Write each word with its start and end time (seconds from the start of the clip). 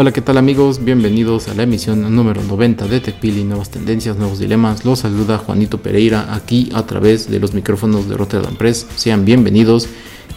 Hola, 0.00 0.12
¿qué 0.12 0.20
tal 0.20 0.38
amigos? 0.38 0.84
Bienvenidos 0.84 1.48
a 1.48 1.54
la 1.54 1.64
emisión 1.64 2.14
número 2.14 2.40
90 2.40 2.86
de 2.86 3.00
TechPili, 3.00 3.42
Nuevas 3.42 3.70
Tendencias, 3.70 4.16
Nuevos 4.16 4.38
Dilemas. 4.38 4.84
Los 4.84 5.00
saluda 5.00 5.38
Juanito 5.38 5.78
Pereira 5.78 6.32
aquí 6.32 6.70
a 6.72 6.84
través 6.84 7.28
de 7.28 7.40
los 7.40 7.52
micrófonos 7.52 8.08
de 8.08 8.16
Rotterdam 8.16 8.54
Press. 8.54 8.86
Sean 8.94 9.24
bienvenidos. 9.24 9.88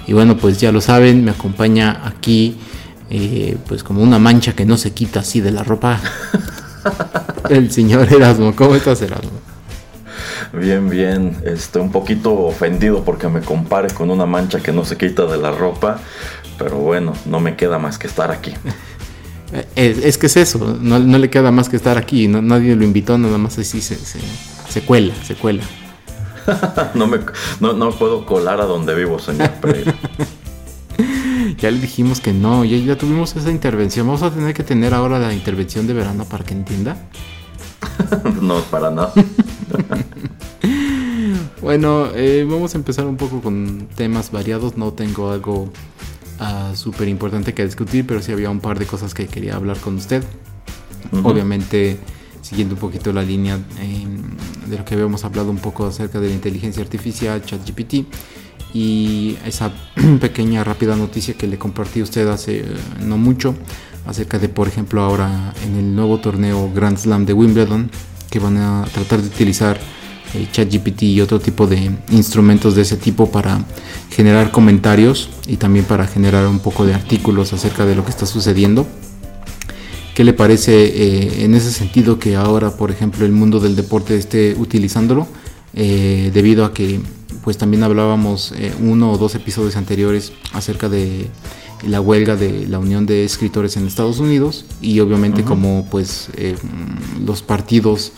Y 0.08 0.14
bueno, 0.14 0.36
pues 0.36 0.60
ya 0.60 0.72
lo 0.72 0.82
saben, 0.82 1.24
me 1.24 1.30
acompaña 1.30 2.02
aquí 2.08 2.58
eh, 3.12 3.56
pues 3.68 3.84
como 3.84 4.02
una 4.02 4.18
mancha 4.18 4.54
que 4.54 4.66
no 4.66 4.78
se 4.78 4.94
quita 4.94 5.20
así 5.20 5.42
de 5.42 5.52
la 5.52 5.62
ropa. 5.62 6.00
El 7.52 7.70
señor 7.70 8.12
Erasmo, 8.12 8.56
¿cómo 8.56 8.74
estás 8.74 9.00
Erasmo? 9.04 9.30
Bien, 10.54 10.90
bien. 10.90 11.38
Estoy 11.46 11.84
un 11.84 11.92
poquito 11.92 12.34
ofendido 12.34 13.04
porque 13.04 13.28
me 13.28 13.42
compare 13.42 13.94
con 13.94 14.10
una 14.10 14.26
mancha 14.26 14.60
que 14.60 14.72
no 14.72 14.86
se 14.86 14.98
quita 14.98 15.28
de 15.28 15.38
la 15.38 15.52
ropa. 15.52 16.00
Pero 16.58 16.78
bueno, 16.78 17.14
no 17.28 17.40
me 17.40 17.56
queda 17.56 17.78
más 17.78 18.00
que 18.00 18.08
estar 18.08 18.32
aquí. 18.32 18.54
Eh, 19.54 20.02
es, 20.06 20.18
que 20.18 20.28
es 20.28 20.38
eso, 20.38 20.78
no, 20.80 21.00
le 21.00 21.30
queda 21.30 21.52
más 21.52 21.68
que 21.68 21.76
estar 21.76 21.98
aquí, 21.98 22.28
nadie 22.28 22.76
lo 22.76 22.84
invitó, 22.86 23.18
nada 23.18 23.38
más 23.38 23.58
así 23.58 23.82
se, 23.82 23.96
se, 23.96 24.82
cuela, 24.82 25.14
se 25.24 25.36
cuela. 25.36 25.64
no, 26.94 27.08
me, 27.08 27.20
no, 27.60 27.92
puedo 27.92 28.26
colar 28.26 28.62
a 28.62 28.66
donde 28.66 28.96
vivo, 28.96 29.20
señor 29.20 29.52
Pereira. 29.62 29.94
ya 31.58 31.70
le 31.70 31.80
dijimos 31.80 32.22
que 32.22 32.32
no, 32.32 32.64
ya, 32.64 32.78
ya 32.78 32.98
tuvimos 32.98 33.36
esa 33.36 33.52
intervención, 33.52 34.08
vamos 34.08 34.24
a 34.24 34.32
tener 34.32 34.54
que 34.54 34.64
tener 34.64 34.94
ahora 34.94 35.20
la 35.20 35.34
intervención 35.34 35.86
de 35.86 35.94
verano 35.94 36.24
para 36.24 36.46
que 36.46 36.54
entienda. 36.54 36.96
no, 38.42 38.62
para 38.62 38.90
nada. 38.90 39.12
bueno, 41.62 42.08
eh, 42.16 42.48
vamos 42.50 42.74
a 42.74 42.78
empezar 42.78 43.06
un 43.06 43.18
poco 43.18 43.42
con 43.42 43.90
temas 43.96 44.32
variados, 44.32 44.78
no 44.78 44.94
tengo 44.94 45.32
algo 45.32 45.70
súper 46.76 47.08
importante 47.08 47.54
que 47.54 47.66
discutir, 47.66 48.06
pero 48.06 48.22
sí 48.22 48.32
había 48.32 48.50
un 48.50 48.60
par 48.60 48.80
de 48.80 48.86
cosas 48.86 49.14
que 49.14 49.28
quería 49.28 49.56
hablar 49.56 49.78
con 49.78 49.96
usted. 49.96 50.24
Obviamente, 51.24 52.00
siguiendo 52.42 52.76
un 52.76 52.80
poquito 52.80 53.12
la 53.14 53.24
línea 53.24 53.60
em, 53.80 54.22
de 54.68 54.78
lo 54.78 54.86
que 54.86 54.96
habíamos 54.96 55.24
hablado 55.26 55.52
un 55.52 55.58
poco 55.58 55.86
acerca 55.86 56.20
de 56.20 56.30
la 56.30 56.34
inteligencia 56.34 56.82
artificial, 56.82 57.44
ChatGPT, 57.44 58.06
y 58.74 59.38
esa 59.46 59.72
pequeña 60.22 60.64
rápida 60.64 60.96
noticia 60.96 61.34
que 61.36 61.48
le 61.48 61.58
compartí 61.58 62.00
a 62.00 62.04
usted 62.04 62.28
hace 62.28 62.60
eh, 62.60 62.66
no 63.02 63.18
mucho, 63.18 63.56
acerca 64.06 64.40
de, 64.40 64.50
por 64.50 64.68
ejemplo, 64.68 65.02
ahora 65.02 65.54
en 65.66 65.76
el 65.76 65.96
nuevo 65.96 66.20
torneo 66.20 66.72
Grand 66.74 66.98
Slam 66.98 67.26
de 67.26 67.34
Wimbledon, 67.34 67.92
que 68.30 68.40
van 68.40 68.58
a 68.58 68.86
tratar 68.94 69.22
de 69.22 69.28
utilizar 69.28 69.80
eh, 70.34 70.48
ChatGPT 70.50 71.04
y 71.04 71.22
otro 71.22 71.42
tipo 71.42 71.68
de 71.68 71.92
instrumentos 72.10 72.74
de 72.74 72.84
ese 72.84 72.96
tipo 72.96 73.30
para 73.30 73.66
generar 74.10 74.52
comentarios 74.52 75.30
y 75.46 75.58
también 75.58 75.84
para 75.84 76.08
generar 76.08 76.48
un 76.48 76.60
poco 76.60 76.86
de 76.86 76.94
artículos 76.94 77.52
acerca 77.52 77.86
de 77.86 77.96
lo 77.96 78.06
que 78.06 78.12
está 78.12 78.26
sucediendo. 78.26 78.88
¿Qué 80.16 80.24
le 80.24 80.32
parece 80.32 80.86
eh, 80.86 81.44
en 81.44 81.54
ese 81.54 81.72
sentido 81.72 82.18
que 82.18 82.38
ahora, 82.38 82.78
por 82.78 82.92
ejemplo, 82.92 83.26
el 83.26 83.34
mundo 83.34 83.60
del 83.60 83.76
deporte 83.76 84.16
esté 84.16 84.56
utilizándolo? 84.58 85.28
Eh, 85.74 86.32
debido 86.34 86.66
a 86.66 86.74
que 86.74 87.00
pues 87.44 87.58
también 87.58 87.84
hablábamos 87.84 88.54
uno 88.82 89.12
o 89.12 89.18
dos 89.18 89.36
episodios 89.36 89.76
anteriores 89.78 90.34
acerca 90.54 90.90
de 90.90 91.28
la 91.88 92.00
huelga 92.02 92.36
de 92.36 92.68
la 92.68 92.78
Unión 92.78 93.06
de 93.06 93.24
Escritores 93.24 93.78
en 93.78 93.88
Estados 93.88 94.20
Unidos 94.20 94.66
y 94.82 95.00
obviamente 95.00 95.44
como 95.44 95.88
pues 95.90 96.30
los 97.26 97.42
partidos 97.42 98.12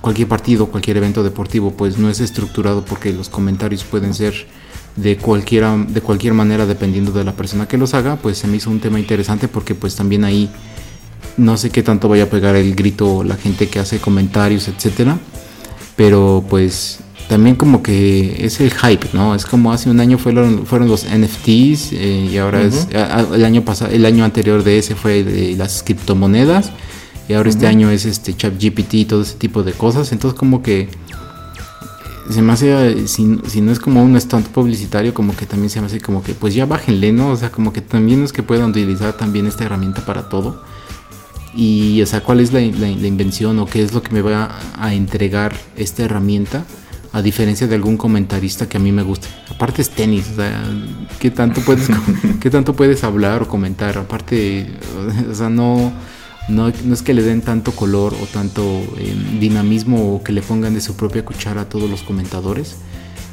cualquier 0.00 0.28
partido, 0.28 0.66
cualquier 0.66 0.96
evento 0.96 1.22
deportivo, 1.22 1.72
pues 1.72 1.98
no 1.98 2.08
es 2.08 2.20
estructurado 2.20 2.84
porque 2.84 3.12
los 3.12 3.28
comentarios 3.28 3.84
pueden 3.84 4.14
ser 4.14 4.34
de 4.96 5.16
cualquiera, 5.16 5.76
de 5.76 6.00
cualquier 6.00 6.34
manera 6.34 6.66
dependiendo 6.66 7.12
de 7.12 7.24
la 7.24 7.32
persona 7.32 7.68
que 7.68 7.78
los 7.78 7.94
haga, 7.94 8.16
pues 8.16 8.38
se 8.38 8.46
me 8.46 8.56
hizo 8.56 8.70
un 8.70 8.80
tema 8.80 8.98
interesante 8.98 9.48
porque 9.48 9.74
pues 9.74 9.94
también 9.94 10.24
ahí 10.24 10.50
no 11.36 11.56
sé 11.56 11.70
qué 11.70 11.82
tanto 11.82 12.08
vaya 12.08 12.24
a 12.24 12.26
pegar 12.26 12.56
el 12.56 12.74
grito 12.74 13.22
la 13.24 13.36
gente 13.36 13.68
que 13.68 13.78
hace 13.78 13.98
comentarios, 13.98 14.68
etcétera, 14.68 15.18
pero 15.96 16.44
pues 16.48 17.00
también 17.28 17.54
como 17.54 17.82
que 17.82 18.44
es 18.44 18.60
el 18.60 18.72
hype, 18.72 19.06
¿no? 19.12 19.36
Es 19.36 19.46
como 19.46 19.72
hace 19.72 19.88
un 19.88 20.00
año 20.00 20.18
fueron, 20.18 20.66
fueron 20.66 20.88
los 20.88 21.04
NFTs 21.04 21.92
eh, 21.92 22.28
y 22.32 22.36
ahora 22.38 22.62
es 22.62 22.88
el 22.90 23.44
año 23.44 23.64
pasado, 23.64 23.92
el 23.92 24.04
año 24.04 24.24
anterior 24.24 24.64
de 24.64 24.78
ese 24.78 24.96
fue 24.96 25.22
de 25.22 25.56
las 25.56 25.84
criptomonedas 25.84 26.72
y 27.30 27.32
ahora 27.32 27.48
este 27.48 27.68
año 27.68 27.92
es 27.92 28.06
este 28.06 28.36
ChatGPT 28.36 28.94
y 28.94 29.04
todo 29.04 29.22
ese 29.22 29.36
tipo 29.36 29.62
de 29.62 29.72
cosas. 29.72 30.10
Entonces 30.10 30.36
como 30.36 30.64
que 30.64 30.88
se 32.28 32.42
me 32.42 32.52
hace, 32.52 33.06
si, 33.06 33.22
no 33.22 33.70
es 33.70 33.78
como 33.78 34.02
un 34.02 34.20
stunt 34.20 34.48
publicitario, 34.48 35.14
como 35.14 35.36
que 35.36 35.46
también 35.46 35.70
se 35.70 35.80
me 35.80 35.86
hace 35.86 36.00
como 36.00 36.24
que 36.24 36.34
pues 36.34 36.54
ya 36.54 36.66
bájenle, 36.66 37.12
¿no? 37.12 37.28
O 37.28 37.36
sea, 37.36 37.52
como 37.52 37.72
que 37.72 37.82
también 37.82 38.24
es 38.24 38.32
que 38.32 38.42
puedan 38.42 38.70
utilizar 38.70 39.12
también 39.12 39.46
esta 39.46 39.62
herramienta 39.62 40.04
para 40.04 40.28
todo. 40.28 40.60
Y, 41.54 42.02
o 42.02 42.06
sea, 42.06 42.20
¿cuál 42.20 42.40
es 42.40 42.52
la, 42.52 42.62
invención 42.62 43.60
o 43.60 43.66
qué 43.66 43.84
es 43.84 43.94
lo 43.94 44.02
que 44.02 44.12
me 44.12 44.22
va 44.22 44.58
a, 44.76 44.92
entregar 44.92 45.54
esta 45.76 46.02
herramienta? 46.02 46.64
A 47.12 47.22
diferencia 47.22 47.68
de 47.68 47.76
algún 47.76 47.96
comentarista 47.96 48.68
que 48.68 48.76
a 48.76 48.80
mí 48.80 48.90
me 48.90 49.04
guste. 49.04 49.28
Aparte 49.48 49.82
es 49.82 49.90
tenis, 49.90 50.30
o 50.32 50.34
sea, 50.34 50.64
¿qué 51.20 51.30
tanto 51.30 51.60
puedes, 51.60 51.88
qué 52.40 52.50
tanto 52.50 52.74
puedes 52.74 53.04
hablar 53.04 53.42
o 53.42 53.46
comentar? 53.46 53.98
Aparte, 53.98 54.66
o 55.30 55.34
sea, 55.36 55.48
no 55.48 55.92
no, 56.48 56.68
es 56.68 57.02
que 57.02 57.14
le 57.14 57.22
den 57.22 57.42
tanto 57.42 57.72
color 57.72 58.14
o 58.14 58.26
tanto 58.26 58.62
eh, 58.98 59.14
dinamismo 59.38 60.14
o 60.14 60.22
que 60.22 60.32
le 60.32 60.42
pongan 60.42 60.74
de 60.74 60.80
su 60.80 60.94
propia 60.96 61.24
cuchara 61.24 61.62
a 61.62 61.68
todos 61.68 61.88
los 61.88 62.02
comentadores. 62.02 62.76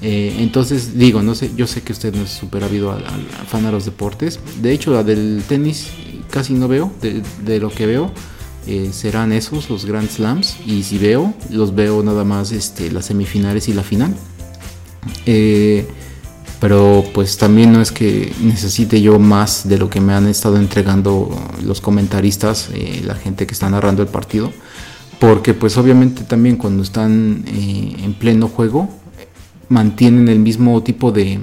Eh, 0.01 0.35
entonces, 0.39 0.97
digo, 0.97 1.23
no 1.23 1.33
sé, 1.35 1.51
yo 1.55 1.65
sé 1.67 1.81
que 1.81 1.91
usted 1.91 2.13
no 2.13 2.23
es 2.23 2.29
súper 2.29 2.63
al, 2.63 2.71
fan 3.47 3.65
a 3.65 3.71
los 3.71 3.85
deportes. 3.85 4.39
De 4.61 4.71
hecho, 4.71 4.91
la 4.91 5.03
del 5.03 5.43
tenis 5.47 5.87
casi 6.29 6.53
no 6.53 6.67
veo. 6.67 6.91
De, 7.01 7.59
lo 7.59 7.69
que 7.69 7.85
veo, 7.85 8.11
eh, 8.67 8.89
serán 8.91 9.31
esos, 9.31 9.69
los 9.69 9.85
Grand 9.85 10.09
Slams. 10.09 10.57
Y 10.65 10.83
si 10.83 10.97
veo, 10.97 11.33
los 11.49 11.73
veo 11.73 12.03
nada 12.03 12.23
más 12.23 12.51
este, 12.51 12.91
las 12.91 13.05
semifinales 13.05 13.67
y 13.67 13.73
la 13.73 13.83
final. 13.83 14.15
Eh, 15.25 15.87
pero 16.59 17.03
pues 17.13 17.37
también 17.37 17.71
no 17.71 17.81
es 17.81 17.91
que 17.91 18.33
necesite 18.41 19.01
yo 19.01 19.19
más 19.19 19.67
de 19.67 19.77
lo 19.77 19.89
que 19.89 20.01
me 20.01 20.13
han 20.13 20.27
estado 20.27 20.57
entregando 20.57 21.29
los 21.63 21.81
comentaristas, 21.81 22.69
eh, 22.73 23.01
la 23.05 23.15
gente 23.15 23.45
que 23.45 23.53
está 23.53 23.69
narrando 23.69 24.01
el 24.01 24.07
partido, 24.07 24.51
porque 25.19 25.53
pues 25.53 25.77
obviamente 25.77 26.23
también 26.23 26.57
cuando 26.57 26.83
están 26.83 27.43
eh, 27.47 27.95
en 28.03 28.13
pleno 28.13 28.47
juego 28.47 28.89
mantienen 29.69 30.29
el 30.29 30.39
mismo 30.39 30.81
tipo 30.81 31.11
de 31.11 31.39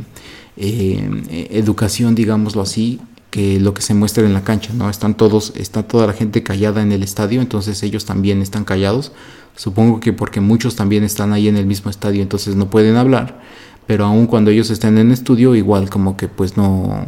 eh, 0.57 1.49
educación, 1.53 2.15
digámoslo 2.15 2.63
así, 2.63 3.01
que 3.31 3.59
lo 3.61 3.75
que 3.75 3.83
se 3.83 3.95
muestra 3.95 4.25
en 4.25 4.33
la 4.33 4.45
cancha, 4.45 4.73
¿no? 4.73 4.89
Están 4.89 5.17
todos, 5.17 5.53
está 5.57 5.83
toda 5.83 6.07
la 6.07 6.13
gente 6.13 6.45
callada 6.45 6.83
en 6.83 6.93
el 6.93 7.03
estadio, 7.03 7.41
entonces 7.41 7.83
ellos 7.83 8.05
también 8.05 8.41
están 8.41 8.65
callados. 8.65 9.11
Supongo 9.57 9.99
que 9.99 10.13
porque 10.13 10.41
muchos 10.41 10.77
también 10.77 11.03
están 11.03 11.33
ahí 11.33 11.49
en 11.49 11.57
el 11.57 11.67
mismo 11.67 11.91
estadio, 11.91 12.23
entonces 12.23 12.55
no 12.55 12.71
pueden 12.71 12.97
hablar 12.97 13.41
pero 13.87 14.07
aun 14.07 14.27
cuando 14.27 14.51
ellos 14.51 14.71
estén 14.71 14.97
en 14.97 15.11
estudio, 15.11 15.55
igual 15.55 15.91
como 15.91 16.17
que 16.17 16.29
pues 16.29 16.57
no, 16.57 17.07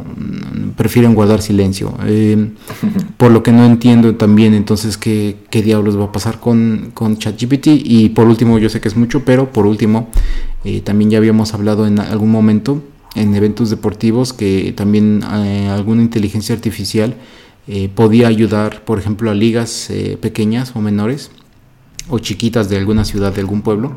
prefieren 0.75 1.15
guardar 1.15 1.41
silencio. 1.41 1.95
Eh, 2.05 2.51
por 3.17 3.31
lo 3.31 3.41
que 3.41 3.51
no 3.51 3.65
entiendo 3.65 4.15
también 4.15 4.53
entonces 4.53 4.97
qué, 4.97 5.37
qué 5.49 5.61
diablos 5.61 5.99
va 5.99 6.05
a 6.05 6.11
pasar 6.11 6.39
con, 6.39 6.91
con 6.93 7.17
ChatGPT. 7.17 7.67
Y 7.83 8.09
por 8.09 8.27
último, 8.27 8.59
yo 8.59 8.69
sé 8.69 8.79
que 8.79 8.87
es 8.87 8.95
mucho, 8.95 9.25
pero 9.25 9.51
por 9.51 9.65
último, 9.65 10.09
eh, 10.63 10.81
también 10.81 11.09
ya 11.09 11.17
habíamos 11.17 11.53
hablado 11.53 11.87
en 11.87 11.99
algún 11.99 12.31
momento 12.31 12.83
en 13.15 13.33
eventos 13.33 13.71
deportivos 13.71 14.31
que 14.31 14.73
también 14.77 15.23
eh, 15.23 15.69
alguna 15.69 16.03
inteligencia 16.03 16.53
artificial 16.53 17.15
podía 17.95 18.29
ayudar, 18.29 18.85
por 18.85 18.97
ejemplo, 18.97 19.29
a 19.29 19.33
ligas 19.33 19.91
pequeñas 20.21 20.71
o 20.73 20.79
menores 20.79 21.31
o 22.09 22.19
chiquitas 22.19 22.69
de 22.69 22.77
alguna 22.77 23.03
ciudad, 23.03 23.33
de 23.33 23.41
algún 23.41 23.61
pueblo, 23.61 23.93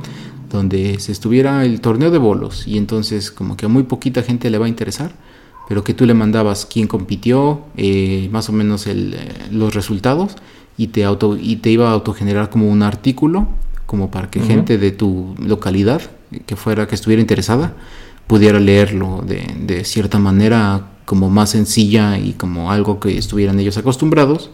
donde 0.50 0.98
se 1.00 1.12
estuviera 1.12 1.64
el 1.64 1.80
torneo 1.80 2.10
de 2.10 2.18
bolos 2.18 2.66
y 2.66 2.76
entonces 2.76 3.30
como 3.30 3.56
que 3.56 3.66
a 3.66 3.68
muy 3.68 3.84
poquita 3.84 4.22
gente 4.22 4.50
le 4.50 4.58
va 4.58 4.66
a 4.66 4.68
interesar, 4.68 5.12
pero 5.68 5.84
que 5.84 5.94
tú 5.94 6.04
le 6.04 6.14
mandabas 6.14 6.66
quién 6.66 6.86
compitió, 6.86 7.62
eh, 7.76 8.28
más 8.32 8.48
o 8.48 8.52
menos 8.52 8.86
el, 8.86 9.14
eh, 9.14 9.28
los 9.50 9.74
resultados 9.74 10.36
y 10.76 10.88
te, 10.88 11.04
auto, 11.04 11.36
y 11.40 11.56
te 11.56 11.70
iba 11.70 11.88
a 11.88 11.92
autogenerar 11.92 12.50
como 12.50 12.68
un 12.68 12.82
artículo, 12.82 13.48
como 13.86 14.10
para 14.10 14.30
que 14.30 14.40
gente 14.40 14.78
de 14.78 14.90
tu 14.90 15.34
localidad 15.38 16.02
que 16.46 16.56
fuera, 16.56 16.86
que 16.86 16.94
estuviera 16.94 17.20
interesada, 17.20 17.74
pudiera 18.26 18.60
leerlo 18.60 19.24
de, 19.26 19.44
de 19.60 19.84
cierta 19.84 20.18
manera 20.18 20.90
como 21.04 21.28
más 21.28 21.50
sencilla 21.50 22.18
y 22.18 22.34
como 22.34 22.70
algo 22.70 23.00
que 23.00 23.18
estuvieran 23.18 23.58
ellos 23.58 23.76
acostumbrados 23.76 24.50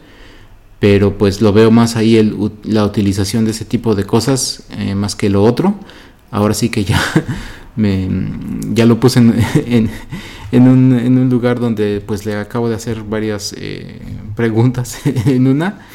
pero 0.78 1.17
pues 1.17 1.40
lo 1.40 1.52
veo 1.52 1.70
más 1.70 1.96
ahí 1.96 2.17
el, 2.17 2.37
la 2.64 2.84
utilización 2.84 3.44
de 3.44 3.52
ese 3.52 3.64
tipo 3.64 3.94
de 3.94 4.05
cosas 4.05 4.64
eh, 4.70 4.94
más 4.94 5.17
que 5.17 5.31
lo 5.31 5.43
otro. 5.43 5.75
Ahora 6.31 6.55
sí 6.55 6.69
que 6.69 6.84
ya 6.84 7.00
me 7.76 8.08
ya 8.73 8.84
lo 8.84 9.00
puse 9.00 9.20
en, 9.67 9.90
en, 10.52 10.69
un, 10.69 10.99
en, 10.99 11.19
un, 11.19 11.31
lugar 11.31 11.61
donde 11.61 12.02
pues 12.05 12.26
le 12.26 12.37
acabo 12.37 12.69
de 12.69 12.75
hacer 12.75 13.02
varias 13.02 13.55
eh, 13.56 14.00
preguntas 14.34 14.99
en 15.26 15.46
una, 15.46 15.87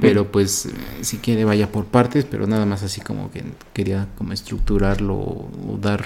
pero 0.00 0.30
pues 0.32 0.68
si 1.02 1.18
quiere 1.18 1.44
vaya 1.44 1.70
por 1.70 1.84
partes, 1.84 2.24
pero 2.24 2.46
nada 2.46 2.64
más 2.66 2.82
así 2.82 3.00
como 3.00 3.30
que 3.30 3.44
quería 3.74 4.08
como 4.16 4.32
estructurarlo 4.32 5.14
o 5.14 5.78
dar 5.80 6.04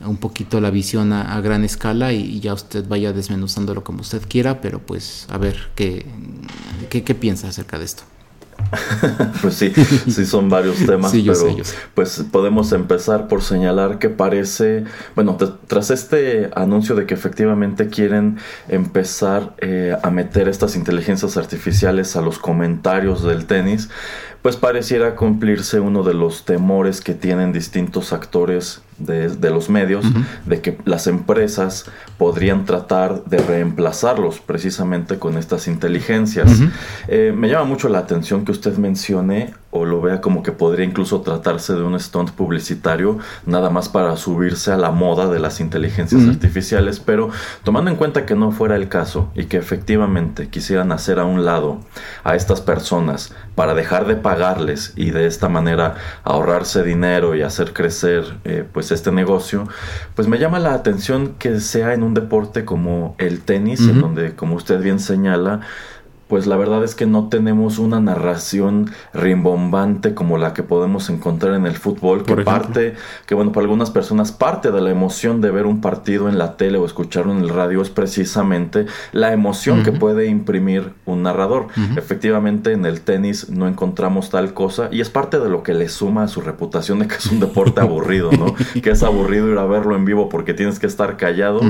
un 0.00 0.16
poquito 0.16 0.60
la 0.60 0.70
visión 0.70 1.12
a, 1.12 1.40
gran 1.40 1.64
escala 1.64 2.12
y, 2.12 2.40
ya 2.40 2.54
usted 2.54 2.86
vaya 2.86 3.12
desmenuzándolo 3.12 3.84
como 3.84 4.00
usted 4.00 4.22
quiera, 4.28 4.60
pero 4.60 4.80
pues 4.80 5.26
a 5.30 5.38
ver 5.38 5.70
qué, 5.74 6.06
qué, 6.90 7.02
qué 7.04 7.14
piensa 7.14 7.48
acerca 7.48 7.78
de 7.78 7.84
esto. 7.84 8.04
pues 9.42 9.54
sí, 9.54 9.72
sí 10.08 10.26
son 10.26 10.48
varios 10.48 10.76
temas, 10.86 11.12
pero 11.12 11.56
pues 11.94 12.24
podemos 12.30 12.72
empezar 12.72 13.28
por 13.28 13.42
señalar 13.42 13.98
que 13.98 14.08
parece, 14.08 14.84
bueno, 15.14 15.36
tras 15.66 15.90
este 15.90 16.50
anuncio 16.54 16.94
de 16.94 17.06
que 17.06 17.14
efectivamente 17.14 17.88
quieren 17.88 18.38
empezar 18.68 19.54
eh, 19.58 19.96
a 20.02 20.10
meter 20.10 20.48
estas 20.48 20.76
inteligencias 20.76 21.36
artificiales 21.36 22.16
a 22.16 22.20
los 22.20 22.38
comentarios 22.38 23.22
del 23.22 23.46
tenis, 23.46 23.90
pues 24.44 24.56
pareciera 24.56 25.16
cumplirse 25.16 25.80
uno 25.80 26.02
de 26.02 26.12
los 26.12 26.44
temores 26.44 27.00
que 27.00 27.14
tienen 27.14 27.50
distintos 27.50 28.12
actores 28.12 28.82
de, 28.98 29.50
los 29.50 29.70
medios, 29.70 30.04
de 30.44 30.60
que 30.60 30.78
las 30.84 31.06
empresas 31.06 31.86
podrían 32.18 32.64
tratar 32.64 33.24
de 33.24 33.38
reemplazarlos 33.38 34.40
precisamente 34.40 35.18
con 35.18 35.36
estas 35.36 35.66
inteligencias. 35.66 36.60
Eh, 37.08 37.32
me 37.34 37.48
llama 37.48 37.64
mucho 37.64 37.88
la 37.88 37.98
atención 37.98 38.44
que 38.44 38.52
usted 38.52 38.76
mencione 38.76 39.54
o 39.70 39.84
lo 39.84 40.00
vea 40.00 40.20
como 40.20 40.44
que 40.44 40.52
podría 40.52 40.86
incluso 40.86 41.22
tratarse 41.22 41.74
de 41.74 41.82
un 41.82 41.98
stunt 41.98 42.30
publicitario, 42.30 43.18
nada 43.44 43.70
más 43.70 43.88
para 43.88 44.16
subirse 44.16 44.70
a 44.70 44.76
la 44.76 44.92
moda 44.92 45.26
de 45.26 45.40
las 45.40 45.58
inteligencias 45.58 46.28
artificiales, 46.28 47.00
pero 47.00 47.30
tomando 47.64 47.90
en 47.90 47.96
cuenta 47.96 48.24
que 48.24 48.36
no 48.36 48.52
fuera 48.52 48.76
el 48.76 48.88
caso 48.88 49.30
y 49.34 49.46
que 49.46 49.56
efectivamente 49.56 50.48
quisieran 50.48 50.92
hacer 50.92 51.18
a 51.18 51.24
un 51.24 51.44
lado 51.44 51.80
a 52.22 52.36
estas 52.36 52.60
personas 52.60 53.32
para 53.56 53.74
dejar 53.74 54.06
de 54.06 54.14
pagarles 54.34 54.92
y 54.96 55.10
de 55.10 55.26
esta 55.26 55.48
manera 55.48 55.94
ahorrarse 56.24 56.82
dinero 56.82 57.36
y 57.36 57.42
hacer 57.42 57.72
crecer 57.72 58.24
eh, 58.44 58.64
pues 58.72 58.90
este 58.90 59.12
negocio, 59.12 59.68
pues 60.16 60.26
me 60.26 60.38
llama 60.38 60.58
la 60.58 60.74
atención 60.74 61.34
que 61.38 61.60
sea 61.60 61.94
en 61.94 62.02
un 62.02 62.14
deporte 62.14 62.64
como 62.64 63.14
el 63.18 63.42
tenis, 63.42 63.80
en 63.80 64.00
donde 64.00 64.34
como 64.34 64.56
usted 64.56 64.80
bien 64.82 64.98
señala, 64.98 65.60
pues 66.34 66.48
la 66.48 66.56
verdad 66.56 66.82
es 66.82 66.96
que 66.96 67.06
no 67.06 67.28
tenemos 67.28 67.78
una 67.78 68.00
narración 68.00 68.90
rimbombante 69.12 70.14
como 70.14 70.36
la 70.36 70.52
que 70.52 70.64
podemos 70.64 71.08
encontrar 71.08 71.54
en 71.54 71.64
el 71.64 71.76
fútbol, 71.76 72.24
que 72.24 72.34
parte, 72.38 72.94
que 73.26 73.36
bueno, 73.36 73.52
para 73.52 73.62
algunas 73.62 73.92
personas 73.92 74.32
parte 74.32 74.72
de 74.72 74.80
la 74.80 74.90
emoción 74.90 75.40
de 75.40 75.52
ver 75.52 75.64
un 75.64 75.80
partido 75.80 76.28
en 76.28 76.36
la 76.36 76.56
tele 76.56 76.76
o 76.78 76.86
escucharlo 76.86 77.30
en 77.30 77.38
el 77.38 77.50
radio 77.50 77.80
es 77.82 77.90
precisamente 77.90 78.86
la 79.12 79.32
emoción 79.32 79.84
que 79.84 79.92
puede 79.92 80.26
imprimir 80.26 80.94
un 81.04 81.22
narrador. 81.22 81.68
Efectivamente, 81.94 82.72
en 82.72 82.84
el 82.84 83.02
tenis 83.02 83.48
no 83.50 83.68
encontramos 83.68 84.30
tal 84.30 84.54
cosa 84.54 84.88
y 84.90 85.00
es 85.00 85.10
parte 85.10 85.38
de 85.38 85.48
lo 85.48 85.62
que 85.62 85.72
le 85.72 85.88
suma 85.88 86.24
a 86.24 86.28
su 86.28 86.40
reputación 86.40 86.98
de 86.98 87.06
que 87.06 87.14
es 87.14 87.26
un 87.26 87.38
deporte 87.38 87.80
aburrido, 87.80 88.32
¿no? 88.32 88.56
que 88.82 88.90
es 88.90 89.04
aburrido 89.04 89.52
ir 89.52 89.58
a 89.58 89.66
verlo 89.66 89.94
en 89.94 90.04
vivo 90.04 90.28
porque 90.28 90.52
tienes 90.52 90.80
que 90.80 90.88
estar 90.88 91.16
callado 91.16 91.60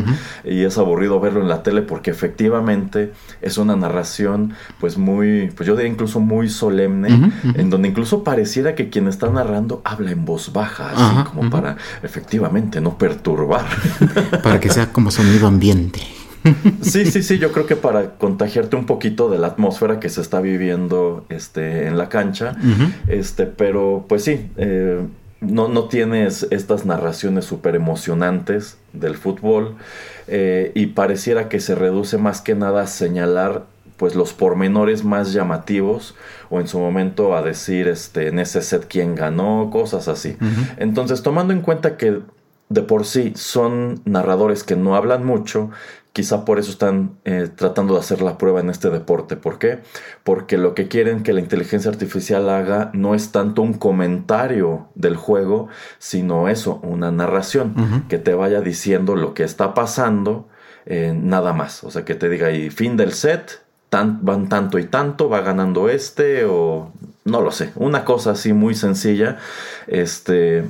y 0.42 0.64
es 0.64 0.78
aburrido 0.78 1.20
verlo 1.20 1.42
en 1.42 1.48
la 1.48 1.62
tele 1.62 1.82
porque 1.82 2.10
efectivamente 2.10 3.12
es 3.42 3.58
una 3.58 3.76
narración 3.76 4.53
pues 4.80 4.98
muy, 4.98 5.50
pues 5.56 5.66
yo 5.66 5.76
diría 5.76 5.90
incluso 5.90 6.20
muy 6.20 6.48
solemne, 6.48 7.32
en 7.54 7.70
donde 7.70 7.88
incluso 7.88 8.24
pareciera 8.24 8.74
que 8.74 8.90
quien 8.90 9.08
está 9.08 9.28
narrando 9.30 9.82
habla 9.84 10.10
en 10.10 10.24
voz 10.24 10.52
baja, 10.52 10.90
así 10.90 11.30
como 11.30 11.50
para 11.50 11.76
efectivamente 12.02 12.80
no 12.80 12.98
perturbar. 12.98 13.64
Para 14.42 14.60
que 14.60 14.70
sea 14.70 14.92
como 14.92 15.10
sonido 15.10 15.46
ambiente. 15.46 16.00
Sí, 16.82 17.06
sí, 17.06 17.22
sí, 17.22 17.38
yo 17.38 17.52
creo 17.52 17.66
que 17.66 17.76
para 17.76 18.16
contagiarte 18.18 18.76
un 18.76 18.84
poquito 18.84 19.30
de 19.30 19.38
la 19.38 19.48
atmósfera 19.48 19.98
que 19.98 20.10
se 20.10 20.20
está 20.20 20.40
viviendo 20.42 21.24
este, 21.30 21.86
en 21.86 21.96
la 21.96 22.10
cancha, 22.10 22.54
este, 23.06 23.46
pero 23.46 24.04
pues 24.08 24.24
sí, 24.24 24.50
eh, 24.58 25.00
no, 25.40 25.68
no, 25.68 25.84
tienes 25.84 26.46
estas 26.50 26.84
narraciones 26.84 27.46
súper 27.46 27.74
emocionantes 27.74 28.76
del 28.92 29.16
fútbol 29.16 29.76
eh, 30.26 30.72
y 30.74 30.86
pareciera 30.88 31.48
que 31.48 31.60
se 31.60 31.74
reduce 31.74 32.18
más 32.18 32.40
que 32.42 32.54
nada 32.54 32.82
a 32.82 32.86
señalar 32.86 33.66
pues 33.96 34.14
los 34.14 34.32
pormenores 34.32 35.04
más 35.04 35.32
llamativos 35.32 36.14
o 36.50 36.60
en 36.60 36.68
su 36.68 36.78
momento 36.78 37.36
a 37.36 37.42
decir 37.42 37.88
este 37.88 38.28
en 38.28 38.38
ese 38.38 38.62
set 38.62 38.86
quién 38.88 39.14
ganó, 39.14 39.70
cosas 39.70 40.08
así. 40.08 40.36
Entonces, 40.76 41.22
tomando 41.22 41.52
en 41.52 41.60
cuenta 41.60 41.96
que 41.96 42.20
de 42.68 42.82
por 42.82 43.04
sí 43.04 43.32
son 43.36 44.00
narradores 44.04 44.64
que 44.64 44.76
no 44.76 44.96
hablan 44.96 45.24
mucho, 45.24 45.70
quizá 46.14 46.44
por 46.44 46.58
eso 46.58 46.70
están 46.70 47.18
eh, 47.24 47.48
tratando 47.54 47.94
de 47.94 48.00
hacer 48.00 48.22
la 48.22 48.38
prueba 48.38 48.60
en 48.60 48.70
este 48.70 48.88
deporte. 48.88 49.36
¿Por 49.36 49.58
qué? 49.58 49.80
Porque 50.22 50.56
lo 50.58 50.74
que 50.74 50.88
quieren 50.88 51.22
que 51.22 51.32
la 51.32 51.40
inteligencia 51.40 51.90
artificial 51.90 52.48
haga 52.48 52.90
no 52.94 53.14
es 53.14 53.32
tanto 53.32 53.62
un 53.62 53.74
comentario 53.74 54.88
del 54.94 55.16
juego, 55.16 55.68
sino 55.98 56.48
eso, 56.48 56.80
una 56.82 57.10
narración 57.10 58.04
que 58.08 58.18
te 58.18 58.32
vaya 58.32 58.60
diciendo 58.60 59.16
lo 59.16 59.34
que 59.34 59.42
está 59.42 59.74
pasando. 59.74 60.48
Eh, 60.86 61.18
nada 61.18 61.52
más, 61.52 61.82
o 61.82 61.90
sea 61.90 62.04
que 62.04 62.14
te 62.14 62.28
diga 62.28 62.52
y 62.52 62.68
fin 62.68 62.98
del 62.98 63.14
set, 63.14 63.63
van 64.02 64.48
tanto 64.48 64.78
y 64.78 64.84
tanto, 64.84 65.28
va 65.28 65.40
ganando 65.40 65.88
este 65.88 66.44
o 66.44 66.92
no 67.24 67.40
lo 67.40 67.50
sé, 67.50 67.72
una 67.76 68.04
cosa 68.04 68.32
así 68.32 68.52
muy 68.52 68.74
sencilla, 68.74 69.38
este 69.86 70.64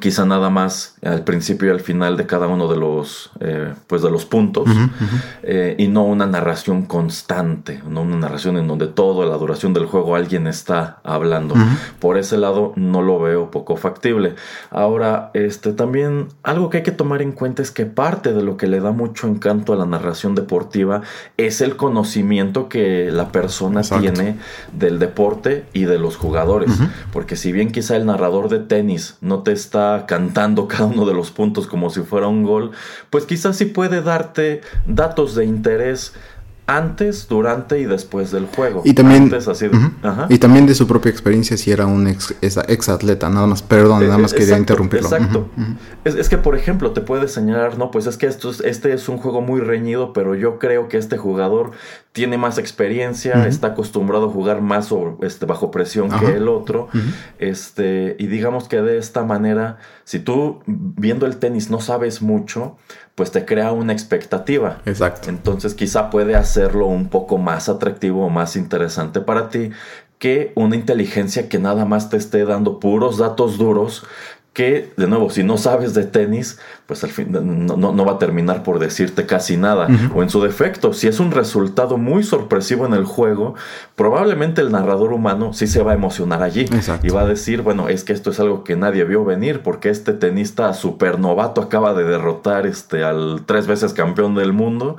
quizá 0.00 0.24
nada 0.24 0.50
más 0.50 0.96
al 1.02 1.24
principio 1.24 1.68
y 1.68 1.70
al 1.70 1.80
final 1.80 2.16
de 2.16 2.26
cada 2.26 2.48
uno 2.48 2.68
de 2.68 2.76
los 2.76 3.30
eh, 3.40 3.72
pues 3.86 4.02
de 4.02 4.10
los 4.10 4.24
puntos 4.24 4.68
eh, 5.42 5.74
y 5.78 5.88
no 5.88 6.04
una 6.04 6.26
narración 6.26 6.84
constante 6.84 7.82
no 7.88 8.02
una 8.02 8.16
narración 8.16 8.56
en 8.56 8.66
donde 8.68 8.86
toda 8.86 9.26
la 9.26 9.36
duración 9.36 9.72
del 9.72 9.86
juego 9.86 10.16
alguien 10.16 10.46
está 10.46 10.98
hablando. 11.04 11.54
Por 12.00 12.18
ese 12.18 12.36
lado 12.36 12.72
no 12.76 13.02
lo 13.02 13.18
veo 13.18 13.50
poco 13.50 13.76
factible. 13.76 14.34
Ahora 14.70 15.30
este 15.34 15.72
también 15.72 16.28
algo 16.42 16.70
que 16.70 16.78
hay 16.78 16.82
que 16.82 16.92
tomar 16.92 17.22
en 17.22 17.32
cuenta 17.32 17.62
es 17.62 17.70
que 17.70 17.86
parte 17.86 18.32
de 18.32 18.42
lo 18.42 18.56
que 18.56 18.66
le 18.66 18.80
da 18.80 18.92
mucho 18.92 19.26
encanto 19.28 19.72
a 19.72 19.76
la 19.76 19.86
narración 19.86 20.34
deportiva 20.34 21.02
es 21.36 21.60
el 21.60 21.76
conocimiento 21.76 22.68
que 22.68 23.10
la 23.10 23.30
persona 23.30 23.82
tiene 23.82 24.36
del 24.72 24.98
deporte 24.98 25.64
y 25.72 25.84
de 25.84 25.98
los 25.98 26.16
jugadores. 26.16 26.70
Porque 27.12 27.36
si 27.36 27.52
bien 27.52 27.70
quizá 27.70 27.96
el 27.96 28.06
narrador 28.06 28.48
de 28.48 28.58
tenis 28.58 29.16
no 29.20 29.42
te 29.42 29.52
está 29.52 29.75
cantando 30.06 30.68
cada 30.68 30.86
uno 30.86 31.06
de 31.06 31.14
los 31.14 31.30
puntos 31.30 31.66
como 31.66 31.90
si 31.90 32.02
fuera 32.02 32.28
un 32.28 32.42
gol, 32.42 32.72
pues 33.10 33.24
quizás 33.26 33.56
sí 33.56 33.66
puede 33.66 34.02
darte 34.02 34.60
datos 34.86 35.34
de 35.34 35.44
interés 35.44 36.14
antes, 36.66 37.28
durante 37.28 37.78
y 37.78 37.84
después 37.84 38.32
del 38.32 38.46
juego. 38.46 38.82
Y 38.84 38.94
también, 38.94 39.32
y 40.28 40.38
también 40.38 40.66
de 40.66 40.74
su 40.74 40.86
propia 40.86 41.10
experiencia 41.10 41.56
si 41.56 41.70
era 41.70 41.86
un 41.86 42.08
ex, 42.08 42.34
ex 42.40 42.88
atleta, 42.88 43.28
nada 43.30 43.46
más, 43.46 43.62
perdón, 43.62 44.06
nada 44.06 44.18
más 44.18 44.34
quería 44.34 44.58
interrumpirlo. 44.58 45.06
Exacto. 45.06 45.48
es, 46.04 46.28
que, 46.28 46.38
por 46.38 46.56
ejemplo, 46.56 46.90
te 46.90 47.00
puede 47.00 47.28
señalar, 47.28 47.78
no, 47.78 47.90
pues 47.90 48.06
es 48.06 48.16
que 48.16 48.26
esto 48.26 48.50
este 48.64 48.92
es 48.92 49.08
un 49.08 49.18
juego 49.18 49.40
muy 49.40 49.60
reñido, 49.60 50.12
pero 50.12 50.34
yo 50.34 50.58
creo 50.58 50.88
que 50.88 50.98
este 50.98 51.16
jugador 51.16 51.70
tiene 52.12 52.36
más 52.36 52.58
experiencia, 52.58 53.46
está 53.46 53.68
acostumbrado 53.68 54.26
a 54.28 54.32
jugar 54.32 54.60
más 54.60 54.90
este, 55.20 55.46
bajo 55.46 55.70
presión 55.70 56.10
que 56.10 56.36
el 56.36 56.48
otro, 56.48 56.88
este, 57.38 58.16
y 58.18 58.26
digamos 58.26 58.68
que 58.68 58.82
de 58.82 58.98
esta 58.98 59.22
manera, 59.22 59.78
si 60.06 60.20
tú 60.20 60.60
viendo 60.66 61.26
el 61.26 61.38
tenis 61.38 61.68
no 61.68 61.80
sabes 61.80 62.22
mucho, 62.22 62.76
pues 63.16 63.32
te 63.32 63.44
crea 63.44 63.72
una 63.72 63.92
expectativa. 63.92 64.80
Exacto. 64.86 65.28
Entonces 65.30 65.74
quizá 65.74 66.10
puede 66.10 66.36
hacerlo 66.36 66.86
un 66.86 67.08
poco 67.08 67.38
más 67.38 67.68
atractivo 67.68 68.24
o 68.24 68.30
más 68.30 68.54
interesante 68.54 69.20
para 69.20 69.48
ti 69.48 69.72
que 70.20 70.52
una 70.54 70.76
inteligencia 70.76 71.48
que 71.48 71.58
nada 71.58 71.84
más 71.86 72.08
te 72.08 72.16
esté 72.18 72.44
dando 72.44 72.78
puros 72.78 73.18
datos 73.18 73.58
duros 73.58 74.04
que, 74.56 74.90
de 74.96 75.06
nuevo, 75.06 75.28
si 75.28 75.42
no 75.42 75.58
sabes 75.58 75.92
de 75.92 76.04
tenis, 76.04 76.58
pues 76.86 77.04
al 77.04 77.10
fin 77.10 77.26
no, 77.30 78.04
va 78.06 78.12
a 78.12 78.18
terminar 78.18 78.62
por 78.62 78.78
decirte 78.78 79.26
casi 79.26 79.58
nada. 79.58 79.86
O 80.14 80.22
en 80.22 80.30
su 80.30 80.40
defecto, 80.40 80.94
si 80.94 81.08
es 81.08 81.20
un 81.20 81.30
resultado 81.30 81.98
muy 81.98 82.22
sorpresivo 82.22 82.86
en 82.86 82.94
el 82.94 83.04
juego, 83.04 83.54
probablemente 83.96 84.62
el 84.62 84.72
narrador 84.72 85.12
humano 85.12 85.52
sí 85.52 85.66
se 85.66 85.82
va 85.82 85.92
a 85.92 85.94
emocionar 85.94 86.42
allí. 86.42 86.64
Y 87.02 87.10
va 87.10 87.20
a 87.20 87.26
decir, 87.26 87.60
bueno, 87.60 87.90
es 87.90 88.02
que 88.02 88.14
esto 88.14 88.30
es 88.30 88.40
algo 88.40 88.64
que 88.64 88.76
nadie 88.76 89.04
vio 89.04 89.26
venir, 89.26 89.60
porque 89.60 89.90
este 89.90 90.14
tenista 90.14 90.72
supernovato 90.72 91.60
acaba 91.60 91.92
de 91.92 92.04
derrotar 92.04 92.66
este, 92.66 93.04
al 93.04 93.42
tres 93.44 93.66
veces 93.66 93.92
campeón 93.92 94.34
del 94.36 94.54
mundo 94.54 94.96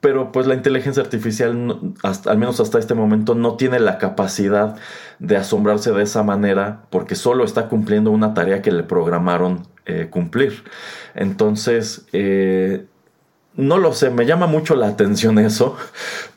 pero 0.00 0.30
pues 0.30 0.46
la 0.46 0.54
inteligencia 0.54 1.02
artificial, 1.02 1.94
al 2.02 2.38
menos 2.38 2.60
hasta 2.60 2.78
este 2.78 2.94
momento, 2.94 3.34
no 3.34 3.56
tiene 3.56 3.80
la 3.80 3.98
capacidad 3.98 4.76
de 5.18 5.36
asombrarse 5.36 5.92
de 5.92 6.02
esa 6.02 6.22
manera 6.22 6.82
porque 6.90 7.14
solo 7.14 7.44
está 7.44 7.68
cumpliendo 7.68 8.10
una 8.10 8.34
tarea 8.34 8.62
que 8.62 8.70
le 8.70 8.84
programaron 8.84 9.66
eh, 9.86 10.06
cumplir. 10.10 10.62
Entonces, 11.14 12.06
eh, 12.12 12.86
no 13.54 13.78
lo 13.78 13.92
sé, 13.92 14.10
me 14.10 14.24
llama 14.24 14.46
mucho 14.46 14.76
la 14.76 14.86
atención 14.86 15.38
eso, 15.38 15.76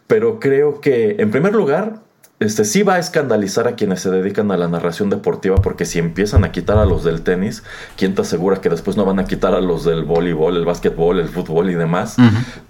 pero 0.08 0.40
creo 0.40 0.82
que 0.82 1.18
en 1.20 1.30
primer 1.30 1.54
lugar 1.54 2.00
este, 2.42 2.66
sí 2.66 2.82
va 2.82 2.96
a 2.96 3.00
escandalizar 3.00 3.68
a 3.68 3.76
quienes 3.76 4.02
se 4.02 4.10
dedican 4.10 4.52
a 4.52 4.58
la 4.58 4.68
narración 4.68 5.12
deportiva, 5.12 5.58
porque 5.58 5.86
si 5.86 6.00
empiezan 6.00 6.44
a 6.44 6.52
quitar 6.52 6.80
a 6.80 6.86
los 6.86 7.04
del 7.04 7.22
tenis, 7.22 7.64
¿quién 7.96 8.16
te 8.16 8.24
asegura 8.24 8.62
que 8.62 8.70
después 8.70 8.98
no 8.98 9.06
van 9.06 9.20
a 9.20 9.26
quitar 9.26 9.54
a 9.54 9.62
los 9.62 9.86
del 9.86 10.06
voleibol, 10.06 10.58
el 10.58 10.66
básquetbol, 10.66 11.20
el 11.20 11.30
fútbol 11.30 11.70
y 11.70 11.76
demás? 11.76 12.18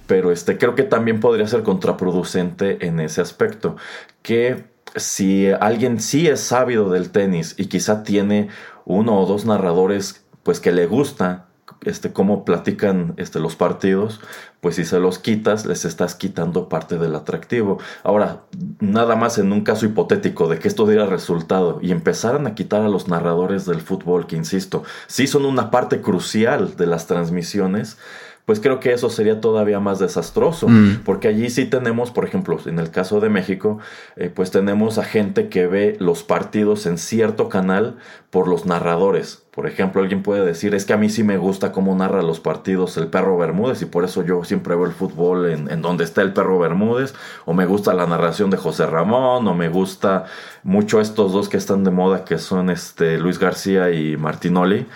Pero 0.08 0.34
este, 0.34 0.58
creo 0.58 0.76
que 0.76 0.84
también 0.84 1.22
podría 1.22 1.48
ser 1.48 1.64
contraproducente 1.64 2.86
en 2.86 3.00
ese 3.00 3.22
aspecto. 3.22 3.78
Que 4.22 4.66
si 4.98 5.48
alguien 5.50 6.02
sí 6.02 6.28
es 6.28 6.42
sabido 6.42 6.90
del 6.90 7.10
tenis 7.12 7.56
y 7.58 7.68
quizá 7.68 8.04
tiene 8.04 8.50
uno 8.84 9.22
o 9.22 9.26
dos 9.26 9.46
narradores 9.46 10.26
pues 10.44 10.60
que 10.60 10.74
le 10.74 10.86
gusta 10.86 11.46
este, 11.84 12.14
cómo 12.14 12.46
platican 12.46 13.14
este, 13.18 13.40
los 13.40 13.56
partidos, 13.56 14.22
pues 14.62 14.76
si 14.76 14.86
se 14.86 15.00
los 15.00 15.20
quitas, 15.20 15.66
les 15.66 15.86
estás 15.86 16.16
quitando 16.16 16.70
parte 16.70 16.98
del 16.98 17.16
atractivo. 17.16 17.80
Ahora, 18.04 18.44
nada 18.80 19.16
más 19.16 19.38
en 19.38 19.52
un 19.52 19.62
caso 19.62 19.86
hipotético 19.86 20.48
de 20.48 20.60
que 20.60 20.68
esto 20.68 20.86
diera 20.86 21.06
resultado 21.06 21.80
y 21.82 21.92
empezaran 21.92 22.48
a 22.48 22.56
quitar 22.56 22.82
a 22.82 22.90
los 22.90 23.08
narradores 23.08 23.66
del 23.66 23.82
fútbol, 23.82 24.28
que 24.28 24.36
insisto, 24.36 24.84
sí 25.08 25.28
son 25.28 25.46
una 25.46 25.72
parte 25.72 26.02
crucial 26.02 26.76
de 26.76 26.86
las 26.86 27.08
transmisiones, 27.08 27.98
pues 28.46 28.60
creo 28.60 28.80
que 28.80 28.94
eso 28.94 29.10
sería 29.10 29.42
todavía 29.42 29.80
más 29.80 30.00
desastroso, 30.00 30.68
mm. 30.68 31.02
porque 31.06 31.28
allí 31.28 31.50
sí 31.50 31.66
tenemos, 31.66 32.12
por 32.12 32.26
ejemplo, 32.26 32.58
en 32.66 32.80
el 32.80 32.92
caso 32.92 33.20
de 33.20 33.30
México, 33.30 33.80
eh, 34.16 34.32
pues 34.34 34.52
tenemos 34.52 34.98
a 34.98 35.04
gente 35.04 35.50
que 35.50 35.68
ve 35.68 35.96
los 36.00 36.24
partidos 36.24 36.86
en 36.86 36.98
cierto 36.98 37.50
canal 37.50 37.98
por 38.30 38.48
los 38.48 38.66
narradores. 38.66 39.44
Por 39.52 39.68
ejemplo, 39.68 40.02
alguien 40.02 40.24
puede 40.24 40.46
decir, 40.46 40.74
es 40.74 40.86
que 40.86 40.94
a 40.94 40.98
mí 40.98 41.10
sí 41.10 41.24
me 41.24 41.38
gusta 41.38 41.72
cómo 41.74 41.94
narra 41.94 42.22
los 42.22 42.40
partidos 42.40 42.96
el 42.98 43.08
perro 43.08 43.38
Bermúdez 43.38 43.82
y 43.82 43.86
por 43.86 44.06
eso 44.06 44.24
yo 44.24 44.44
siempre 44.46 44.76
veo 44.76 44.86
el 44.86 44.94
fútbol 44.94 45.50
en, 45.50 45.70
en 45.70 45.82
donde 45.82 46.06
está 46.06 46.22
el 46.22 46.32
perro 46.32 46.58
Bermúdez, 46.58 47.14
o 47.46 47.54
me 47.54 47.66
gusta 47.66 47.94
la 47.94 48.08
narración 48.08 48.50
de 48.50 48.58
José 48.58 48.86
Ramón, 48.86 49.48
o 49.48 49.54
me 49.54 49.70
gusta 49.70 50.26
mucho 50.64 51.02
estos 51.02 51.34
dos 51.34 51.50
que 51.50 51.58
están 51.58 51.84
de 51.84 51.92
moda, 51.92 52.24
que 52.24 52.38
son 52.38 52.70
este 52.70 53.18
Luis 53.18 53.40
García 53.40 53.92
y 53.92 54.16
Martinoli. 54.18 54.88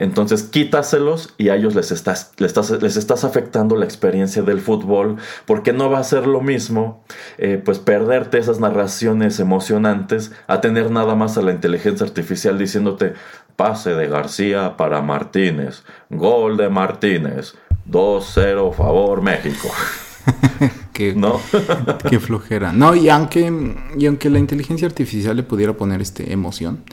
Entonces 0.00 0.44
quítaselos 0.44 1.34
y 1.38 1.48
a 1.48 1.56
ellos 1.56 1.74
les 1.74 1.90
estás, 1.90 2.30
les 2.38 2.56
estás, 2.56 2.70
les 2.80 2.96
estás 2.96 3.24
afectando 3.24 3.74
la 3.74 3.84
experiencia 3.84 4.42
del 4.42 4.60
fútbol 4.60 5.16
porque 5.44 5.72
no 5.72 5.90
va 5.90 5.98
a 5.98 6.04
ser 6.04 6.28
lo 6.28 6.40
mismo 6.40 7.02
eh, 7.36 7.60
pues 7.62 7.80
perderte 7.80 8.38
esas 8.38 8.60
narraciones 8.60 9.40
emocionantes 9.40 10.30
a 10.46 10.60
tener 10.60 10.92
nada 10.92 11.16
más 11.16 11.36
a 11.36 11.42
la 11.42 11.50
inteligencia 11.50 12.06
artificial 12.06 12.56
diciéndote 12.58 13.14
pase 13.56 13.94
de 13.94 14.06
García 14.06 14.76
para 14.76 15.02
Martínez, 15.02 15.82
gol 16.10 16.56
de 16.56 16.68
Martínez, 16.68 17.54
2-0 17.90 18.72
favor 18.72 19.20
México. 19.20 19.68
qué, 20.92 21.12
¿No? 21.16 21.40
qué 22.08 22.20
flojera. 22.20 22.72
No, 22.72 22.94
y 22.94 23.08
aunque, 23.08 23.52
y 23.98 24.06
aunque 24.06 24.30
la 24.30 24.38
inteligencia 24.38 24.86
artificial 24.86 25.36
le 25.36 25.42
pudiera 25.42 25.72
poner 25.72 26.00
este 26.00 26.32
emoción, 26.32 26.84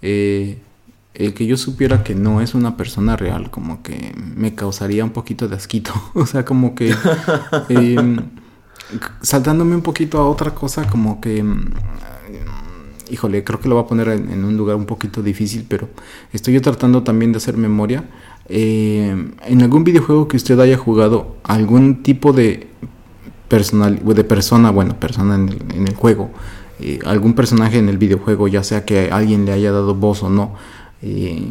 eh, 0.00 0.58
el 1.14 1.34
que 1.34 1.46
yo 1.46 1.56
supiera 1.56 2.02
que 2.02 2.14
no 2.14 2.40
es 2.40 2.54
una 2.54 2.76
persona 2.76 3.16
real, 3.16 3.50
como 3.50 3.82
que 3.82 4.14
me 4.16 4.54
causaría 4.54 5.04
un 5.04 5.10
poquito 5.10 5.48
de 5.48 5.56
asquito. 5.56 5.92
o 6.14 6.26
sea, 6.26 6.44
como 6.44 6.74
que... 6.74 6.94
Em, 7.68 8.16
saltándome 9.22 9.74
un 9.74 9.82
poquito 9.82 10.18
a 10.18 10.28
otra 10.28 10.54
cosa, 10.54 10.86
como 10.88 11.20
que... 11.20 11.38
Em, 11.38 11.70
híjole, 13.10 13.44
creo 13.44 13.60
que 13.60 13.68
lo 13.68 13.74
voy 13.74 13.84
a 13.84 13.86
poner 13.86 14.08
en, 14.08 14.42
un 14.44 14.56
lugar 14.56 14.76
un 14.76 14.86
poquito 14.86 15.22
difícil, 15.22 15.66
pero 15.68 15.88
estoy 16.32 16.54
yo 16.54 16.62
tratando 16.62 17.02
también 17.02 17.32
de 17.32 17.38
hacer 17.38 17.58
memoria. 17.58 18.04
Em, 18.48 19.32
en 19.44 19.62
algún 19.62 19.84
videojuego 19.84 20.28
que 20.28 20.36
usted 20.36 20.58
haya 20.60 20.78
jugado, 20.78 21.36
algún 21.44 22.02
tipo 22.02 22.32
de 22.32 22.68
personal, 23.48 24.00
de 24.02 24.24
persona, 24.24 24.70
bueno, 24.70 24.98
persona 24.98 25.34
en 25.34 25.48
el, 25.50 25.62
en 25.74 25.88
el 25.88 25.94
juego, 25.94 26.30
eh, 26.80 26.98
algún 27.04 27.34
personaje 27.34 27.78
en 27.78 27.88
el 27.88 27.98
videojuego, 27.98 28.48
ya 28.48 28.64
sea 28.64 28.84
que 28.84 29.10
alguien 29.12 29.44
le 29.44 29.52
haya 29.52 29.70
dado 29.70 29.94
voz 29.94 30.22
o 30.22 30.30
no, 30.30 30.54
eh, 31.02 31.50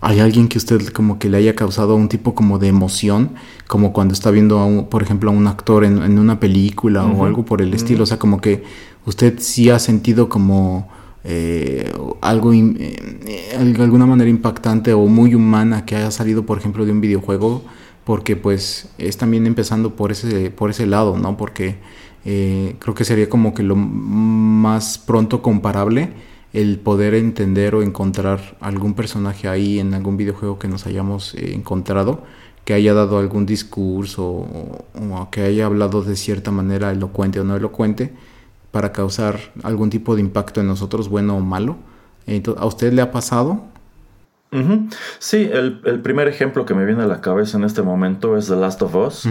hay 0.00 0.18
alguien 0.18 0.48
que 0.48 0.58
usted 0.58 0.88
como 0.88 1.18
que 1.18 1.28
le 1.28 1.36
haya 1.36 1.54
causado 1.54 1.94
un 1.94 2.08
tipo 2.08 2.34
como 2.34 2.58
de 2.58 2.68
emoción, 2.68 3.34
como 3.68 3.92
cuando 3.92 4.14
está 4.14 4.30
viendo, 4.32 4.88
por 4.90 5.02
ejemplo, 5.02 5.30
a 5.30 5.34
un 5.34 5.46
actor 5.46 5.84
en, 5.84 6.18
una 6.18 6.40
película 6.40 7.04
o 7.06 7.24
algo 7.24 7.44
por 7.44 7.62
el 7.62 7.72
estilo, 7.72 8.02
o 8.02 8.06
sea, 8.06 8.18
como 8.18 8.40
que 8.40 8.64
usted 9.06 9.38
sí 9.38 9.70
ha 9.70 9.78
sentido 9.78 10.28
como 10.28 10.88
eh, 11.22 11.92
algo, 12.20 12.52
eh, 12.52 13.76
de 13.76 13.82
alguna 13.82 14.06
manera 14.06 14.28
impactante 14.28 14.92
o 14.92 15.06
muy 15.06 15.36
humana 15.36 15.84
que 15.86 15.94
haya 15.94 16.10
salido, 16.10 16.44
por 16.44 16.58
ejemplo, 16.58 16.84
de 16.84 16.90
un 16.90 17.00
videojuego, 17.00 17.62
porque 18.02 18.34
pues 18.34 18.88
es 18.98 19.16
también 19.18 19.46
empezando 19.46 19.94
por 19.94 20.10
ese, 20.10 20.50
por 20.50 20.70
ese 20.70 20.86
lado, 20.86 21.16
¿no? 21.16 21.36
Porque 21.36 21.76
creo 22.24 22.94
que 22.94 23.04
sería 23.04 23.28
como 23.28 23.52
que 23.54 23.62
lo 23.62 23.76
más 23.76 24.98
pronto 24.98 25.42
comparable 25.42 26.10
el 26.52 26.78
poder 26.78 27.14
entender 27.14 27.74
o 27.74 27.82
encontrar 27.82 28.56
algún 28.60 28.94
personaje 28.94 29.48
ahí 29.48 29.78
en 29.78 29.94
algún 29.94 30.16
videojuego 30.16 30.58
que 30.58 30.68
nos 30.68 30.86
hayamos 30.86 31.34
eh, 31.34 31.54
encontrado, 31.54 32.22
que 32.64 32.74
haya 32.74 32.94
dado 32.94 33.18
algún 33.18 33.46
discurso 33.46 34.24
o, 34.24 35.28
que 35.30 35.42
haya 35.42 35.66
hablado 35.66 36.02
de 36.02 36.16
cierta 36.16 36.50
manera 36.50 36.92
elocuente 36.92 37.40
o 37.40 37.44
no 37.44 37.56
elocuente, 37.56 38.12
para 38.70 38.92
causar 38.92 39.38
algún 39.62 39.90
tipo 39.90 40.14
de 40.14 40.20
impacto 40.20 40.60
en 40.60 40.66
nosotros, 40.66 41.08
bueno 41.08 41.36
o 41.36 41.40
malo. 41.40 41.76
¿A 42.56 42.66
usted 42.66 42.92
le 42.92 43.02
ha 43.02 43.10
pasado? 43.10 43.64
Sí, 45.18 45.48
el, 45.50 46.00
primer 46.02 46.28
ejemplo 46.28 46.66
que 46.66 46.74
me 46.74 46.84
viene 46.84 47.02
a 47.02 47.06
la 47.06 47.22
cabeza 47.22 47.56
en 47.56 47.64
este 47.64 47.80
momento 47.80 48.36
es 48.36 48.48
The 48.48 48.56
Last 48.56 48.82
of 48.82 48.94
Us, 48.94 49.28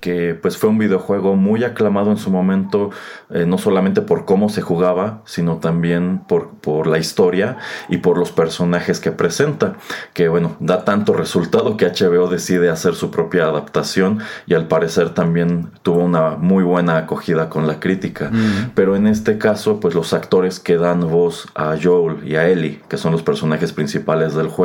que 0.00 0.34
pues 0.34 0.56
fue 0.56 0.70
un 0.70 0.78
videojuego 0.78 1.36
muy 1.36 1.62
aclamado 1.62 2.10
en 2.10 2.16
su 2.16 2.30
momento, 2.30 2.88
eh, 3.28 3.44
no 3.46 3.58
solamente 3.58 4.00
por 4.00 4.24
cómo 4.24 4.48
se 4.48 4.62
jugaba, 4.62 5.20
sino 5.26 5.56
también 5.56 6.22
por, 6.26 6.52
por 6.54 6.86
la 6.86 6.98
historia 6.98 7.58
y 7.90 7.98
por 7.98 8.16
los 8.16 8.32
personajes 8.32 8.98
que 8.98 9.12
presenta, 9.12 9.74
que 10.14 10.28
bueno, 10.28 10.56
da 10.58 10.86
tanto 10.86 11.12
resultado 11.12 11.76
que 11.76 11.86
HBO 11.86 12.28
decide 12.28 12.70
hacer 12.70 12.94
su 12.94 13.10
propia 13.10 13.44
adaptación 13.44 14.20
y 14.46 14.54
al 14.54 14.68
parecer 14.68 15.10
también 15.10 15.70
tuvo 15.82 16.00
una 16.00 16.36
muy 16.36 16.64
buena 16.64 16.96
acogida 16.96 17.50
con 17.50 17.66
la 17.66 17.78
crítica. 17.78 18.30
Pero 18.74 18.96
en 18.96 19.06
este 19.06 19.36
caso, 19.36 19.80
pues 19.80 19.94
los 19.94 20.14
actores 20.14 20.60
que 20.60 20.78
dan 20.78 21.00
voz 21.00 21.46
a 21.54 21.76
Joel 21.80 22.26
y 22.26 22.36
a 22.36 22.48
Ellie, 22.48 22.80
que 22.88 22.96
son 22.96 23.12
los 23.12 23.22
personajes 23.22 23.72
principales 23.72 24.34
del 24.34 24.48
juego, 24.48 24.61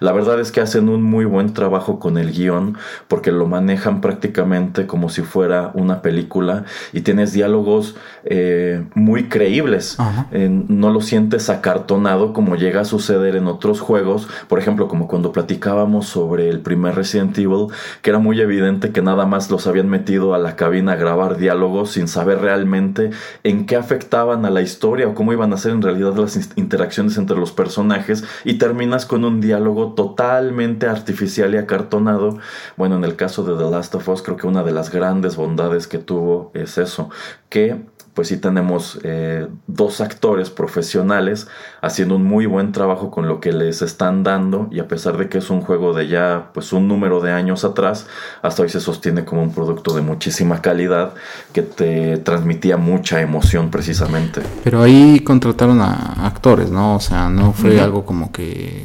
la 0.00 0.12
verdad 0.12 0.40
es 0.40 0.52
que 0.52 0.60
hacen 0.60 0.88
un 0.88 1.02
muy 1.02 1.24
buen 1.24 1.52
trabajo 1.52 1.98
con 1.98 2.18
el 2.18 2.32
guion 2.32 2.76
porque 3.08 3.32
lo 3.32 3.46
manejan 3.46 4.00
prácticamente 4.00 4.86
como 4.86 5.08
si 5.08 5.22
fuera 5.22 5.70
una 5.74 6.02
película 6.02 6.64
y 6.92 7.02
tienes 7.02 7.32
diálogos 7.32 7.96
eh, 8.24 8.84
muy 8.94 9.28
creíbles. 9.28 9.96
no 10.32 10.90
lo 10.90 11.00
sientes 11.00 11.50
acartonado 11.50 12.32
como 12.32 12.56
llega 12.56 12.82
a 12.82 12.84
suceder 12.84 13.36
en 13.36 13.46
otros 13.46 13.80
juegos. 13.80 14.28
Por 14.48 14.58
ejemplo, 14.58 14.88
como 14.88 15.08
cuando 15.08 15.32
platicábamos 15.32 16.06
sobre 16.06 16.48
el 16.48 16.60
primer 16.60 16.94
Resident 16.94 17.36
Evil, 17.38 17.66
que 18.02 18.10
era 18.10 18.18
muy 18.18 18.40
evidente 18.40 18.90
que 18.90 19.02
nada 19.02 19.26
más 19.26 19.50
los 19.50 19.66
habían 19.66 19.88
metido 19.88 20.34
a 20.34 20.38
la 20.38 20.56
cabina 20.56 20.92
a 20.92 20.96
grabar 20.96 21.36
diálogos 21.36 21.92
sin 21.92 22.08
saber 22.08 22.40
realmente 22.40 23.10
en 23.44 23.66
qué 23.66 23.76
afectaban 23.76 24.44
a 24.44 24.50
la 24.50 24.62
historia 24.62 25.08
o 25.08 25.14
cómo 25.14 25.32
iban 25.32 25.52
a 25.52 25.56
ser 25.56 25.72
en 25.72 25.82
realidad 25.82 26.16
las 26.16 26.36
interacciones 26.56 27.16
entre 27.18 27.36
los 27.36 27.52
personajes 27.52 28.24
y 28.44 28.54
terminas 28.54 29.06
con 29.06 29.24
un 29.24 29.27
un 29.28 29.40
diálogo 29.40 29.94
totalmente 29.94 30.86
artificial 30.86 31.54
y 31.54 31.58
acartonado. 31.58 32.38
Bueno, 32.76 32.96
en 32.96 33.04
el 33.04 33.16
caso 33.16 33.44
de 33.44 33.62
The 33.62 33.70
Last 33.70 33.94
of 33.94 34.08
Us 34.08 34.22
creo 34.22 34.36
que 34.36 34.46
una 34.46 34.62
de 34.62 34.72
las 34.72 34.90
grandes 34.90 35.36
bondades 35.36 35.86
que 35.86 35.98
tuvo 35.98 36.50
es 36.54 36.78
eso, 36.78 37.10
que 37.48 37.76
pues 38.18 38.26
sí 38.26 38.36
tenemos 38.36 38.98
eh, 39.04 39.46
dos 39.68 40.00
actores 40.00 40.50
profesionales 40.50 41.46
haciendo 41.80 42.16
un 42.16 42.24
muy 42.24 42.46
buen 42.46 42.72
trabajo 42.72 43.12
con 43.12 43.28
lo 43.28 43.38
que 43.38 43.52
les 43.52 43.80
están 43.80 44.24
dando 44.24 44.66
y 44.72 44.80
a 44.80 44.88
pesar 44.88 45.16
de 45.18 45.28
que 45.28 45.38
es 45.38 45.50
un 45.50 45.60
juego 45.60 45.94
de 45.94 46.08
ya 46.08 46.50
pues 46.52 46.72
un 46.72 46.88
número 46.88 47.20
de 47.20 47.30
años 47.30 47.64
atrás, 47.64 48.08
hasta 48.42 48.64
hoy 48.64 48.70
se 48.70 48.80
sostiene 48.80 49.24
como 49.24 49.44
un 49.44 49.54
producto 49.54 49.94
de 49.94 50.00
muchísima 50.00 50.60
calidad 50.60 51.14
que 51.52 51.62
te 51.62 52.16
transmitía 52.16 52.76
mucha 52.76 53.20
emoción 53.20 53.70
precisamente. 53.70 54.42
Pero 54.64 54.82
ahí 54.82 55.20
contrataron 55.20 55.80
a 55.80 56.26
actores, 56.26 56.72
¿no? 56.72 56.96
O 56.96 57.00
sea, 57.00 57.28
no 57.28 57.52
fue 57.52 57.80
algo 57.80 58.04
como 58.04 58.32
que 58.32 58.84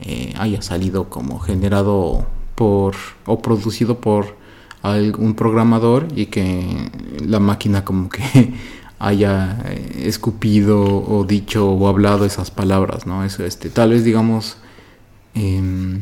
eh, 0.00 0.32
haya 0.38 0.62
salido 0.62 1.08
como 1.08 1.38
generado 1.40 2.26
por 2.54 2.94
o 3.26 3.40
producido 3.42 4.00
por 4.00 4.36
algún 4.82 5.34
programador 5.34 6.08
y 6.14 6.26
que 6.26 6.90
la 7.24 7.40
máquina 7.40 7.84
como 7.84 8.08
que 8.08 8.22
haya 8.98 9.60
eh, 9.66 10.04
escupido 10.06 10.82
o 10.84 11.24
dicho 11.24 11.70
o 11.70 11.88
hablado 11.88 12.24
esas 12.24 12.50
palabras, 12.50 13.06
¿no? 13.06 13.24
Eso, 13.24 13.44
este, 13.44 13.70
tal 13.70 13.90
vez 13.90 14.04
digamos, 14.04 14.56
em, 15.34 16.00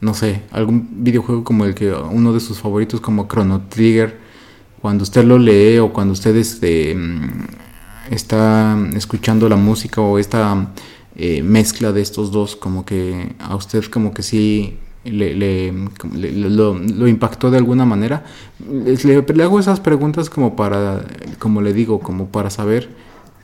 no 0.00 0.14
sé, 0.14 0.42
algún 0.50 1.04
videojuego 1.04 1.44
como 1.44 1.64
el 1.64 1.74
que 1.74 1.92
uno 1.92 2.32
de 2.32 2.40
sus 2.40 2.58
favoritos 2.60 3.00
como 3.00 3.26
Chrono 3.28 3.62
Trigger, 3.68 4.18
cuando 4.80 5.02
usted 5.02 5.24
lo 5.24 5.38
lee 5.38 5.78
o 5.78 5.92
cuando 5.92 6.12
usted 6.12 6.36
este, 6.36 6.92
em, 6.92 7.46
está 8.10 8.76
escuchando 8.96 9.48
la 9.48 9.56
música 9.56 10.00
o 10.00 10.18
esta 10.18 10.68
eh, 11.16 11.42
mezcla 11.42 11.92
de 11.92 12.02
estos 12.02 12.30
dos, 12.32 12.56
como 12.56 12.84
que 12.84 13.34
a 13.38 13.54
usted 13.56 13.84
como 13.84 14.12
que 14.12 14.22
sí 14.22 14.78
le, 15.04 15.72
lo, 15.72 17.08
impactó 17.08 17.50
de 17.50 17.58
alguna 17.58 17.84
manera. 17.84 18.24
Le, 18.68 19.42
hago 19.42 19.60
esas 19.60 19.80
preguntas 19.80 20.30
como 20.30 20.56
para, 20.56 21.04
como 21.38 21.60
le 21.60 21.72
digo, 21.72 22.00
como 22.00 22.28
para 22.28 22.50
saber 22.50 22.88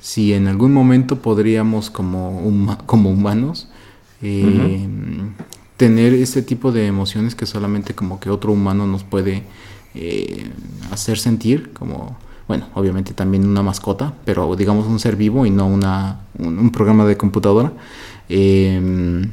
si 0.00 0.32
en 0.32 0.48
algún 0.48 0.72
momento 0.72 1.16
podríamos 1.16 1.90
como, 1.90 2.76
como 2.86 3.10
humanos 3.10 3.68
eh, 4.22 4.86
tener 5.76 6.14
este 6.14 6.42
tipo 6.42 6.72
de 6.72 6.86
emociones 6.86 7.34
que 7.34 7.46
solamente 7.46 7.94
como 7.94 8.18
que 8.18 8.30
otro 8.30 8.52
humano 8.52 8.86
nos 8.86 9.04
puede 9.04 9.42
eh, 9.94 10.50
hacer 10.90 11.18
sentir, 11.18 11.72
como, 11.72 12.16
bueno, 12.50 12.66
obviamente 12.75 13.14
también 13.14 13.47
una 13.47 13.62
mascota, 13.62 14.12
pero 14.25 14.57
digamos 14.57 14.88
un 14.88 14.99
ser 14.99 15.14
vivo 15.14 15.47
y 15.47 15.50
no 15.50 15.69
una, 15.69 16.23
un, 16.37 16.73
programa 16.73 17.07
de 17.07 17.16
computadora. 17.16 17.73
Eh, 18.28 19.25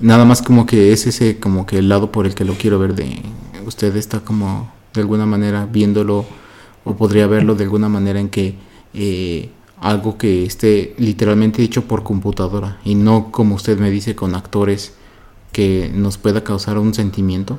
nada 0.00 0.26
más 0.26 0.42
como 0.42 0.66
que 0.66 0.92
es 0.92 1.06
ese 1.06 1.38
como 1.38 1.64
que 1.64 1.78
el 1.78 1.88
lado 1.88 2.12
por 2.12 2.26
el 2.26 2.34
que 2.34 2.44
lo 2.44 2.52
quiero 2.58 2.78
ver 2.78 2.94
de 2.94 3.22
usted 3.64 3.96
está 3.96 4.20
como 4.20 4.70
de 4.92 5.00
alguna 5.00 5.24
manera 5.24 5.64
viéndolo 5.64 6.26
o 6.84 6.94
podría 6.94 7.26
verlo 7.26 7.54
de 7.54 7.64
alguna 7.64 7.88
manera 7.88 8.20
en 8.20 8.28
que 8.28 8.56
eh, 8.92 9.48
algo 9.80 10.18
que 10.18 10.44
esté 10.44 10.94
literalmente 10.98 11.62
hecho 11.62 11.88
por 11.88 12.02
computadora 12.02 12.80
y 12.84 12.96
no 12.96 13.32
como 13.32 13.54
usted 13.54 13.78
me 13.78 13.90
dice 13.90 14.14
con 14.14 14.34
actores 14.34 14.92
que 15.52 15.90
nos 15.94 16.18
pueda 16.18 16.44
causar 16.44 16.76
un 16.76 16.92
sentimiento 16.92 17.58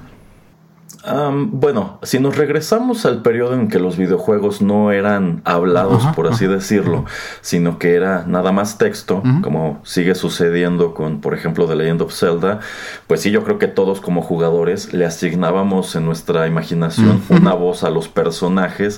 bueno, 1.51 1.99
si 2.03 2.19
nos 2.19 2.35
regresamos 2.35 3.05
al 3.05 3.21
periodo 3.21 3.53
en 3.53 3.67
que 3.67 3.79
los 3.79 3.97
videojuegos 3.97 4.61
no 4.61 4.91
eran 4.91 5.41
hablados, 5.45 6.05
por 6.15 6.27
así 6.27 6.47
decirlo, 6.47 7.05
sino 7.41 7.77
que 7.77 7.95
era 7.95 8.25
nada 8.27 8.51
más 8.51 8.77
texto, 8.77 9.21
como 9.41 9.79
sigue 9.83 10.15
sucediendo 10.15 10.93
con, 10.93 11.21
por 11.21 11.33
ejemplo, 11.33 11.67
The 11.67 11.75
Legend 11.75 12.01
of 12.01 12.13
Zelda, 12.13 12.59
pues 13.07 13.21
sí, 13.21 13.31
yo 13.31 13.43
creo 13.43 13.59
que 13.59 13.67
todos 13.67 14.01
como 14.01 14.21
jugadores 14.21 14.93
le 14.93 15.05
asignábamos 15.05 15.95
en 15.95 16.05
nuestra 16.05 16.47
imaginación 16.47 17.21
una 17.29 17.53
voz 17.53 17.83
a 17.83 17.89
los 17.89 18.07
personajes 18.07 18.97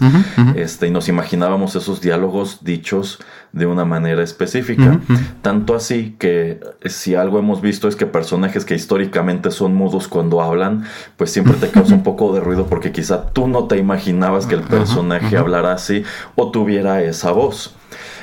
este, 0.55 0.87
y 0.87 0.91
nos 0.91 1.09
imaginábamos 1.09 1.75
esos 1.75 2.01
diálogos 2.01 2.63
dichos 2.63 3.19
de 3.51 3.65
una 3.65 3.85
manera 3.85 4.23
específica. 4.23 4.99
Tanto 5.41 5.75
así 5.75 6.15
que 6.19 6.59
eh, 6.81 6.89
si 6.89 7.15
algo 7.15 7.39
hemos 7.39 7.61
visto 7.61 7.87
es 7.87 7.95
que 7.95 8.05
personajes 8.05 8.65
que 8.65 8.75
históricamente 8.75 9.51
son 9.51 9.73
mudos 9.73 10.07
cuando 10.07 10.41
hablan, 10.41 10.83
pues 11.15 11.31
siempre 11.31 11.53
te 11.55 11.69
causa 11.69 11.96
un 11.97 12.03
poco 12.03 12.33
de 12.33 12.39
ruido 12.39 12.67
porque 12.67 12.91
quizá 12.91 13.29
tú 13.31 13.47
no 13.47 13.65
te 13.65 13.77
imaginabas 13.77 14.45
que 14.45 14.55
el 14.55 14.61
personaje 14.61 15.35
hablara 15.37 15.73
así 15.73 16.03
o 16.35 16.51
tuviera 16.51 17.01
esa 17.01 17.31
voz. 17.31 17.75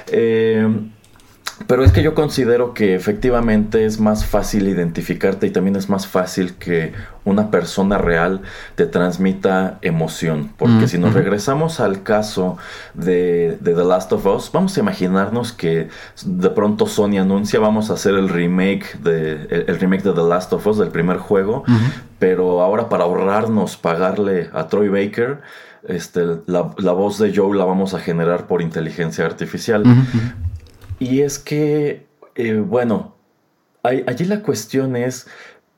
Eh, 0.09 0.69
pero 1.67 1.85
es 1.85 1.93
que 1.93 2.03
yo 2.03 2.15
considero 2.15 2.75
que 2.75 2.95
efectivamente 2.95 3.87
es 3.87 4.01
más 4.01 4.27
fácil 4.27 4.69
identificarte 4.69 5.47
y 5.47 5.51
también 5.51 5.77
es 5.77 5.89
más 5.89 6.07
fácil 6.07 6.55
que 6.55 6.93
una 7.25 7.51
persona 7.51 7.97
real 7.97 8.43
te 8.75 8.87
transmita 8.87 9.79
emoción. 9.81 10.51
Porque 10.59 10.85
mm, 10.85 10.89
si 10.89 10.99
nos 10.99 11.15
regresamos 11.15 11.79
al 11.81 12.03
caso 12.03 12.59
de, 12.95 13.57
The 13.63 13.73
Last 13.73 14.13
of 14.13 14.27
Us, 14.27 14.51
vamos 14.53 14.77
a 14.77 14.81
imaginarnos 14.81 15.53
que 15.53 15.89
de 16.25 16.51
pronto 16.51 16.87
Sony 16.87 17.19
anuncia 17.19 17.61
vamos 17.61 17.89
a 17.91 17.95
hacer 17.95 18.15
el 18.15 18.29
remake 18.29 18.99
de, 19.03 19.65
el, 19.67 19.79
remake 19.79 20.03
de 20.03 20.13
The 20.13 20.29
Last 20.29 20.53
of 20.53 20.67
Us 20.67 20.79
del 20.79 20.89
primer 20.89 21.19
juego, 21.19 21.65
pero 22.19 22.63
ahora 22.63 22.89
para 22.89 23.05
ahorrarnos 23.05 23.77
pagarle 23.77 24.51
a 24.53 24.67
Troy 24.67 24.89
Baker, 24.89 25.41
este, 25.87 26.23
la, 26.47 26.63
voz 26.63 27.19
de 27.19 27.33
Joe 27.35 27.57
la 27.57 27.65
vamos 27.65 27.95
a 27.95 28.01
generar 28.01 28.47
por 28.49 28.61
inteligencia 28.61 29.25
artificial. 29.25 29.85
Y 30.99 31.23
es 31.23 31.39
que, 31.39 32.07
eh, 32.35 32.55
bueno, 32.55 33.15
allí 33.83 34.25
la 34.25 34.43
cuestión 34.43 34.97
es, 34.97 35.27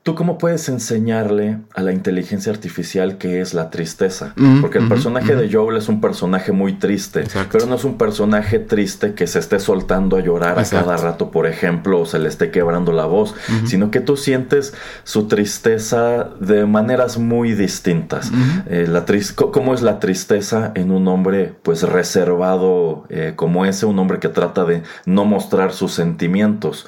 ¿tú 0.06 0.14
cómo 0.14 0.38
puedes 0.38 0.68
enseñarle 0.68 1.58
a 1.74 1.82
la 1.82 1.90
inteligencia 1.90 2.52
artificial 2.52 3.18
qué 3.18 3.40
es 3.40 3.54
la 3.54 3.70
tristeza? 3.70 4.34
Porque 4.60 4.78
el 4.78 4.86
personaje 4.86 5.34
de 5.34 5.52
Joel 5.52 5.78
es 5.78 5.88
un 5.88 6.00
personaje 6.00 6.52
muy 6.52 6.74
triste, 6.74 7.24
pero 7.50 7.66
no 7.66 7.74
es 7.74 7.82
un 7.82 7.98
personaje 7.98 8.60
triste 8.60 9.14
que 9.14 9.26
se 9.26 9.40
esté 9.40 9.58
soltando 9.58 10.16
a 10.16 10.20
llorar 10.20 10.60
a 10.60 10.64
cada 10.64 10.96
rato, 10.96 11.32
por 11.32 11.48
ejemplo, 11.48 12.02
o 12.02 12.06
se 12.06 12.20
le 12.20 12.28
esté 12.28 12.52
quebrando 12.52 12.92
la 12.92 13.04
voz, 13.04 13.34
sino 13.64 13.90
que 13.90 13.98
tú 13.98 14.16
sientes 14.16 14.74
su 15.02 15.26
tristeza 15.26 16.30
de 16.38 16.66
maneras 16.66 17.18
muy 17.18 17.54
distintas. 17.54 18.30
Eh, 18.68 18.86
la 18.88 19.04
¿Cómo 19.34 19.74
es 19.74 19.82
la 19.82 19.98
tristeza 19.98 20.70
en 20.76 20.92
un 20.92 21.08
hombre 21.08 21.52
pues 21.64 21.82
reservado 21.82 23.06
eh, 23.08 23.32
como 23.34 23.66
ese, 23.66 23.86
un 23.86 23.98
hombre 23.98 24.20
que 24.20 24.28
trata 24.28 24.64
de 24.64 24.84
no 25.04 25.24
mostrar 25.24 25.72
sus 25.72 25.92
sentimientos? 25.94 26.86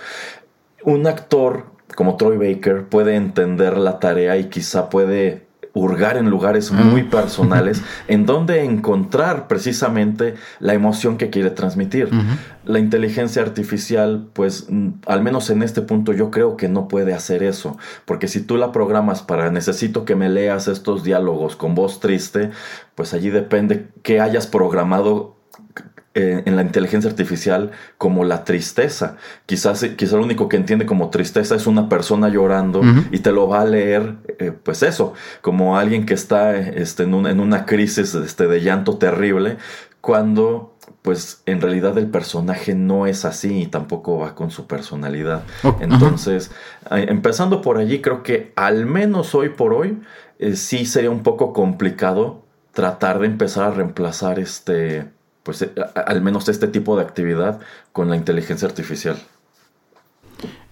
Un 0.84 1.08
actor 1.08 1.77
como 1.98 2.16
Troy 2.16 2.36
Baker 2.36 2.84
puede 2.84 3.16
entender 3.16 3.76
la 3.76 3.98
tarea 3.98 4.36
y 4.36 4.44
quizá 4.44 4.88
puede 4.88 5.48
hurgar 5.74 6.16
en 6.16 6.30
lugares 6.30 6.70
muy 6.70 7.02
personales 7.02 7.82
en 8.06 8.24
donde 8.24 8.62
encontrar 8.62 9.48
precisamente 9.48 10.36
la 10.60 10.74
emoción 10.74 11.18
que 11.18 11.28
quiere 11.28 11.50
transmitir. 11.50 12.08
La 12.64 12.78
inteligencia 12.78 13.42
artificial, 13.42 14.28
pues 14.32 14.68
al 15.06 15.22
menos 15.22 15.50
en 15.50 15.64
este 15.64 15.82
punto 15.82 16.12
yo 16.12 16.30
creo 16.30 16.56
que 16.56 16.68
no 16.68 16.86
puede 16.86 17.14
hacer 17.14 17.42
eso, 17.42 17.76
porque 18.04 18.28
si 18.28 18.42
tú 18.42 18.58
la 18.58 18.70
programas 18.70 19.22
para 19.22 19.50
necesito 19.50 20.04
que 20.04 20.14
me 20.14 20.28
leas 20.28 20.68
estos 20.68 21.02
diálogos 21.02 21.56
con 21.56 21.74
voz 21.74 21.98
triste, 21.98 22.50
pues 22.94 23.12
allí 23.12 23.30
depende 23.30 23.88
que 24.04 24.20
hayas 24.20 24.46
programado 24.46 25.37
eh, 26.18 26.42
en 26.46 26.56
la 26.56 26.62
inteligencia 26.62 27.08
artificial 27.08 27.70
como 27.96 28.24
la 28.24 28.42
tristeza. 28.42 29.18
Quizás, 29.46 29.84
quizás 29.96 30.14
lo 30.14 30.24
único 30.24 30.48
que 30.48 30.56
entiende 30.56 30.84
como 30.84 31.10
tristeza 31.10 31.54
es 31.54 31.68
una 31.68 31.88
persona 31.88 32.28
llorando 32.28 32.80
y 33.12 33.20
te 33.20 33.30
lo 33.30 33.46
va 33.46 33.60
a 33.60 33.64
leer, 33.64 34.16
eh, 34.40 34.50
pues 34.50 34.82
eso, 34.82 35.14
como 35.42 35.78
alguien 35.78 36.06
que 36.06 36.14
está 36.14 36.56
este, 36.56 37.04
en, 37.04 37.24
en, 37.24 37.38
una 37.38 37.66
crisis 37.66 38.16
este, 38.16 38.48
de 38.48 38.60
llanto 38.60 38.98
terrible, 38.98 39.58
cuando 40.00 40.74
pues 41.02 41.40
en 41.46 41.60
realidad 41.60 41.96
el 41.98 42.08
personaje 42.08 42.74
no 42.74 43.06
es 43.06 43.24
así 43.24 43.62
y 43.62 43.66
tampoco 43.68 44.18
va 44.18 44.34
con 44.34 44.50
su 44.50 44.66
personalidad. 44.66 45.44
Entonces, 45.78 46.50
empezando 46.90 47.62
por 47.62 47.78
allí, 47.78 48.00
creo 48.00 48.24
que 48.24 48.52
al 48.56 48.86
menos 48.86 49.36
hoy 49.36 49.50
por 49.50 49.72
hoy 49.72 50.00
eh, 50.40 50.56
sí 50.56 50.84
sería 50.84 51.10
un 51.10 51.22
poco 51.22 51.52
complicado 51.52 52.42
tratar 52.72 53.20
de 53.20 53.26
empezar 53.26 53.66
a 53.66 53.70
reemplazar 53.70 54.40
este 54.40 55.16
pues 55.42 55.62
eh, 55.62 55.70
al 55.94 56.22
menos 56.22 56.48
este 56.48 56.68
tipo 56.68 56.96
de 56.96 57.02
actividad 57.02 57.60
con 57.92 58.10
la 58.10 58.16
inteligencia 58.16 58.68
artificial. 58.68 59.16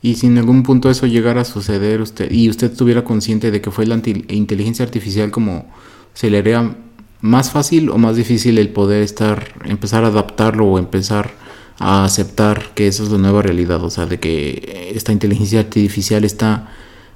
Y 0.03 0.15
si 0.15 0.27
en 0.27 0.39
algún 0.39 0.63
punto 0.63 0.91
eso 0.91 1.07
llegara 1.07 1.41
a 1.41 1.45
suceder 1.45 2.01
usted 2.01 2.31
y 2.31 2.49
usted 2.49 2.71
estuviera 2.71 3.03
consciente 3.03 3.51
de 3.51 3.61
que 3.61 3.71
fue 3.71 3.87
la 3.87 4.01
inteligencia 4.29 4.85
artificial 4.85 5.31
como 5.31 5.67
se 6.15 6.31
le 6.31 6.39
haría 6.39 6.77
más 7.21 7.51
fácil 7.51 7.91
o 7.91 7.99
más 7.99 8.17
difícil 8.17 8.59
el 8.59 8.69
poder 8.69 9.03
estar 9.03 9.55
empezar 9.65 10.05
a 10.05 10.09
adaptarlo 10.09 10.67
o 10.67 10.79
empezar 10.79 11.31
a 11.79 12.05
aceptar 12.05 12.75
que 12.75 12.87
eso 12.87 13.03
es 13.03 13.11
la 13.11 13.19
nueva 13.19 13.43
realidad, 13.43 13.83
o 13.85 13.91
sea, 13.91 14.07
de 14.07 14.19
que 14.19 14.93
esta 14.95 15.13
inteligencia 15.13 15.61
artificial 15.61 16.25
está 16.25 16.71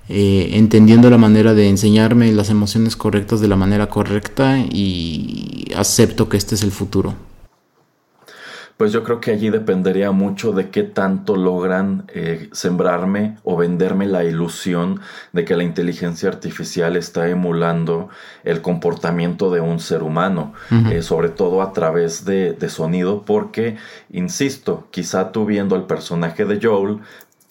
eh, 0.09 0.51
entendiendo 0.55 1.09
la 1.09 1.19
manera 1.19 1.55
de 1.55 1.69
enseñarme 1.69 2.33
las 2.33 2.51
emociones 2.51 2.97
correctas 2.97 3.41
de 3.41 3.49
la 3.49 3.57
manera 3.57 3.89
correcta 3.89 4.59
y 4.59 5.67
acepto 5.77 6.29
que 6.29 6.37
este 6.37 6.57
es 6.57 6.63
el 6.63 6.73
futuro. 6.73 7.15
Pues 8.81 8.93
yo 8.93 9.05
creo 9.05 9.21
que 9.21 9.33
allí 9.33 9.51
dependería 9.51 10.11
mucho 10.11 10.53
de 10.53 10.71
qué 10.71 10.83
tanto 10.83 11.37
logran 11.37 12.07
eh, 12.15 12.49
sembrarme 12.53 13.37
o 13.43 13.55
venderme 13.55 14.07
la 14.07 14.25
ilusión 14.25 15.03
de 15.35 15.45
que 15.45 15.55
la 15.55 15.65
inteligencia 15.65 16.31
artificial 16.31 16.97
está 16.97 17.29
emulando 17.29 18.09
el 18.43 18.63
comportamiento 18.63 19.51
de 19.51 19.61
un 19.61 19.81
ser 19.81 20.03
humano, 20.03 20.55
eh, 20.91 21.03
sobre 21.03 21.29
todo 21.29 21.61
a 21.61 21.75
través 21.75 22.25
de, 22.25 22.55
de 22.55 22.71
sonido, 22.71 23.21
porque, 23.27 23.77
insisto, 24.11 24.89
quizá 24.91 25.31
tú 25.31 25.45
viendo 25.45 25.77
al 25.77 25.87
personaje 25.87 26.47
de 26.47 26.59
Joel, 26.59 27.01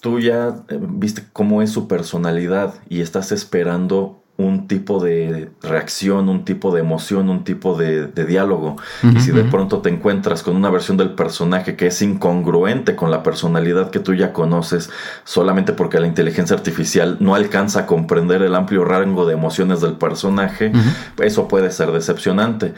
tú 0.02 0.20
ya 0.20 0.56
eh, 0.68 0.80
viste 0.82 1.26
cómo 1.32 1.62
es 1.62 1.70
su 1.70 1.88
personalidad 1.88 2.74
y 2.89 3.02
estás 3.02 3.32
esperando 3.32 4.24
un 4.39 4.67
tipo 4.69 5.04
de 5.04 5.52
reacción, 5.62 6.30
un 6.30 6.45
tipo 6.45 6.73
de 6.73 6.80
emoción, 6.80 7.30
un 7.30 7.43
tipo 7.43 7.78
de, 7.78 8.08
diálogo. 8.08 8.78
y 9.04 9.19
si 9.19 9.32
de 9.32 9.43
pronto 9.43 9.80
te 9.80 9.89
encuentras 9.89 10.43
con 10.43 10.56
una 10.56 10.69
versión 10.69 10.95
del 10.95 11.10
personaje 11.12 11.75
que 11.75 11.88
es 11.88 12.02
incongruente 12.02 12.95
con 12.95 13.12
la 13.12 13.21
personalidad 13.21 13.89
que 13.91 13.99
tú 13.99 14.13
ya 14.13 14.32
conoces, 14.32 14.89
solamente 15.25 15.73
porque 15.73 15.99
la 15.99 16.08
inteligencia 16.08 16.56
artificial 16.56 17.17
no 17.19 17.36
alcanza 17.36 17.82
a 17.82 17.86
comprender 17.86 18.41
el 18.41 18.56
amplio 18.56 18.86
rango 18.86 19.25
de 19.25 19.34
emociones 19.34 19.82
del 19.82 19.97
personaje, 19.97 20.71
eso 21.17 21.49
puede 21.49 21.69
ser 21.69 21.91
decepcionante. 21.91 22.73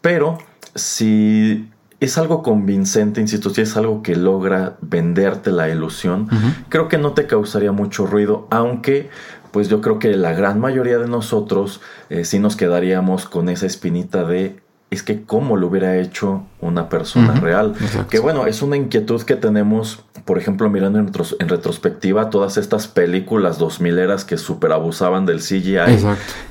Pero 0.00 0.38
si 0.76 1.68
es 1.98 2.18
algo 2.18 2.44
convincente, 2.44 3.20
insisto, 3.20 3.50
si 3.50 3.62
es 3.62 3.76
algo 3.76 4.02
que 4.02 4.14
logra 4.14 4.76
venderte 4.80 5.50
la 5.50 5.68
ilusión, 5.68 6.28
creo 6.68 6.86
que 6.86 6.98
no 6.98 7.14
te 7.14 7.26
causaría 7.26 7.72
mucho 7.72 8.06
ruido, 8.06 8.46
aunque 8.50 9.10
pues 9.50 9.68
yo 9.68 9.80
creo 9.80 9.98
que 9.98 10.16
la 10.16 10.32
gran 10.32 10.60
mayoría 10.60 10.98
de 10.98 11.08
nosotros 11.08 11.80
eh, 12.08 12.24
sí 12.24 12.38
nos 12.38 12.56
quedaríamos 12.56 13.26
con 13.26 13.48
esa 13.48 13.66
espinita 13.66 14.24
de 14.24 14.60
es 14.90 15.04
que 15.04 15.22
cómo 15.22 15.56
lo 15.56 15.68
hubiera 15.68 15.96
hecho 15.96 16.42
una 16.60 16.88
persona 16.88 17.34
real. 17.40 17.74
Que 18.10 18.18
bueno, 18.18 18.46
es 18.46 18.60
una 18.60 18.76
inquietud 18.76 19.22
que 19.22 19.36
tenemos, 19.36 20.04
por 20.24 20.36
ejemplo, 20.36 20.68
mirando 20.68 20.98
en, 20.98 21.12
en 21.38 21.48
retrospectiva 21.48 22.28
todas 22.28 22.56
estas 22.56 22.88
películas 22.88 23.58
2000 23.58 23.98
eras 24.00 24.24
que 24.24 24.36
super 24.36 24.72
abusaban 24.72 25.26
del 25.26 25.38
CGI. 25.38 26.04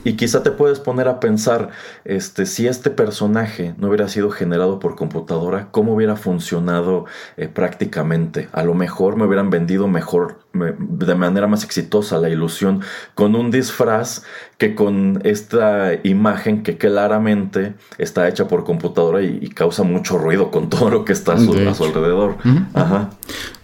Y 0.05 0.13
quizá 0.13 0.41
te 0.41 0.51
puedes 0.51 0.79
poner 0.79 1.09
a 1.09 1.19
pensar, 1.19 1.71
este, 2.05 2.45
si 2.45 2.67
este 2.67 2.89
personaje 2.89 3.75
no 3.77 3.89
hubiera 3.89 4.07
sido 4.07 4.29
generado 4.29 4.79
por 4.79 4.95
computadora, 4.95 5.67
¿cómo 5.71 5.93
hubiera 5.93 6.15
funcionado 6.15 7.05
eh, 7.35 7.49
prácticamente? 7.49 8.47
A 8.53 8.63
lo 8.63 8.73
mejor 8.73 9.17
me 9.17 9.25
hubieran 9.25 9.49
vendido 9.49 9.89
mejor, 9.89 10.39
de 10.51 11.15
manera 11.15 11.47
más 11.47 11.63
exitosa 11.63 12.17
la 12.19 12.29
ilusión 12.29 12.81
con 13.13 13.35
un 13.35 13.51
disfraz 13.51 14.23
que 14.57 14.73
con 14.73 15.21
esta 15.23 15.91
imagen 16.03 16.63
que 16.63 16.77
claramente 16.77 17.75
está 17.97 18.27
hecha 18.27 18.47
por 18.47 18.63
computadora 18.63 19.21
y, 19.21 19.47
causa 19.49 19.83
mucho 19.83 20.17
ruido 20.17 20.49
con 20.49 20.69
todo 20.69 20.89
lo 20.89 21.05
que 21.05 21.13
está 21.13 21.33
a 21.33 21.37
su, 21.37 21.51
alrededor. 21.83 22.37
Ajá. 22.73 23.11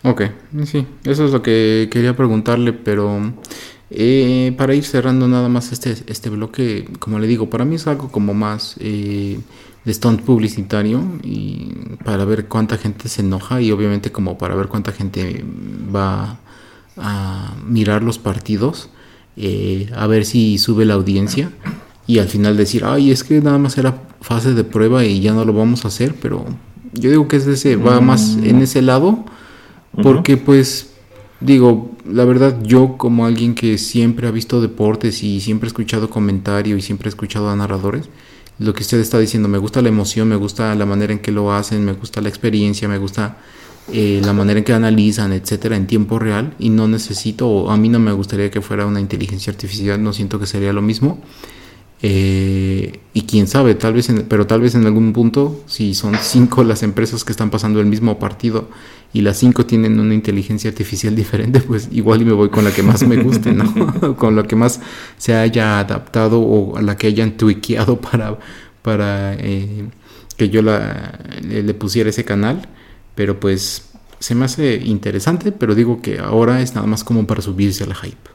Ok, 0.03 0.23
sí, 0.65 0.85
eso 1.03 1.25
es 1.25 1.31
lo 1.31 1.41
que 1.41 1.89
quería 1.91 2.15
preguntarle, 2.15 2.73
pero 2.73 3.19
eh, 3.89 4.53
para 4.57 4.75
ir 4.75 4.83
cerrando 4.83 5.27
nada 5.27 5.49
más 5.49 5.71
este, 5.71 5.95
este 6.07 6.29
bloque, 6.29 6.87
como 6.99 7.17
le 7.17 7.27
digo, 7.27 7.49
para 7.49 7.65
mí 7.65 7.75
es 7.75 7.87
algo 7.87 8.11
como 8.11 8.33
más 8.33 8.75
eh, 8.79 9.39
de 9.85 9.93
stunt 9.93 10.21
publicitario 10.21 11.01
y 11.23 11.71
para 12.03 12.25
ver 12.25 12.45
cuánta 12.45 12.77
gente 12.77 13.09
se 13.09 13.21
enoja 13.21 13.61
y 13.61 13.71
obviamente 13.71 14.11
como 14.11 14.37
para 14.37 14.55
ver 14.55 14.67
cuánta 14.67 14.91
gente 14.91 15.43
va 15.93 16.39
a 16.97 17.55
mirar 17.67 18.03
los 18.03 18.19
partidos 18.19 18.89
eh, 19.37 19.89
a 19.95 20.07
ver 20.07 20.25
si 20.25 20.57
sube 20.57 20.85
la 20.85 20.93
audiencia 20.93 21.51
y 22.07 22.19
al 22.19 22.29
final 22.29 22.55
decir, 22.55 22.85
ay, 22.85 23.11
es 23.11 23.23
que 23.23 23.41
nada 23.41 23.57
más 23.57 23.77
era 23.77 24.01
fase 24.21 24.53
de 24.53 24.63
prueba 24.63 25.03
y 25.03 25.19
ya 25.19 25.33
no 25.33 25.43
lo 25.43 25.53
vamos 25.53 25.83
a 25.83 25.89
hacer, 25.89 26.15
pero 26.21 26.45
yo 26.93 27.09
digo 27.09 27.27
que 27.27 27.35
es 27.37 27.47
ese, 27.47 27.75
va 27.75 27.99
más 27.99 28.37
en 28.41 28.61
ese 28.61 28.81
lado, 28.81 29.25
porque 30.01 30.37
pues 30.37 30.91
digo, 31.41 31.91
la 32.09 32.23
verdad 32.23 32.61
yo 32.63 32.95
como 32.97 33.25
alguien 33.25 33.55
que 33.55 33.77
siempre 33.77 34.27
ha 34.27 34.31
visto 34.31 34.61
deportes 34.61 35.21
y 35.21 35.41
siempre 35.41 35.67
he 35.67 35.69
escuchado 35.69 36.09
comentarios 36.09 36.79
y 36.79 36.81
siempre 36.81 37.07
he 37.07 37.09
escuchado 37.09 37.49
a 37.49 37.55
narradores, 37.55 38.09
lo 38.57 38.73
que 38.73 38.83
usted 38.83 38.99
está 38.99 39.19
diciendo, 39.19 39.49
me 39.49 39.57
gusta 39.57 39.81
la 39.81 39.89
emoción, 39.89 40.29
me 40.29 40.37
gusta 40.37 40.73
la 40.75 40.85
manera 40.85 41.11
en 41.11 41.19
que 41.19 41.31
lo 41.31 41.51
hacen, 41.51 41.83
me 41.83 41.91
gusta 41.91 42.21
la 42.21 42.29
experiencia, 42.29 42.87
me 42.87 42.99
gusta 42.99 43.37
eh, 43.93 44.19
la 44.23 44.33
manera 44.33 44.59
en 44.59 44.65
que 44.65 44.73
analizan, 44.73 45.31
etcétera, 45.31 45.75
en 45.75 45.85
tiempo 45.85 46.17
real 46.17 46.55
y 46.57 46.69
no 46.69 46.87
necesito, 46.87 47.47
o 47.47 47.69
a 47.69 47.77
mí 47.77 47.87
no 47.87 47.99
me 47.99 48.11
gustaría 48.11 48.49
que 48.49 48.61
fuera 48.61 48.85
una 48.85 48.99
inteligencia 48.99 49.51
artificial, 49.51 50.01
no 50.01 50.11
siento 50.11 50.39
que 50.39 50.47
sería 50.47 50.73
lo 50.73 50.81
mismo. 50.81 51.19
Eh, 52.01 52.99
y 53.13 53.21
quién 53.21 53.47
sabe, 53.47 53.73
tal 53.73 53.93
vez, 53.93 54.11
pero 54.27 54.45
tal 54.47 54.61
vez 54.61 54.75
en 54.75 54.85
algún 54.85 55.13
punto, 55.13 55.63
si 55.67 55.93
son 55.93 56.15
cinco 56.21 56.63
las 56.63 56.83
empresas 56.83 57.23
que 57.23 57.31
están 57.31 57.49
pasando 57.49 57.79
el 57.79 57.85
mismo 57.85 58.19
partido 58.19 58.69
y 59.13 59.21
las 59.21 59.37
cinco 59.37 59.65
tienen 59.65 59.99
una 59.99 60.13
inteligencia 60.13 60.69
artificial 60.69 61.15
diferente, 61.23 61.61
pues 61.61 61.89
igual 61.91 62.21
y 62.21 62.25
me 62.25 62.33
voy 62.33 62.49
con 62.49 62.63
la 62.63 62.71
que 62.71 62.83
más 62.83 63.07
me 63.07 63.17
guste, 63.17 63.53
¿no? 63.53 64.15
con 64.17 64.35
la 64.35 64.43
que 64.43 64.55
más 64.55 64.81
se 65.17 65.35
haya 65.35 65.79
adaptado 65.79 66.41
o 66.41 66.77
a 66.77 66.81
la 66.81 66.97
que 66.97 67.07
hayan 67.07 67.37
tuiqueado 67.37 68.01
para, 68.01 68.37
para 68.81 69.35
eh, 69.35 69.85
que 70.37 70.49
yo 70.49 70.61
la, 70.63 71.19
le 71.41 71.73
pusiera 71.75 72.09
ese 72.09 72.25
canal 72.25 72.67
pero 73.15 73.39
pues 73.39 73.89
se 74.19 74.35
me 74.35 74.45
hace 74.45 74.75
interesante, 74.75 75.51
pero 75.51 75.75
digo 75.75 76.01
que 76.01 76.19
ahora 76.19 76.61
es 76.61 76.75
nada 76.75 76.87
más 76.87 77.03
como 77.03 77.25
para 77.25 77.41
subirse 77.41 77.83
al 77.83 77.95
hype. 77.95 78.34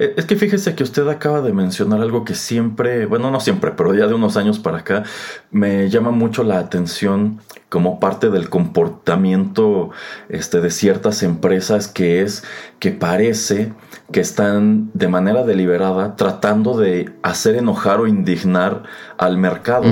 Eh, 0.00 0.14
es 0.16 0.24
que 0.24 0.34
fíjese 0.34 0.74
que 0.74 0.82
usted 0.82 1.06
acaba 1.08 1.42
de 1.42 1.52
mencionar 1.52 2.00
algo 2.00 2.24
que 2.24 2.34
siempre, 2.34 3.04
bueno, 3.04 3.30
no 3.30 3.38
siempre, 3.38 3.72
pero 3.76 3.94
ya 3.94 4.06
de 4.06 4.14
unos 4.14 4.38
años 4.38 4.58
para 4.58 4.78
acá, 4.78 5.04
me 5.50 5.90
llama 5.90 6.10
mucho 6.10 6.42
la 6.42 6.58
atención 6.58 7.40
como 7.68 8.00
parte 8.00 8.30
del 8.30 8.48
comportamiento 8.48 9.90
este, 10.28 10.60
de 10.60 10.70
ciertas 10.70 11.22
empresas, 11.22 11.86
que 11.86 12.22
es 12.22 12.42
que 12.80 12.90
parece 12.90 13.72
que 14.10 14.20
están 14.20 14.90
de 14.94 15.06
manera 15.06 15.44
deliberada 15.44 16.16
tratando 16.16 16.76
de 16.76 17.12
hacer 17.22 17.54
enojar 17.54 18.00
o 18.00 18.08
indignar 18.08 18.82
al 19.18 19.36
mercado. 19.36 19.84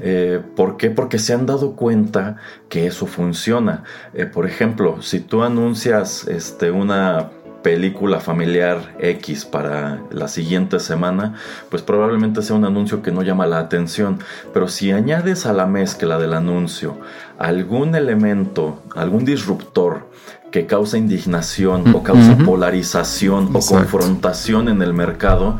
Eh, 0.00 0.40
¿Por 0.56 0.78
qué? 0.78 0.90
Porque 0.90 1.18
se 1.18 1.34
han 1.34 1.44
dado 1.44 1.76
cuenta 1.76 2.36
que 2.70 2.86
eso 2.86 3.06
funciona. 3.06 3.84
Eh, 4.14 4.24
por 4.24 4.46
ejemplo, 4.46 5.02
si 5.02 5.20
tú 5.20 5.42
anuncias 5.42 6.26
este, 6.28 6.70
una 6.70 7.30
película 7.62 8.20
familiar 8.20 8.94
X 9.00 9.44
para 9.44 10.00
la 10.10 10.28
siguiente 10.28 10.80
semana, 10.80 11.34
pues 11.70 11.82
probablemente 11.82 12.42
sea 12.42 12.56
un 12.56 12.64
anuncio 12.64 13.02
que 13.02 13.12
no 13.12 13.22
llama 13.22 13.46
la 13.46 13.58
atención. 13.58 14.18
Pero 14.52 14.68
si 14.68 14.92
añades 14.92 15.46
a 15.46 15.52
la 15.52 15.66
mezcla 15.66 16.18
del 16.18 16.34
anuncio 16.34 16.98
algún 17.38 17.94
elemento, 17.94 18.82
algún 18.94 19.24
disruptor 19.24 20.08
que 20.50 20.66
causa 20.66 20.96
indignación 20.96 21.94
o 21.94 22.02
causa 22.02 22.36
polarización 22.44 23.54
o 23.54 23.60
confrontación 23.60 24.68
en 24.68 24.80
el 24.82 24.94
mercado, 24.94 25.58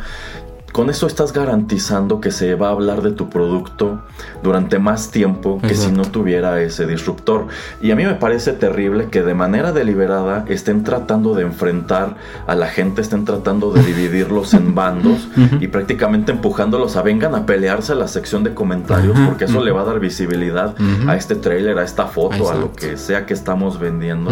con 0.78 0.90
eso 0.90 1.08
estás 1.08 1.32
garantizando 1.32 2.20
que 2.20 2.30
se 2.30 2.54
va 2.54 2.68
a 2.68 2.70
hablar 2.70 3.02
de 3.02 3.10
tu 3.10 3.28
producto 3.28 4.00
durante 4.44 4.78
más 4.78 5.10
tiempo 5.10 5.58
que 5.60 5.74
si 5.74 5.90
no 5.90 6.04
tuviera 6.04 6.62
ese 6.62 6.86
disruptor. 6.86 7.48
Y 7.80 7.90
a 7.90 7.96
mí 7.96 8.04
me 8.04 8.14
parece 8.14 8.52
terrible 8.52 9.08
que 9.08 9.24
de 9.24 9.34
manera 9.34 9.72
deliberada 9.72 10.44
estén 10.46 10.84
tratando 10.84 11.34
de 11.34 11.42
enfrentar 11.42 12.14
a 12.46 12.54
la 12.54 12.68
gente, 12.68 13.00
estén 13.00 13.24
tratando 13.24 13.72
de 13.72 13.82
dividirlos 13.82 14.54
en 14.54 14.76
bandos 14.76 15.26
y 15.60 15.66
prácticamente 15.66 16.30
empujándolos 16.30 16.94
a 16.94 17.02
vengan 17.02 17.34
a 17.34 17.44
pelearse 17.44 17.90
a 17.90 17.96
la 17.96 18.06
sección 18.06 18.44
de 18.44 18.54
comentarios 18.54 19.18
porque 19.26 19.46
eso 19.46 19.60
le 19.64 19.72
va 19.72 19.80
a 19.80 19.84
dar 19.84 19.98
visibilidad 19.98 20.76
a 21.08 21.16
este 21.16 21.34
trailer, 21.34 21.76
a 21.76 21.82
esta 21.82 22.06
foto, 22.06 22.52
a 22.52 22.54
lo 22.54 22.72
que 22.72 22.96
sea 22.96 23.26
que 23.26 23.34
estamos 23.34 23.80
vendiendo 23.80 24.30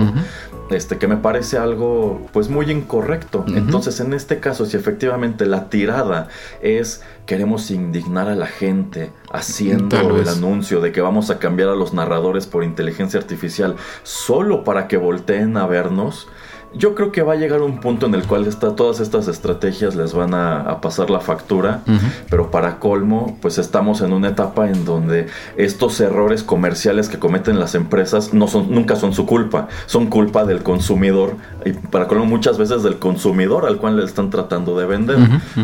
este, 0.70 0.98
que 0.98 1.07
me 1.07 1.16
parece 1.16 1.59
algo 1.59 2.26
pues 2.33 2.48
muy 2.48 2.70
incorrecto. 2.70 3.44
Entonces, 3.48 4.00
en 4.00 4.12
este 4.12 4.40
caso, 4.40 4.66
si 4.66 4.76
efectivamente 4.76 5.46
la 5.46 5.68
tirada 5.68 6.29
es 6.62 7.02
queremos 7.26 7.70
indignar 7.70 8.29
a 8.29 8.37
la 8.37 8.46
gente 8.46 9.11
haciendo 9.33 10.16
el 10.16 10.29
anuncio 10.29 10.81
de 10.81 10.92
que 10.92 11.00
vamos 11.00 11.31
a 11.31 11.38
cambiar 11.38 11.68
a 11.68 11.74
los 11.74 11.92
narradores 11.92 12.46
por 12.46 12.62
inteligencia 12.62 13.18
artificial 13.18 13.76
solo 14.05 14.62
para 14.64 14.87
que 14.87 14.96
volteen 14.96 15.57
a 15.57 15.66
vernos, 15.66 16.29
yo 16.76 16.94
creo 16.94 17.12
que 17.12 17.22
va 17.22 17.34
a 17.34 17.36
llegar 17.36 17.62
un 17.62 17.80
punto 17.80 18.06
en 18.06 18.14
el 18.14 18.24
cual 18.24 18.46
todas 18.76 19.00
estas 19.00 19.28
estrategias 19.28 19.96
les 19.96 20.12
van 20.12 20.34
a, 20.34 20.80
pasar 20.80 21.10
la 21.10 21.20
factura, 21.20 21.82
pero 22.28 22.50
para 22.50 22.78
colmo, 22.78 23.38
pues 23.40 23.58
estamos 23.58 24.02
en 24.02 24.12
una 24.12 24.28
etapa 24.28 24.68
en 24.68 24.84
donde 24.84 25.26
estos 25.56 26.00
errores 26.00 26.42
comerciales 26.42 27.08
que 27.08 27.18
cometen 27.18 27.58
las 27.58 27.74
empresas 27.74 28.34
no 28.34 28.46
son, 28.46 28.70
nunca 28.70 28.96
son 28.96 29.14
su 29.14 29.26
culpa, 29.26 29.68
son 29.86 30.06
culpa 30.06 30.44
del 30.44 30.62
consumidor 30.62 31.36
y 31.64 31.72
para 31.72 32.06
colmo 32.06 32.26
muchas 32.26 32.58
veces 32.58 32.82
del 32.82 32.98
consumidor 32.98 33.66
al 33.66 33.78
cual 33.78 33.96
le 33.96 34.04
están 34.04 34.30
tratando 34.30 34.78
de 34.78 34.86
vender, 34.86 35.18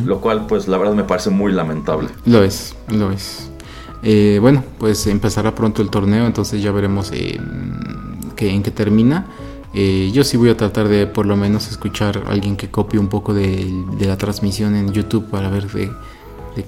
lo 0.05 0.21
cual 0.21 0.47
pues 0.47 0.69
la 0.69 0.79
verdad 0.79 0.95
me 0.95 1.05
parece 1.05 1.31
muy 1.31 1.53
lamentable. 1.53 2.09
Lo 2.25 2.43
es, 2.43 2.75
lo 2.89 3.13
es. 3.13 3.51
Eh, 4.03 4.39
bueno, 4.41 4.65
pues 4.79 5.07
empezará 5.07 5.55
pronto 5.55 5.83
el 5.83 5.91
torneo, 5.91 6.27
entonces 6.27 6.61
ya 6.63 6.73
veremos 6.73 7.13
eh, 7.13 7.39
en 8.39 8.63
qué 8.63 8.71
termina. 8.71 9.27
Eh, 9.75 10.11
yo 10.13 10.23
sí 10.23 10.37
voy 10.37 10.51
a 10.51 10.57
tratar 10.57 10.89
de 10.89 11.07
por 11.07 11.25
lo 11.25 11.35
menos 11.37 11.69
escuchar 11.69 12.25
a 12.27 12.33
alguien 12.33 12.57
que 12.57 12.71
copie 12.71 13.01
un 13.01 13.09
poco 13.09 13.33
de, 13.33 13.85
la 14.01 14.19
transmisión 14.19 14.75
en 14.75 14.93
YouTube 14.93 15.31
para 15.31 15.49
ver 15.49 15.67
de, 15.71 15.91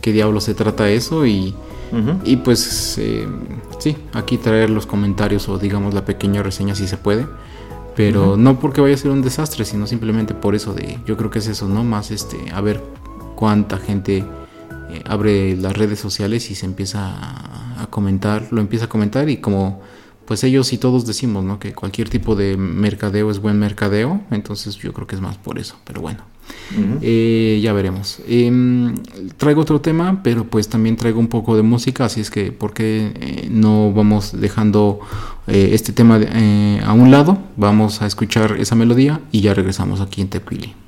qué 0.01 0.12
diablo 0.12 0.40
se 0.40 0.55
trata 0.55 0.88
eso 0.88 1.27
y, 1.27 1.55
y 2.25 2.37
pues 2.37 2.97
eh, 2.99 3.29
sí, 3.79 3.97
aquí 4.14 4.38
traer 4.38 4.71
los 4.71 4.87
comentarios 4.87 5.49
o 5.51 5.59
digamos 5.59 5.93
la 5.93 6.05
pequeña 6.07 6.43
reseña 6.43 6.75
si 6.75 6.87
se 6.87 6.97
puede. 6.97 7.27
Pero 7.95 8.37
no 8.37 8.59
porque 8.59 8.81
vaya 8.81 8.95
a 8.95 8.99
ser 8.99 9.12
un 9.12 9.23
desastre, 9.23 9.64
sino 9.64 9.87
simplemente 9.87 10.35
por 10.35 10.57
eso 10.57 10.75
de, 10.75 10.99
yo 11.07 11.17
creo 11.17 11.31
que 11.31 11.38
es 11.38 11.47
eso, 11.47 11.69
¿no? 11.69 11.85
Más 11.85 12.11
este, 12.11 12.51
a 12.53 12.61
ver 12.61 12.83
cuánta 13.37 13.79
gente 13.79 14.25
eh, 14.90 15.03
abre 15.07 15.57
las 15.57 15.77
redes 15.77 16.01
sociales 16.01 16.51
y 16.51 16.57
se 16.57 16.67
empieza 16.67 17.07
a, 17.07 17.83
a 17.83 17.87
comentar, 17.87 18.49
lo 18.51 18.61
empieza 18.61 18.87
a 18.87 18.88
comentar 18.88 19.29
y 19.29 19.37
como 19.37 19.81
pues 20.26 20.44
ellos 20.44 20.72
y 20.72 20.78
todos 20.78 21.06
decimos, 21.06 21.44
¿no? 21.44 21.58
Que 21.58 21.72
cualquier 21.72 22.08
tipo 22.08 22.34
de 22.34 22.56
mercadeo 22.56 23.30
es 23.30 23.40
buen 23.40 23.58
mercadeo, 23.58 24.20
entonces 24.30 24.76
yo 24.76 24.92
creo 24.92 25.06
que 25.06 25.14
es 25.14 25.20
más 25.20 25.37
por 25.38 25.58
eso, 25.58 25.76
pero 25.84 26.00
bueno, 26.00 26.20
eh, 27.02 27.60
ya 27.62 27.72
veremos. 27.72 28.20
Em, 28.26 28.94
traigo 29.37 29.62
otro 29.62 29.80
tema, 29.80 30.22
pero 30.22 30.44
pues 30.44 30.68
también 30.68 30.96
traigo 30.96 31.20
un 31.20 31.28
poco 31.28 31.56
de 31.56 31.62
música, 31.62 32.06
así 32.06 32.20
es 32.20 32.30
que, 32.30 32.52
¿por 32.52 32.72
qué 32.74 33.12
eh, 33.14 33.48
no 33.50 33.92
vamos 33.92 34.38
dejando 34.40 35.00
eh, 35.46 35.70
este 35.72 35.92
tema 35.92 36.20
a 36.84 36.92
un 36.92 37.10
lado? 37.10 37.38
Vamos 37.56 38.02
a 38.02 38.06
escuchar 38.06 38.56
esa 38.58 38.74
melodía 38.74 39.20
y 39.30 39.40
ya 39.40 39.54
regresamos 39.54 40.00
aquí 40.00 40.20
en 40.20 40.28
Tequili. 40.28 40.84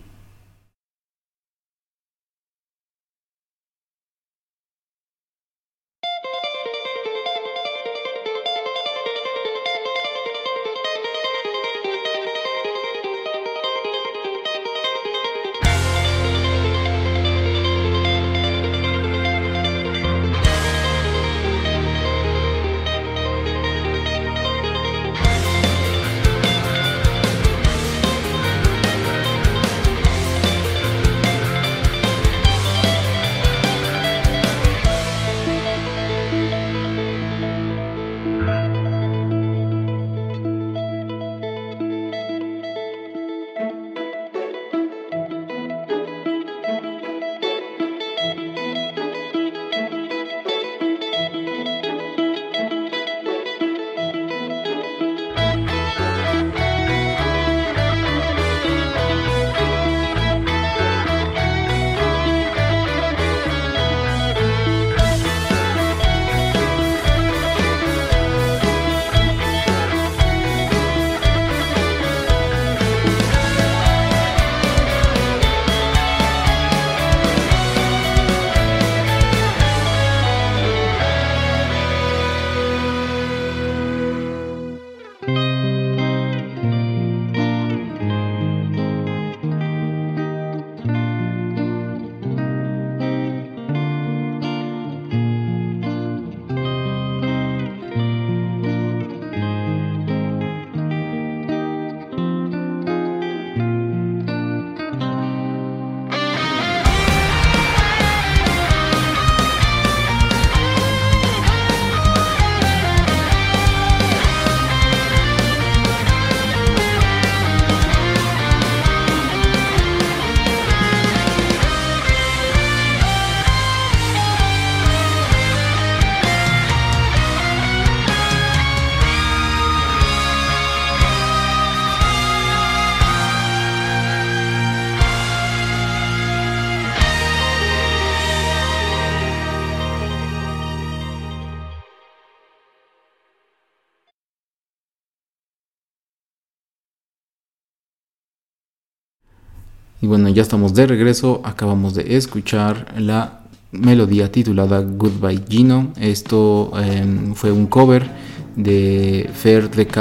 Bueno, 150.16 150.30
ya 150.30 150.40
estamos 150.40 150.72
de 150.72 150.86
regreso. 150.86 151.42
Acabamos 151.44 151.94
de 151.94 152.16
escuchar 152.16 152.86
la 152.96 153.40
melodía 153.70 154.32
titulada 154.32 154.80
Goodbye 154.80 155.42
Gino. 155.46 155.92
Esto 156.00 156.72
em, 156.82 157.34
fue 157.34 157.52
un 157.52 157.66
cover 157.66 158.08
de 158.56 159.28
Fer 159.34 159.70
DK, 159.70 159.98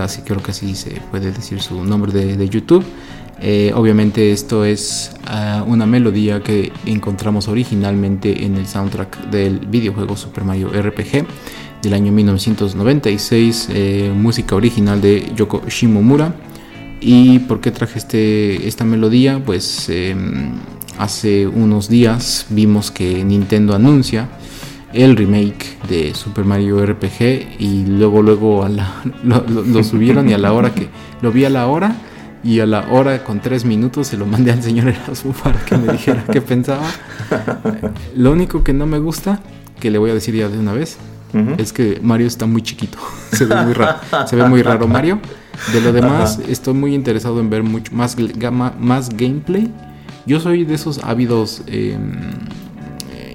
así 0.00 0.22
creo 0.22 0.42
que 0.42 0.52
así 0.52 0.74
se 0.74 0.98
puede 1.10 1.30
decir 1.30 1.60
su 1.60 1.84
nombre 1.84 2.10
de, 2.10 2.48
YouTube. 2.48 2.82
Eh, 3.38 3.70
obviamente 3.74 4.32
esto 4.32 4.64
es 4.64 5.12
ah, 5.26 5.62
una 5.66 5.84
melodía 5.84 6.42
que 6.42 6.72
encontramos 6.86 7.46
originalmente 7.46 8.46
en 8.46 8.56
el 8.56 8.66
soundtrack 8.66 9.28
del 9.28 9.58
videojuego 9.58 10.16
Super 10.16 10.44
Mario 10.44 10.70
RPG 10.70 11.26
del 11.82 11.92
año 11.92 12.12
1996, 12.12 13.68
eh, 13.74 14.10
música 14.16 14.56
original 14.56 15.02
de 15.02 15.32
Yoko 15.36 15.60
Shimomura. 15.68 16.34
¿Y 17.06 17.40
por 17.40 17.60
qué 17.60 17.70
traje 17.70 17.98
este, 17.98 18.66
esta 18.66 18.86
melodía? 18.86 19.38
Pues 19.44 19.90
em, 19.90 20.52
hace 20.98 21.46
unos 21.46 21.90
días 21.90 22.46
vimos 22.48 22.90
que 22.90 23.22
Nintendo 23.22 23.74
anuncia 23.74 24.30
el 24.94 25.14
remake 25.14 25.76
de 25.86 26.14
Super 26.14 26.46
Mario 26.46 26.84
RPG 26.86 27.58
y 27.58 27.84
luego 27.86 28.22
luego 28.22 28.66
lo, 29.22 29.84
subieron 29.84 30.30
y 30.30 30.32
a 30.32 30.38
la 30.38 30.54
hora 30.54 30.72
que 30.72 30.88
lo 31.20 31.30
vi 31.30 31.44
a 31.44 31.50
la 31.50 31.66
hora 31.66 31.94
y 32.42 32.60
a 32.60 32.66
la 32.66 32.86
hora 32.90 33.22
con 33.22 33.40
tres 33.40 33.66
minutos 33.66 34.06
se 34.06 34.16
lo 34.16 34.24
mandé 34.24 34.52
al 34.52 34.62
señor 34.62 34.88
Erasmus 34.88 35.36
para 35.44 35.60
que 35.60 35.76
me 35.76 35.92
dijera 35.92 36.24
qué 36.32 36.40
pensaba. 36.40 36.86
Lo 38.16 38.32
único 38.32 38.64
que 38.64 38.72
no 38.72 38.86
me 38.86 38.98
gusta, 38.98 39.40
que 39.78 39.90
le 39.90 39.98
voy 39.98 40.10
a 40.10 40.14
decir 40.14 40.34
ya 40.36 40.48
de 40.48 40.58
una 40.58 40.72
vez, 40.72 40.96
es 41.58 41.74
que 41.74 42.00
Mario 42.02 42.28
está 42.28 42.46
muy 42.46 42.62
chiquito. 42.62 42.96
se 43.32 43.44
ve 43.44 43.56
muy 43.56 43.74
raro. 43.74 43.98
Se 44.26 44.36
ve 44.36 44.48
muy 44.48 44.62
raro 44.62 44.88
Mario. 44.88 45.20
De 45.72 45.80
lo 45.80 45.92
demás, 45.92 46.40
estoy 46.48 46.74
muy 46.74 46.94
interesado 46.94 47.40
en 47.40 47.50
ver 47.50 47.62
mucho 47.62 47.92
más, 47.94 48.16
más 48.80 49.08
gameplay. 49.10 49.70
Yo 50.26 50.40
soy 50.40 50.64
de 50.64 50.74
esos 50.74 51.04
ávidos 51.04 51.62
em, 51.66 52.12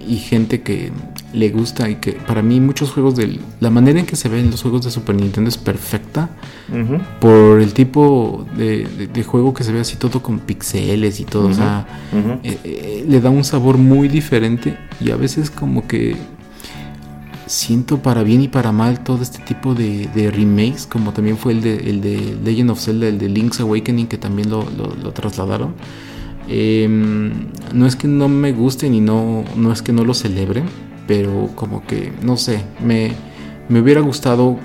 y 0.07 0.17
gente 0.17 0.61
que 0.61 0.91
le 1.33 1.49
gusta 1.49 1.89
y 1.89 1.95
que 1.95 2.13
para 2.13 2.41
mí 2.41 2.59
muchos 2.59 2.91
juegos 2.91 3.15
de 3.15 3.39
la 3.59 3.69
manera 3.69 3.99
en 3.99 4.05
que 4.05 4.15
se 4.15 4.29
ven 4.29 4.49
los 4.49 4.63
juegos 4.63 4.83
de 4.83 4.91
Super 4.91 5.15
Nintendo 5.15 5.49
es 5.49 5.57
perfecta 5.57 6.29
por 7.19 7.61
el 7.61 7.73
tipo 7.73 8.45
de, 8.57 9.23
juego 9.23 9.53
que 9.53 9.63
se 9.63 9.71
ve 9.71 9.81
así 9.81 9.95
todo 9.95 10.21
con 10.23 10.39
pixeles 10.39 11.19
y 11.19 11.25
todo, 11.25 11.49
o 11.49 11.53
sea, 11.53 11.85
eh, 12.43 12.57
eh, 12.63 13.05
le 13.07 13.21
da 13.21 13.29
un 13.29 13.43
sabor 13.43 13.77
muy 13.77 14.07
diferente 14.07 14.77
y 14.99 15.11
a 15.11 15.15
veces 15.15 15.51
como 15.51 15.87
que 15.87 16.15
siento 17.49 17.97
para 17.97 18.21
bien 18.21 18.43
y 18.43 18.47
para 18.47 18.71
mal 18.71 19.03
todo 19.03 19.23
este 19.23 19.39
tipo 19.39 19.73
de, 19.73 20.31
remakes, 20.31 20.85
como 20.85 21.13
también 21.13 21.35
fue 21.35 21.53
el 21.53 21.61
de, 21.61 21.77
el 21.89 21.99
de 21.99 22.37
Legend 22.43 22.69
of 22.69 22.79
Zelda, 22.79 23.07
el 23.07 23.17
de 23.17 23.27
Link's 23.27 23.59
Awakening, 23.59 24.05
que 24.05 24.19
también 24.19 24.51
lo, 24.51 24.63
trasladaron. 25.13 25.73
Em, 26.47 27.47
no 27.73 27.87
es 27.87 27.95
que 27.95 28.07
no 28.07 28.29
me 28.29 28.51
gusten 28.51 28.93
y 28.93 29.01
no, 29.01 29.43
no 29.55 29.71
es 29.71 29.81
que 29.81 29.91
no 29.91 30.05
lo 30.05 30.13
celebre, 30.13 30.63
pero 31.07 31.49
como 31.55 31.83
que, 31.87 32.13
no 32.21 32.37
sé, 32.37 32.63
me, 32.85 33.13
me 33.67 33.81
hubiera 33.81 34.01
gustado 34.01 34.59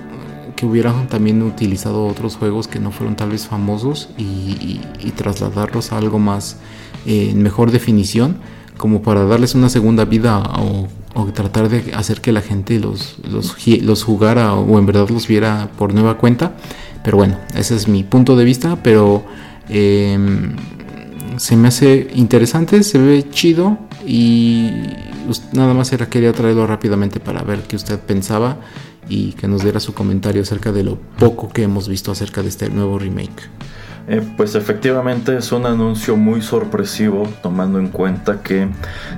que 0.55 0.67
hubieran 0.67 1.07
también 1.07 1.41
utilizado 1.41 2.05
otros 2.05 2.37
juegos 2.37 2.67
que 2.67 2.79
no 2.79 2.91
fueron 2.91 3.15
tal 3.15 3.31
vez 3.31 3.47
famosos 3.47 4.09
y, 4.17 4.79
trasladarlos 5.15 5.91
a 5.91 5.97
algo 5.97 6.19
más 6.19 6.57
eh, 7.05 7.29
en 7.31 7.41
mejor 7.41 7.71
definición, 7.71 8.37
como 8.77 9.01
para 9.01 9.23
darles 9.23 9.55
una 9.55 9.69
segunda 9.69 10.05
vida 10.05 10.39
o 10.59 10.87
o 11.15 11.25
tratar 11.27 11.69
de 11.69 11.93
hacer 11.95 12.21
que 12.21 12.31
la 12.31 12.41
gente 12.41 12.77
los, 12.79 13.15
los, 13.23 14.03
jugara 14.03 14.53
o 14.53 14.77
en 14.77 14.85
verdad 14.85 15.09
los 15.09 15.27
viera 15.27 15.71
por 15.77 15.93
nueva 15.93 16.17
cuenta. 16.17 16.57
Pero 17.03 17.17
bueno, 17.17 17.37
ese 17.55 17.75
es 17.75 17.87
mi 17.87 18.03
punto 18.03 18.35
de 18.35 18.43
vista, 18.43 18.77
pero 18.83 19.23
em, 19.69 20.55
se 21.37 21.55
me 21.55 21.69
hace 21.69 22.09
interesante, 22.15 22.83
se 22.83 22.97
ve 22.97 23.29
chido 23.29 23.77
y 24.05 24.69
nada 25.53 25.73
más 25.73 25.91
era 25.93 26.09
quería 26.09 26.33
traerlo 26.33 26.67
rápidamente 26.67 27.19
para 27.19 27.43
ver 27.43 27.61
qué 27.61 27.77
usted 27.77 27.97
pensaba 27.97 28.57
y 29.07 29.31
que 29.33 29.47
nos 29.47 29.63
diera 29.63 29.79
su 29.79 29.93
comentario 29.93 30.41
acerca 30.41 30.71
de 30.73 30.83
lo 30.83 30.97
poco 31.17 31.49
que 31.49 31.63
hemos 31.63 31.87
visto 31.87 32.11
acerca 32.11 32.41
de 32.41 32.49
este 32.49 32.69
nuevo 32.69 32.99
remake. 32.99 33.49
Eh, 34.07 34.21
pues 34.37 34.53
efectivamente 34.53 35.35
es 35.35 35.51
un 35.51 35.65
anuncio 35.65 36.15
muy 36.15 36.43
sorpresivo 36.43 37.27
tomando 37.41 37.79
en 37.79 37.87
cuenta 37.87 38.43
que 38.43 38.67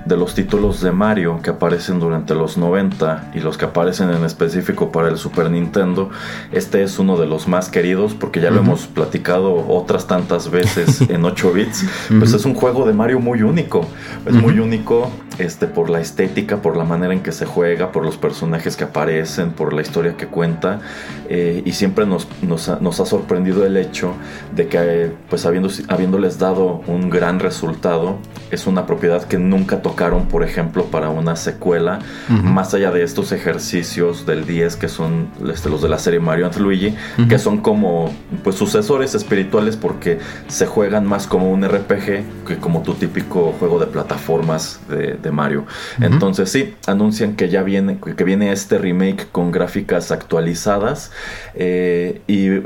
de 0.05 0.15
los 0.15 0.33
títulos 0.33 0.79
de 0.79 0.93
Mario 0.93 1.41
que 1.43 1.49
aparecen 1.49 1.99
durante 1.99 2.33
los 2.33 2.57
90 2.57 3.31
y 3.33 3.41
los 3.41 3.57
que 3.57 3.65
aparecen 3.65 4.11
en 4.11 4.23
específico 4.23 4.89
para 4.89 5.09
el 5.09 5.17
Super 5.17 5.51
Nintendo, 5.51 6.09
este 6.53 6.83
es 6.83 6.99
uno 6.99 7.17
de 7.17 7.27
los 7.27 7.49
más 7.49 7.67
queridos 7.67 8.13
porque 8.13 8.39
ya 8.39 8.49
lo 8.49 8.59
hemos 8.61 8.87
platicado 8.87 9.67
otras 9.67 10.07
tantas 10.07 10.49
veces 10.49 11.01
en 11.09 11.25
8 11.25 11.51
bits, 11.51 11.85
pues 12.17 12.31
es 12.31 12.45
un 12.45 12.53
juego 12.53 12.87
de 12.87 12.93
Mario 12.93 13.19
muy 13.19 13.41
único, 13.41 13.85
es 14.25 14.35
muy 14.35 14.57
único 14.59 15.11
este, 15.39 15.67
por 15.67 15.89
la 15.89 15.99
estética, 15.99 16.61
por 16.61 16.77
la 16.77 16.83
manera 16.83 17.13
en 17.13 17.21
que 17.21 17.31
se 17.31 17.45
juega, 17.45 17.91
por 17.91 18.03
los 18.03 18.17
personajes 18.17 18.75
que 18.75 18.85
aparecen, 18.85 19.51
por 19.51 19.73
la 19.73 19.81
historia 19.81 20.17
que 20.17 20.27
cuenta. 20.27 20.79
Eh, 21.29 21.61
y 21.65 21.73
siempre 21.73 22.05
nos, 22.05 22.27
nos, 22.41 22.69
ha, 22.69 23.05
sorprendido 23.05 23.65
el 23.65 23.77
hecho 23.77 24.13
de 24.55 24.67
que, 24.67 25.11
pues 25.29 25.45
habiendo, 25.45 25.69
habiéndoles 25.87 26.39
dado 26.39 26.81
un 26.87 27.09
gran 27.09 27.39
resultado, 27.39 28.17
es 28.51 28.67
una 28.67 28.85
propiedad 28.85 29.23
que 29.23 29.37
nunca 29.37 29.81
tocaron, 29.81 30.27
por 30.27 30.43
ejemplo, 30.43 30.85
para 30.85 31.09
una 31.09 31.35
secuela, 31.35 31.99
más 32.29 32.73
allá 32.73 32.91
de 32.91 33.03
estos 33.03 33.31
ejercicios 33.31 34.25
del 34.25 34.45
10 34.45 34.75
que 34.77 34.87
son 34.87 35.29
este, 35.51 35.69
los 35.69 35.81
de 35.81 35.89
la 35.89 35.99
serie 35.99 36.19
Mario 36.19 36.45
and 36.45 36.57
Luigi, 36.57 36.95
que 37.27 37.39
son 37.39 37.59
como 37.59 38.11
pues 38.43 38.55
sucesores 38.55 39.15
espirituales 39.15 39.75
porque 39.75 40.19
se 40.47 40.65
juegan 40.65 41.05
más 41.05 41.27
como 41.27 41.51
un 41.51 41.67
RPG 41.67 42.45
que 42.47 42.57
como 42.59 42.81
tu 42.81 42.93
típico 42.93 43.53
juego 43.59 43.79
de 43.79 43.87
plataformas 43.87 44.79
de 44.87 45.17
Mario. 45.31 45.65
Entonces 46.01 46.49
sí, 46.49 46.75
anuncian 46.85 47.35
que 47.35 47.49
ya 47.49 47.63
viene, 47.63 47.99
que 48.15 48.23
viene 48.23 48.51
este 48.51 48.77
remake 48.77 49.27
con 49.31 49.51
gráficas 49.51 50.11
actualizadas. 50.11 51.11
Eh, 51.55 52.21
y 52.27 52.59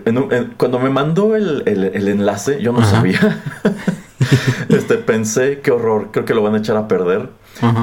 cuando 0.58 0.80
me 0.80 0.89
mandó 0.89 1.36
el, 1.36 1.63
enlace, 1.65 2.62
yo 2.62 2.71
no 2.71 2.84
sabía. 2.84 3.41
este, 4.69 4.97
pensé, 4.97 5.60
qué 5.62 5.71
horror, 5.71 6.10
creo 6.12 6.26
que 6.26 6.34
lo 6.34 6.43
van 6.43 6.56
a 6.56 6.58
echar 6.60 6.78
a 6.78 6.88
perder. 6.88 7.30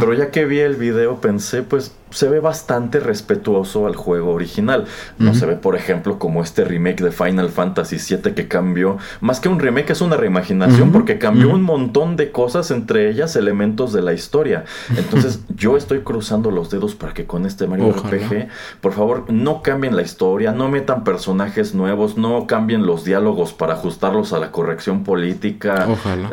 Pero 0.00 0.14
ya 0.14 0.31
que 0.31 0.44
vi 0.44 0.59
el 0.59 0.76
video 0.76 1.20
pensé, 1.20 1.62
pues 1.62 1.92
se 2.11 2.28
ve 2.28 2.40
bastante 2.40 3.00
respetuoso 3.00 3.87
al 3.87 3.96
juego 3.96 4.33
original. 4.33 4.87
No 5.18 5.35
se 5.35 5.46
ve, 5.46 5.57
por 5.57 5.76
ejemplo, 5.76 6.18
como 6.18 6.42
este 6.42 6.64
remake 6.64 7.02
de 7.02 7.11
Final 7.11 7.50
Fantasy 7.50 7.96
VII 7.96 8.35
que 8.35 8.48
cambió, 8.48 8.98
más 9.20 9.40
que 9.40 9.48
un 9.48 9.59
remake 9.59 9.90
es 9.90 10.00
una 10.00 10.16
reimaginación 10.16 10.92
porque 10.92 11.18
cambió 11.18 11.50
un 11.50 11.62
montón 11.62 12.16
de 12.16 12.31
cosas, 12.31 12.70
entre 12.70 13.11
ellas 13.11 13.37
elementos 13.37 13.92
de 13.92 14.02
la 14.02 14.12
historia. 14.12 14.64
Entonces 14.96 15.40
yo 15.57 15.76
estoy 15.76 16.00
cruzando 16.00 16.50
los 16.50 16.70
dedos 16.70 16.94
para 16.94 17.14
que 17.14 17.26
con 17.26 17.46
este 17.46 17.66
Mario 17.66 17.92
RPG, 17.92 18.48
por 18.81 18.92
favor, 18.92 19.24
no 19.28 19.62
cambien 19.62 19.96
la 19.96 20.02
historia, 20.02 20.52
no 20.52 20.68
metan 20.68 21.04
personajes 21.04 21.74
nuevos, 21.74 22.16
no 22.16 22.46
cambien 22.46 22.87
los 22.87 23.04
diálogos 23.04 23.52
para 23.52 23.74
ajustarlos 23.74 24.33
a 24.33 24.38
la 24.38 24.50
corrección 24.50 25.04
política, 25.04 25.87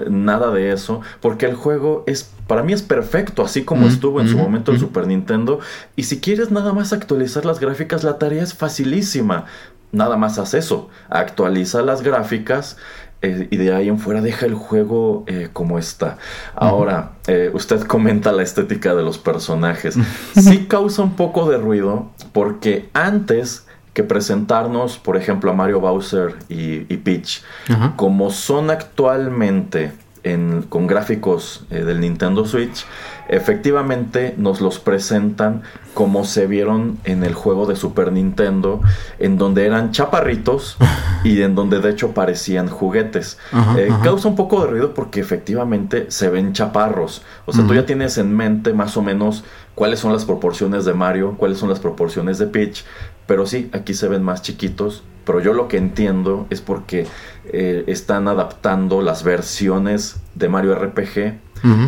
nada 0.10 0.52
de 0.52 0.72
eso, 0.72 1.02
porque 1.22 1.46
el 1.46 1.56
juego 1.56 2.04
es, 2.08 2.32
para 2.48 2.64
mí 2.64 2.74
es 2.74 2.82
perfecto, 2.82 3.44
así 3.44 3.64
como 3.64 3.88
estuvo 3.88 4.22
en 4.22 4.28
su 4.28 4.38
momento 4.38 4.72
el 4.72 4.80
Super 4.80 5.08
Nintendo 5.08 5.60
y 5.96 6.04
si 6.04 6.20
quieres 6.20 6.52
nada 6.52 6.74
más 6.74 6.94
actualizar 6.94 7.46
las 7.46 7.60
gráficas, 7.60 8.04
la 8.04 8.18
tarea 8.18 8.44
es 8.44 8.54
facilísima. 8.54 9.46
Nada 9.92 10.18
más 10.18 10.38
haz 10.40 10.54
eso. 10.54 10.90
Actualiza 11.10 11.82
las 11.82 12.02
gráficas 12.02 12.78
eh, 13.22 13.48
y 13.50 13.58
de 13.58 13.74
ahí 13.74 13.88
en 13.88 13.98
fuera 13.98 14.22
deja 14.22 14.46
el 14.46 14.54
juego 14.54 15.24
eh, 15.28 15.50
como 15.54 15.80
está. 15.80 16.18
Ahora, 16.54 17.14
eh, 17.28 17.50
usted 17.54 17.82
comenta 17.88 18.32
la 18.32 18.44
estética 18.44 18.94
de 18.94 19.04
los 19.04 19.18
personajes. 19.18 19.96
Sí 20.34 20.66
causa 20.68 21.02
un 21.02 21.16
poco 21.16 21.50
de 21.50 21.58
ruido 21.58 22.12
porque 22.34 22.90
antes 22.94 23.66
que 23.94 24.04
presentarnos, 24.04 24.98
por 24.98 25.16
ejemplo, 25.16 25.50
a 25.50 25.54
Mario 25.54 25.80
Bowser 25.80 26.36
y, 26.50 26.82
Peach, 26.98 27.42
como 27.96 28.30
son 28.30 28.70
actualmente 28.70 29.94
con 30.70 30.88
gráficos 30.88 31.66
del 31.70 32.02
Nintendo 32.02 32.46
Switch, 32.46 32.86
efectivamente 33.28 34.34
nos 34.38 34.62
los 34.62 34.80
presentan 34.80 35.62
como 35.94 36.26
se 36.26 36.48
vieron 36.48 37.00
en 37.06 37.24
el 37.24 37.34
juego 37.34 37.66
de 37.66 37.76
Super 37.76 38.12
Nintendo, 38.12 38.82
en 39.20 39.38
donde 39.38 39.66
eran 39.66 39.92
chaparritos 39.92 40.78
y 41.24 41.42
en 41.42 41.56
donde 41.56 41.80
de 41.80 41.92
hecho 41.92 42.12
parecían 42.12 42.68
juguetes. 42.68 43.38
Eh, 43.78 43.90
causa 44.04 44.28
un 44.28 44.36
poco 44.36 44.62
de 44.62 44.68
ruido 44.72 44.94
porque 44.94 45.20
efectivamente 45.20 46.08
se 46.10 46.30
ven 46.30 46.54
chaparros. 46.54 47.22
O 47.46 47.54
sea, 47.54 47.66
tú 47.66 47.74
ya 47.74 47.86
tienes 47.86 48.18
en 48.18 48.36
mente 48.36 48.74
más 48.74 48.98
o 48.98 49.02
menos 49.02 49.44
cuáles 49.74 50.00
son 50.00 50.12
las 50.12 50.26
proporciones 50.26 50.86
de 50.86 50.94
Mario, 50.94 51.36
cuáles 51.38 51.58
son 51.58 51.70
las 51.70 51.80
proporciones 51.80 52.38
de 52.38 52.48
Peach, 52.48 52.84
pero 53.26 53.46
sí, 53.46 53.70
aquí 53.74 53.94
se 53.94 54.08
ven 54.08 54.24
más 54.24 54.42
chiquitos. 54.42 55.04
Pero 55.26 55.40
yo 55.40 55.54
lo 55.54 55.68
que 55.68 55.78
entiendo 55.78 56.48
es 56.50 56.62
porque 56.62 57.08
eh, 57.46 57.84
están 57.88 58.28
adaptando 58.28 59.02
las 59.02 59.24
versiones 59.24 60.18
de 60.36 60.50
Mario 60.50 60.76
RPG 60.76 61.40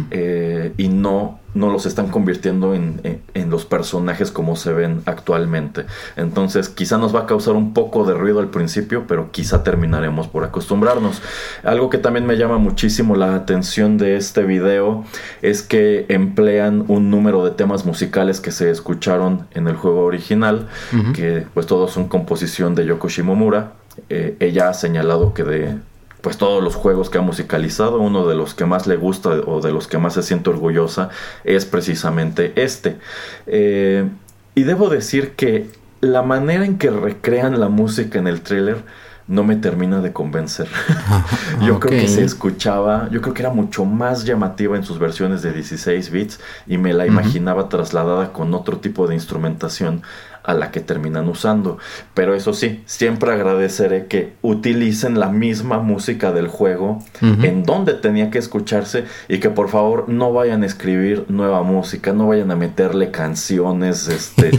eh, 0.10 0.73
y 0.78 0.88
no, 0.88 1.39
no 1.58 1.72
los 1.72 1.86
están 1.86 2.10
convirtiendo 2.10 2.74
en, 2.74 3.22
los 3.50 3.65
personajes 3.65 4.30
como 4.30 4.56
se 4.58 4.74
ven 4.74 5.02
actualmente. 5.06 5.86
Entonces 6.17 6.67
quizá 6.67 6.98
nos 6.98 7.15
va 7.15 7.22
a 7.22 7.26
causar 7.26 7.56
un 7.56 7.74
poco 7.74 8.04
de 8.04 8.13
ruido 8.13 8.39
al 8.39 8.50
principio, 8.50 9.06
pero 9.08 9.32
quizá 9.32 9.63
terminaremos 9.63 10.28
por 10.28 10.43
acostumbrarnos. 10.43 11.22
Algo 11.63 11.89
que 11.89 11.98
también 11.98 12.26
me 12.26 12.36
llama 12.36 12.58
muchísimo 12.58 13.15
la 13.15 13.36
atención 13.36 13.98
de 13.98 14.17
este 14.17 14.43
video 14.43 15.06
es 15.41 15.62
que 15.63 16.06
emplean 16.10 16.84
un 16.88 17.10
número 17.10 17.46
de 17.46 17.52
temas 17.52 17.86
musicales 17.86 18.41
que 18.41 18.52
se 18.52 18.70
escucharon 18.70 19.48
en 19.52 19.67
el 19.67 19.76
juego 19.76 20.02
original, 20.02 20.67
que 21.13 21.46
pues 21.54 21.65
todos 21.65 21.91
son 21.91 22.08
composición 22.08 22.76
de 22.76 22.86
Yoko 22.86 23.08
Shimomura. 23.08 23.74
Eh, 24.10 24.36
ella 24.39 24.70
ha 24.70 24.74
señalado 24.74 25.34
que 25.34 25.43
de 25.43 25.78
pues 26.27 26.37
todos 26.37 26.61
los 26.61 26.75
juegos 26.75 27.09
que 27.09 27.19
ha 27.19 27.21
musicalizado, 27.21 28.01
uno 28.01 28.27
de 28.27 28.35
los 28.35 28.53
que 28.53 28.65
más 28.65 28.85
le 28.85 28.97
gusta 28.97 29.29
o 29.29 29.61
de 29.61 29.71
los 29.71 29.87
que 29.87 29.97
más 29.97 30.15
se 30.15 30.23
siente 30.23 30.49
orgullosa 30.49 31.07
es 31.45 31.65
precisamente 31.65 32.51
este. 32.57 32.97
Eh, 33.45 34.09
y 34.53 34.63
debo 34.63 34.89
decir 34.89 35.35
que 35.37 35.69
la 36.01 36.23
manera 36.23 36.65
en 36.65 36.77
que 36.77 36.89
recrean 36.89 37.61
la 37.61 37.69
música 37.69 38.19
en 38.19 38.27
el 38.27 38.41
tráiler 38.41 38.83
no 39.29 39.45
me 39.45 39.55
termina 39.55 40.01
de 40.01 40.11
convencer. 40.11 40.67
yo 41.61 41.79
creo 41.79 42.01
que 42.01 42.09
se 42.09 42.25
escuchaba, 42.25 43.07
yo 43.09 43.21
creo 43.21 43.33
que 43.33 43.43
era 43.43 43.53
mucho 43.53 43.85
más 43.85 44.25
llamativa 44.25 44.75
en 44.75 44.83
sus 44.83 44.99
versiones 44.99 45.41
de 45.41 45.53
16 45.53 46.11
bits 46.11 46.41
y 46.67 46.77
me 46.77 46.91
la 46.91 47.07
imaginaba 47.07 47.69
trasladada 47.69 48.33
con 48.33 48.53
otro 48.53 48.79
tipo 48.79 49.07
de 49.07 49.15
instrumentación 49.15 50.01
a 50.47 50.53
la 50.53 50.71
que 50.71 50.79
terminan 50.79 51.27
usando. 51.27 51.77
Pero 52.13 52.33
eso 52.33 52.53
sí, 52.53 52.81
siempre 52.86 53.31
agradeceré 53.31 54.07
que 54.07 54.33
utilicen 54.41 55.19
la 55.19 55.29
misma 55.29 55.79
música 55.79 56.31
del 56.31 56.47
juego 56.47 57.03
en 57.21 57.63
donde 57.63 57.93
tenía 57.93 58.31
que 58.31 58.39
escucharse 58.39 59.03
y 59.27 59.39
que 59.39 59.49
por 59.49 59.69
favor 59.69 60.07
no 60.07 60.31
vayan 60.33 60.63
a 60.63 60.65
escribir 60.65 61.25
nueva 61.27 61.62
música, 61.63 62.13
no 62.13 62.27
vayan 62.27 62.49
a 62.49 62.55
meterle 62.55 63.12
canciones. 63.12 64.07
Este, 64.07 64.51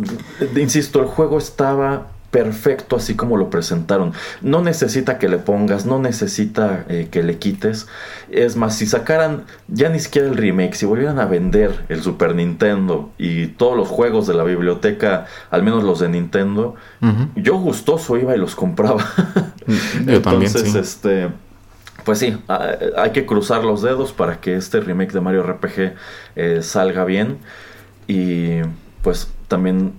insisto, 0.60 1.00
el 1.00 1.06
juego 1.06 1.36
estaba 1.36 2.13
perfecto 2.34 2.96
así 2.96 3.14
como 3.14 3.36
lo 3.36 3.48
presentaron. 3.48 4.12
No 4.42 4.60
necesita 4.60 5.20
que 5.20 5.28
le 5.28 5.38
pongas, 5.38 5.86
no 5.86 6.00
necesita 6.00 6.84
eh, 6.88 7.06
que 7.08 7.22
le 7.22 7.38
quites. 7.38 7.86
Es 8.28 8.56
más, 8.56 8.74
si 8.74 8.86
sacaran 8.86 9.44
ya 9.68 9.88
ni 9.88 10.00
siquiera 10.00 10.26
el 10.26 10.36
remake, 10.36 10.74
si 10.74 10.84
volvieran 10.84 11.20
a 11.20 11.26
vender 11.26 11.84
el 11.88 12.02
Super 12.02 12.34
Nintendo 12.34 13.12
y 13.18 13.46
todos 13.46 13.76
los 13.76 13.86
juegos 13.86 14.26
de 14.26 14.34
la 14.34 14.42
biblioteca, 14.42 15.26
al 15.48 15.62
menos 15.62 15.84
los 15.84 16.00
de 16.00 16.08
Nintendo, 16.08 16.74
yo 17.36 17.56
gustoso 17.56 18.16
iba 18.16 18.34
y 18.34 18.38
los 18.38 18.56
compraba. 18.56 19.06
yo 20.04 20.14
Entonces, 20.16 20.74
este 20.74 21.28
pues 22.02 22.18
sí, 22.18 22.36
hay 22.96 23.12
que 23.12 23.26
cruzar 23.26 23.62
los 23.62 23.80
dedos 23.80 24.12
para 24.12 24.40
que 24.40 24.56
este 24.56 24.80
remake 24.80 25.12
de 25.12 25.20
Mario 25.20 25.44
RPG 25.44 25.94
eh, 26.34 26.62
salga 26.62 27.04
bien. 27.04 27.38
Y 28.08 28.56
pues 29.02 29.30
también 29.46 29.92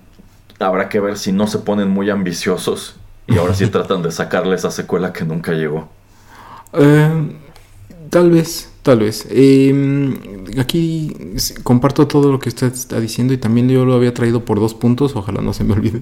habrá 0.59 0.89
que 0.89 0.99
ver 0.99 1.17
si 1.17 1.31
no 1.31 1.47
se 1.47 1.59
ponen 1.59 1.89
muy 1.89 2.09
ambiciosos 2.09 2.95
y 3.27 3.37
ahora 3.37 3.53
sí 3.53 3.67
tratan 3.71 4.01
de 4.01 4.11
sacarle 4.11 4.55
esa 4.55 4.71
secuela 4.71 5.13
que 5.13 5.25
nunca 5.25 5.53
llegó. 5.53 5.89
Eh, 6.73 7.37
tal 8.09 8.31
vez, 8.31 8.71
tal 8.83 8.99
vez. 8.99 9.27
Em, 9.29 10.15
aquí 10.59 11.15
comparto 11.63 12.07
todo 12.07 12.31
lo 12.31 12.39
que 12.39 12.49
usted 12.49 12.73
está 12.73 12.99
diciendo 12.99 13.33
y 13.33 13.37
también 13.37 13.69
yo 13.69 13.85
lo 13.85 13.93
había 13.93 14.13
traído 14.13 14.45
por 14.45 14.59
dos 14.59 14.73
puntos, 14.73 15.15
ojalá 15.15 15.41
no 15.41 15.53
se 15.53 15.63
me 15.63 15.73
olvide. 15.73 16.01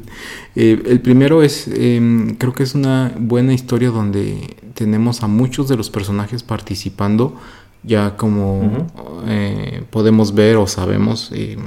Eh, 0.55 0.81
el 0.85 0.99
primero 1.01 1.43
es, 1.43 1.67
em, 1.67 2.35
creo 2.35 2.53
que 2.53 2.63
es 2.63 2.75
una 2.75 3.13
buena 3.17 3.53
historia 3.53 3.89
donde 3.89 4.57
tenemos 4.73 5.23
a 5.23 5.27
muchos 5.27 5.67
de 5.69 5.77
los 5.77 5.89
personajes 5.89 6.43
participando, 6.43 7.35
ya 7.83 8.15
como 8.15 8.87
eh, 9.27 9.83
podemos 9.89 10.33
ver 10.33 10.57
o 10.57 10.67
sabemos, 10.67 11.31
em, 11.33 11.59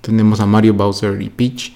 tenemos 0.00 0.40
a 0.40 0.46
Mario 0.46 0.74
Bowser 0.74 1.20
y 1.20 1.28
Peach 1.28 1.72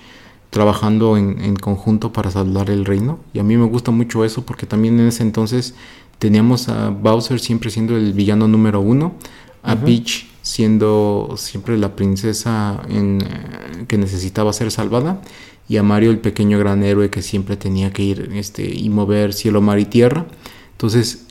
trabajando 0.51 1.17
en, 1.17 1.57
conjunto 1.57 2.13
para 2.13 2.31
salvar 2.31 2.71
el 2.71 2.85
reino. 2.85 3.21
Y 3.33 3.39
a 3.39 3.43
mí 3.43 3.57
me 3.57 3.67
gusta 3.67 3.91
mucho 3.91 4.25
eso 4.25 4.45
porque 4.45 4.67
también 4.67 4.99
en 5.01 5.09
ese 5.09 5.23
entonces 5.23 5.75
teníamos 6.19 6.69
a 6.69 6.91
Bowser 6.91 7.41
siempre 7.41 7.71
siendo 7.71 7.97
el 7.97 8.13
villano 8.13 8.49
número 8.49 8.81
uno, 8.81 9.15
a 9.63 9.77
Peach 9.77 10.27
siendo 10.43 11.35
siempre 11.37 11.77
la 11.79 11.95
princesa 11.95 12.83
en, 12.89 13.21
eh, 13.23 13.85
que 13.87 13.99
necesitaba 13.99 14.53
ser 14.53 14.71
salvada 14.71 15.21
y 15.69 15.77
a 15.77 15.83
Mario 15.83 16.11
el 16.11 16.19
pequeño 16.19 16.59
gran 16.59 16.83
héroe 16.83 17.11
que 17.11 17.23
siempre 17.23 17.57
tenía 17.57 17.93
que 17.93 18.03
ir 18.03 18.31
este, 18.35 18.69
y 18.75 18.89
mover 18.89 19.33
cielo, 19.33 19.61
mar 19.61 19.79
y 19.79 19.85
tierra. 19.85 20.27
Entonces 20.73 21.27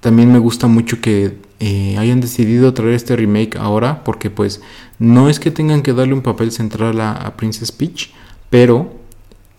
también 0.00 0.32
me 0.32 0.38
gusta 0.38 0.66
mucho 0.66 1.00
que 1.00 1.38
eh, 1.60 1.96
hayan 1.96 2.20
decidido 2.20 2.74
traer 2.74 2.94
este 2.94 3.14
remake 3.16 3.56
ahora 3.56 4.02
porque 4.02 4.30
pues 4.30 4.60
no 4.98 5.28
es 5.28 5.38
que 5.38 5.50
tengan 5.50 5.82
que 5.82 5.92
darle 5.92 6.12
un 6.12 6.22
papel 6.22 6.50
central 6.50 7.00
a, 7.00 7.36
Princess 7.36 7.70
Peach, 7.70 8.12
pero 8.54 8.88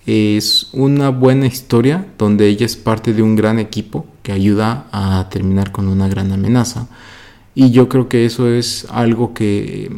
es 0.06 0.70
una 0.72 1.10
buena 1.10 1.48
historia 1.48 2.06
donde 2.18 2.48
ella 2.48 2.66
es 2.66 2.78
parte 2.78 3.12
de 3.12 3.22
un 3.22 3.36
gran 3.36 3.60
equipo 3.60 4.06
que 4.24 4.32
ayuda 4.32 4.88
a 4.94 5.28
terminar 5.30 5.74
con 5.74 5.90
una 5.90 6.08
gran 6.08 6.32
amenaza. 6.32 6.88
Y 7.54 7.72
yo 7.72 7.90
creo 7.90 8.08
que 8.08 8.24
eso 8.24 8.48
es 8.48 8.88
algo 8.90 9.34
que, 9.34 9.92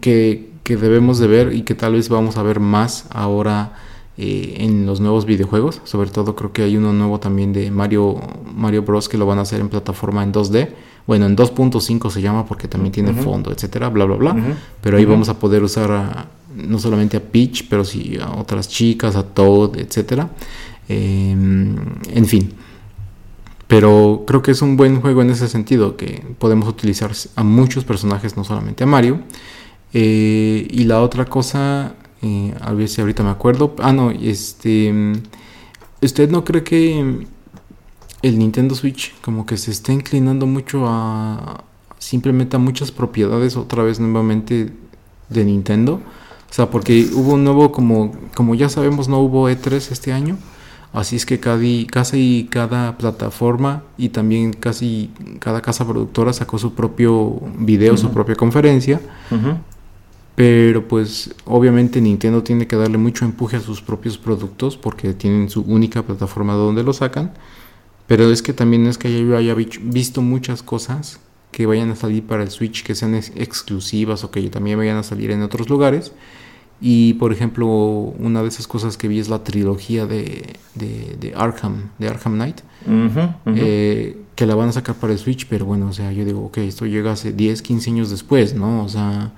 que 0.00 0.46
debemos 0.64 1.18
de 1.18 1.26
ver 1.26 1.52
y 1.52 1.62
que 1.62 1.74
tal 1.74 1.94
vez 1.94 2.08
vamos 2.08 2.36
a 2.36 2.44
ver 2.44 2.60
más 2.60 3.06
ahora 3.10 3.72
eh, 4.16 4.58
en 4.58 4.86
los 4.86 5.00
nuevos 5.00 5.24
videojuegos. 5.24 5.80
Sobre 5.82 6.10
todo 6.10 6.36
creo 6.36 6.52
que 6.52 6.62
hay 6.62 6.76
uno 6.76 6.92
nuevo 6.92 7.18
también 7.18 7.52
de 7.52 7.72
Mario, 7.72 8.20
Mario 8.54 8.82
Bros. 8.82 9.08
que 9.08 9.18
lo 9.18 9.26
van 9.26 9.40
a 9.40 9.42
hacer 9.42 9.60
en 9.60 9.70
plataforma 9.70 10.22
en 10.22 10.32
2D. 10.32 10.68
Bueno, 11.06 11.26
en 11.26 11.36
2.5 11.36 12.10
se 12.10 12.22
llama 12.22 12.46
porque 12.46 12.68
también 12.68 12.92
tiene 12.92 13.12
fondo, 13.14 13.50
etcétera, 13.50 13.88
bla, 13.88 14.04
bla, 14.04 14.16
bla. 14.16 14.36
Pero 14.80 14.96
ahí 14.96 15.04
vamos 15.04 15.28
a 15.28 15.38
poder 15.38 15.62
usar 15.62 16.28
no 16.54 16.78
solamente 16.78 17.16
a 17.16 17.20
Peach, 17.20 17.66
pero 17.68 17.84
sí 17.84 18.18
a 18.20 18.32
otras 18.32 18.68
chicas, 18.68 19.16
a 19.16 19.22
Toad, 19.22 19.78
etcétera. 19.78 20.30
Em, 20.88 21.76
en 22.12 22.26
fin. 22.26 22.52
Pero 23.66 24.24
creo 24.26 24.42
que 24.42 24.50
es 24.50 24.62
un 24.62 24.76
buen 24.76 25.00
juego 25.00 25.22
en 25.22 25.30
ese 25.30 25.48
sentido, 25.48 25.96
que 25.96 26.24
podemos 26.38 26.68
utilizar 26.68 27.12
a 27.36 27.44
muchos 27.44 27.84
personajes, 27.84 28.36
no 28.36 28.42
solamente 28.42 28.82
a 28.82 28.86
Mario. 28.86 29.20
Eh, 29.92 30.66
y 30.70 30.84
la 30.84 31.00
otra 31.00 31.24
cosa, 31.24 31.94
eh, 32.22 32.52
a 32.60 32.72
ver 32.72 32.88
si 32.88 33.00
ahorita 33.00 33.22
me 33.22 33.30
acuerdo. 33.30 33.76
Ah, 33.78 33.92
no, 33.92 34.10
este. 34.10 34.92
¿Usted 36.02 36.30
no 36.30 36.44
cree 36.44 36.64
que 36.64 37.26
el 38.22 38.38
Nintendo 38.38 38.74
Switch 38.74 39.14
como 39.20 39.46
que 39.46 39.56
se 39.56 39.70
está 39.70 39.92
inclinando 39.92 40.46
mucho 40.46 40.84
a 40.86 41.64
simplemente 41.98 42.56
a 42.56 42.58
muchas 42.58 42.90
propiedades 42.90 43.56
otra 43.56 43.82
vez 43.82 44.00
nuevamente 44.00 44.72
de 45.28 45.44
Nintendo? 45.44 46.00
O 46.50 46.52
sea, 46.52 46.68
porque 46.68 47.08
hubo 47.14 47.34
un 47.34 47.44
nuevo, 47.44 47.70
como, 47.70 48.12
como 48.34 48.56
ya 48.56 48.68
sabemos, 48.68 49.08
no 49.08 49.20
hubo 49.20 49.48
E3 49.48 49.92
este 49.92 50.12
año. 50.12 50.36
Así 50.92 51.14
es 51.14 51.24
que 51.24 51.38
casi 51.38 52.48
cada 52.50 52.98
plataforma 52.98 53.84
y 53.96 54.08
también 54.08 54.52
casi 54.52 55.12
cada 55.38 55.62
casa 55.62 55.86
productora 55.86 56.32
sacó 56.32 56.58
su 56.58 56.74
propio 56.74 57.40
video, 57.56 57.96
su 57.96 58.10
propia 58.10 58.34
conferencia. 58.34 59.00
Pero 60.34 60.88
pues 60.88 61.32
obviamente 61.44 62.00
Nintendo 62.00 62.42
tiene 62.42 62.66
que 62.66 62.74
darle 62.74 62.98
mucho 62.98 63.24
empuje 63.24 63.58
a 63.58 63.60
sus 63.60 63.80
propios 63.80 64.18
productos 64.18 64.76
porque 64.76 65.12
tienen 65.12 65.48
su 65.48 65.60
única 65.60 66.02
plataforma 66.02 66.54
donde 66.54 66.82
lo 66.82 66.92
sacan. 66.92 67.30
Pero 68.10 68.32
es 68.32 68.42
que 68.42 68.52
también 68.52 68.88
es 68.88 68.98
que 68.98 69.24
yo 69.24 69.36
haya 69.36 69.54
visto 69.54 70.20
muchas 70.20 70.64
cosas 70.64 71.20
que 71.52 71.64
vayan 71.64 71.90
a 71.90 71.94
salir 71.94 72.24
para 72.24 72.42
el 72.42 72.50
Switch 72.50 72.82
que 72.82 72.96
sean 72.96 73.14
exclusivas 73.14 74.24
o 74.24 74.32
que 74.32 74.42
también 74.50 74.76
vayan 74.78 74.96
a 74.96 75.04
salir 75.04 75.30
en 75.30 75.42
otros 75.42 75.68
lugares. 75.68 76.10
Y 76.80 77.14
por 77.14 77.32
ejemplo, 77.32 77.68
una 77.68 78.42
de 78.42 78.48
esas 78.48 78.66
cosas 78.66 78.96
que 78.96 79.06
vi 79.06 79.20
es 79.20 79.28
la 79.28 79.44
trilogía 79.44 80.06
de, 80.06 80.56
de, 80.74 81.32
Arkham, 81.36 81.90
de 82.00 82.08
Arkham 82.08 82.34
Knight, 82.34 82.62
eh, 83.54 84.16
que 84.34 84.44
la 84.44 84.56
van 84.56 84.70
a 84.70 84.72
sacar 84.72 84.96
para 84.96 85.12
el 85.12 85.20
Switch, 85.20 85.46
pero 85.48 85.64
bueno, 85.64 85.86
o 85.86 85.92
sea, 85.92 86.10
yo 86.10 86.24
digo, 86.24 86.46
ok, 86.46 86.58
esto 86.58 86.86
llega 86.86 87.12
hace 87.12 87.32
10, 87.32 87.62
15 87.62 87.90
años 87.90 88.10
después, 88.10 88.56
¿no? 88.56 88.82
O 88.82 88.88
sea, 88.88 89.30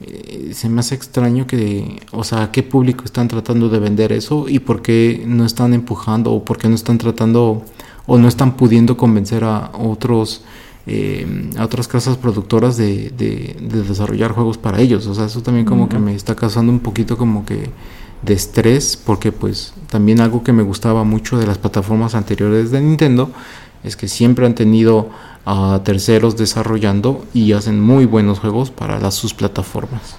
eh, 0.00 0.50
se 0.54 0.68
me 0.68 0.78
hace 0.78 0.94
extraño 0.94 1.48
que, 1.48 2.00
o 2.12 2.22
sea, 2.22 2.52
qué 2.52 2.62
público 2.62 3.04
están 3.04 3.26
tratando 3.26 3.68
de 3.68 3.80
vender 3.80 4.12
eso 4.12 4.48
y 4.48 4.60
por 4.60 4.82
qué 4.82 5.24
no 5.26 5.44
están 5.44 5.74
empujando 5.74 6.30
o 6.30 6.44
por 6.44 6.58
qué 6.58 6.68
no 6.68 6.76
están 6.76 6.98
tratando 6.98 7.64
o 8.06 8.18
no 8.18 8.28
están 8.28 8.56
pudiendo 8.56 8.96
convencer 8.96 9.44
a 9.44 9.70
otros 9.74 10.42
eh, 10.86 11.50
a 11.56 11.64
otras 11.64 11.88
casas 11.88 12.18
productoras 12.18 12.76
de, 12.76 13.10
de, 13.10 13.56
desarrollar 13.82 14.32
juegos 14.32 14.58
para 14.58 14.80
ellos. 14.80 15.06
O 15.06 15.14
sea, 15.14 15.24
eso 15.24 15.42
también 15.42 15.64
como 15.64 15.88
que 15.88 15.98
me 15.98 16.14
está 16.14 16.34
causando 16.34 16.70
un 16.70 16.80
poquito 16.80 17.16
como 17.16 17.46
que 17.46 17.70
de 18.20 18.34
estrés 18.34 18.96
porque 18.96 19.32
pues 19.32 19.72
también 19.88 20.20
algo 20.20 20.42
que 20.42 20.52
me 20.52 20.62
gustaba 20.62 21.04
mucho 21.04 21.38
de 21.38 21.46
las 21.46 21.58
plataformas 21.58 22.14
anteriores 22.14 22.70
de 22.70 22.80
Nintendo 22.80 23.30
es 23.82 23.96
que 23.96 24.08
siempre 24.08 24.46
han 24.46 24.54
tenido 24.54 25.10
a 25.46 25.80
terceros 25.84 26.36
desarrollando 26.36 27.24
y 27.34 27.52
hacen 27.52 27.80
muy 27.80 28.06
buenos 28.06 28.38
juegos 28.38 28.70
para 28.70 28.98
las, 28.98 29.14
sus 29.14 29.34
plataformas. 29.34 30.16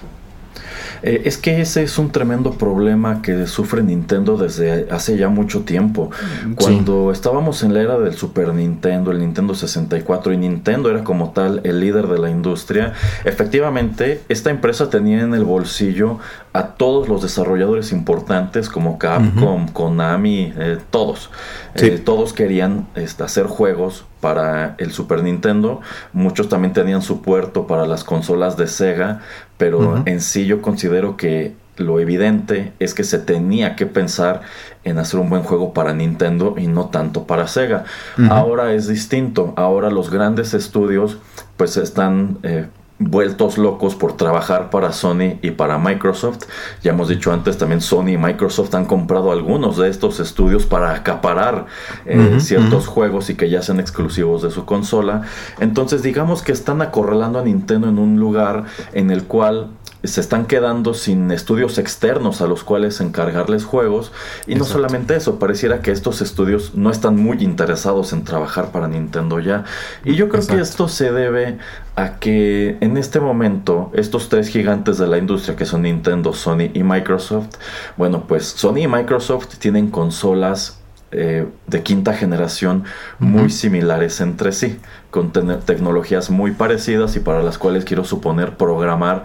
Eh, 1.06 1.22
es 1.24 1.38
que 1.38 1.60
ese 1.60 1.84
es 1.84 1.98
un 1.98 2.10
tremendo 2.10 2.50
problema 2.54 3.22
que 3.22 3.46
sufre 3.46 3.80
Nintendo 3.84 4.36
desde 4.36 4.88
hace 4.90 5.16
ya 5.16 5.28
mucho 5.28 5.60
tiempo. 5.60 6.10
Cuando 6.56 7.12
estábamos 7.12 7.62
en 7.62 7.74
la 7.74 7.80
era 7.80 7.98
del 7.98 8.14
Super 8.14 8.52
Nintendo, 8.52 9.12
el 9.12 9.20
Nintendo 9.20 9.54
64 9.54 10.32
y 10.32 10.36
Nintendo 10.36 10.90
era 10.90 11.04
como 11.04 11.30
tal 11.30 11.60
el 11.62 11.78
líder 11.78 12.08
de 12.08 12.18
la 12.18 12.28
industria, 12.28 12.92
efectivamente 13.24 14.22
esta 14.28 14.50
empresa 14.50 14.90
tenía 14.90 15.20
en 15.20 15.32
el 15.32 15.44
bolsillo 15.44 16.18
a 16.52 16.74
todos 16.74 17.08
los 17.08 17.22
desarrolladores 17.22 17.92
importantes 17.92 18.68
como 18.68 18.98
Capcom, 18.98 19.68
Konami, 19.68 20.52
eh, 20.56 20.78
todos. 20.90 21.30
Eh, 21.74 22.00
todos 22.02 22.32
querían 22.32 22.86
este, 22.94 23.22
hacer 23.22 23.46
juegos 23.46 24.06
para 24.20 24.74
el 24.78 24.90
Super 24.90 25.22
Nintendo. 25.22 25.82
Muchos 26.12 26.48
también 26.48 26.72
tenían 26.72 27.02
su 27.02 27.20
puerto 27.20 27.66
para 27.66 27.86
las 27.86 28.02
consolas 28.02 28.56
de 28.56 28.66
Sega, 28.66 29.20
pero 29.58 30.02
en 30.06 30.20
sí 30.20 30.46
yo 30.46 30.60
considero 30.62 31.16
que 31.16 31.54
lo 31.76 32.00
evidente 32.00 32.72
es 32.78 32.94
que 32.94 33.04
se 33.04 33.18
tenía 33.18 33.76
que 33.76 33.86
pensar 33.86 34.42
en 34.84 34.98
hacer 34.98 35.20
un 35.20 35.28
buen 35.28 35.42
juego 35.42 35.72
para 35.72 35.92
Nintendo 35.92 36.54
y 36.56 36.66
no 36.66 36.86
tanto 36.86 37.24
para 37.24 37.48
Sega. 37.48 37.84
Ahora 38.30 38.72
es 38.72 38.88
distinto. 38.88 39.52
Ahora 39.56 39.90
los 39.90 40.10
grandes 40.10 40.54
estudios 40.54 41.18
pues 41.56 41.76
están 41.76 42.38
eh, 42.42 42.66
vueltos 42.98 43.58
locos 43.58 43.94
por 43.94 44.16
trabajar 44.16 44.70
para 44.70 44.92
Sony 44.92 45.38
y 45.42 45.50
para 45.50 45.78
Microsoft. 45.78 46.44
Ya 46.82 46.92
hemos 46.92 47.08
dicho 47.08 47.32
antes, 47.32 47.58
también 47.58 47.80
Sony 47.80 48.10
y 48.10 48.18
Microsoft 48.18 48.74
han 48.74 48.86
comprado 48.86 49.32
algunos 49.32 49.76
de 49.76 49.88
estos 49.88 50.18
estudios 50.20 50.64
para 50.64 50.94
acaparar 50.94 51.66
eh, 52.06 52.38
ciertos 52.40 52.86
juegos 52.86 53.28
y 53.30 53.34
que 53.34 53.50
ya 53.50 53.62
sean 53.62 53.80
exclusivos 53.80 54.42
de 54.42 54.50
su 54.50 54.64
consola. 54.64 55.22
Entonces 55.60 56.02
digamos 56.02 56.42
que 56.42 56.52
están 56.52 56.80
acorralando 56.80 57.38
a 57.38 57.42
Nintendo 57.42 57.88
en 57.88 57.98
un 57.98 58.18
lugar 58.18 58.64
en 58.92 59.10
el 59.10 59.24
cual 59.24 59.70
se 60.06 60.20
están 60.20 60.46
quedando 60.46 60.94
sin 60.94 61.30
estudios 61.30 61.78
externos 61.78 62.40
a 62.40 62.46
los 62.46 62.64
cuales 62.64 63.00
encargarles 63.00 63.64
juegos. 63.64 64.12
Y 64.46 64.54
no 64.54 64.64
solamente 64.64 65.16
eso, 65.16 65.38
pareciera 65.38 65.80
que 65.80 65.90
estos 65.90 66.22
estudios 66.22 66.74
no 66.74 66.90
están 66.90 67.16
muy 67.16 67.42
interesados 67.42 68.12
en 68.12 68.24
trabajar 68.24 68.72
para 68.72 68.88
Nintendo 68.88 69.40
ya. 69.40 69.64
Y 70.04 70.14
yo 70.14 70.28
creo 70.28 70.46
que 70.46 70.60
esto 70.60 70.88
se 70.88 71.12
debe 71.12 71.58
a 71.94 72.18
que 72.18 72.76
en 72.80 72.96
este 72.96 73.20
momento 73.20 73.90
estos 73.94 74.28
tres 74.28 74.48
gigantes 74.48 74.98
de 74.98 75.06
la 75.06 75.18
industria 75.18 75.56
que 75.56 75.64
son 75.64 75.82
Nintendo, 75.82 76.32
Sony 76.32 76.70
y 76.74 76.82
Microsoft, 76.82 77.56
bueno, 77.96 78.24
pues 78.26 78.46
Sony 78.46 78.82
y 78.82 78.88
Microsoft 78.88 79.56
tienen 79.58 79.90
consolas 79.90 80.78
eh, 81.12 81.46
de 81.68 81.82
quinta 81.84 82.14
generación 82.14 82.82
muy 83.20 83.48
similares 83.48 84.20
entre 84.20 84.50
sí, 84.50 84.80
con 85.10 85.30
tecnologías 85.30 86.30
muy 86.30 86.50
parecidas 86.50 87.14
y 87.14 87.20
para 87.20 87.44
las 87.44 87.58
cuales 87.58 87.84
quiero 87.84 88.04
suponer 88.04 88.56
programar 88.56 89.24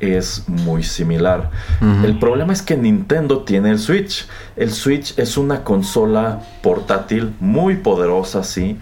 es 0.00 0.44
muy 0.48 0.82
similar. 0.82 1.50
El 1.80 2.18
problema 2.18 2.52
es 2.52 2.62
que 2.62 2.76
Nintendo 2.76 3.44
tiene 3.44 3.70
el 3.70 3.78
Switch. 3.78 4.26
El 4.56 4.70
Switch 4.70 5.18
es 5.18 5.36
una 5.36 5.62
consola 5.62 6.40
portátil 6.62 7.34
muy 7.38 7.76
poderosa, 7.76 8.42
sí, 8.42 8.78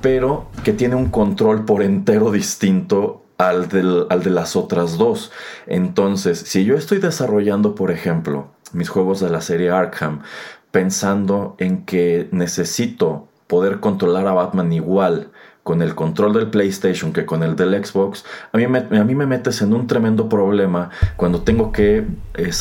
pero 0.00 0.50
que 0.64 0.72
tiene 0.72 0.94
un 0.94 1.08
control 1.08 1.64
por 1.64 1.82
entero 1.82 2.30
distinto 2.30 3.24
al, 3.38 3.68
al 4.10 4.22
de 4.22 4.30
las 4.30 4.56
otras 4.56 4.98
dos. 4.98 5.32
Entonces, 5.66 6.38
si 6.38 6.64
yo 6.64 6.76
estoy 6.76 6.98
desarrollando, 6.98 7.74
por 7.74 7.90
ejemplo, 7.90 8.48
mis 8.72 8.88
juegos 8.88 9.20
de 9.20 9.30
la 9.30 9.40
serie 9.40 9.70
Arkham, 9.70 10.20
pensando 10.70 11.56
en 11.58 11.84
que 11.84 12.28
necesito 12.30 13.28
poder 13.46 13.80
controlar 13.80 14.26
a 14.26 14.34
Batman 14.34 14.72
igual 14.72 15.30
con 15.68 15.82
el 15.82 15.94
control 15.94 16.32
del 16.32 16.46
PlayStation 16.46 17.12
que 17.12 17.26
con 17.26 17.42
el 17.42 17.54
del 17.54 17.84
Xbox, 17.84 18.24
a 18.54 18.56
mí 18.56 18.66
me, 18.66 18.78
a 18.78 19.04
mí 19.04 19.14
me 19.14 19.26
metes 19.26 19.60
en 19.60 19.74
un 19.74 19.86
tremendo 19.86 20.26
problema 20.26 20.88
cuando 21.16 21.42
tengo 21.42 21.72
que 21.72 22.06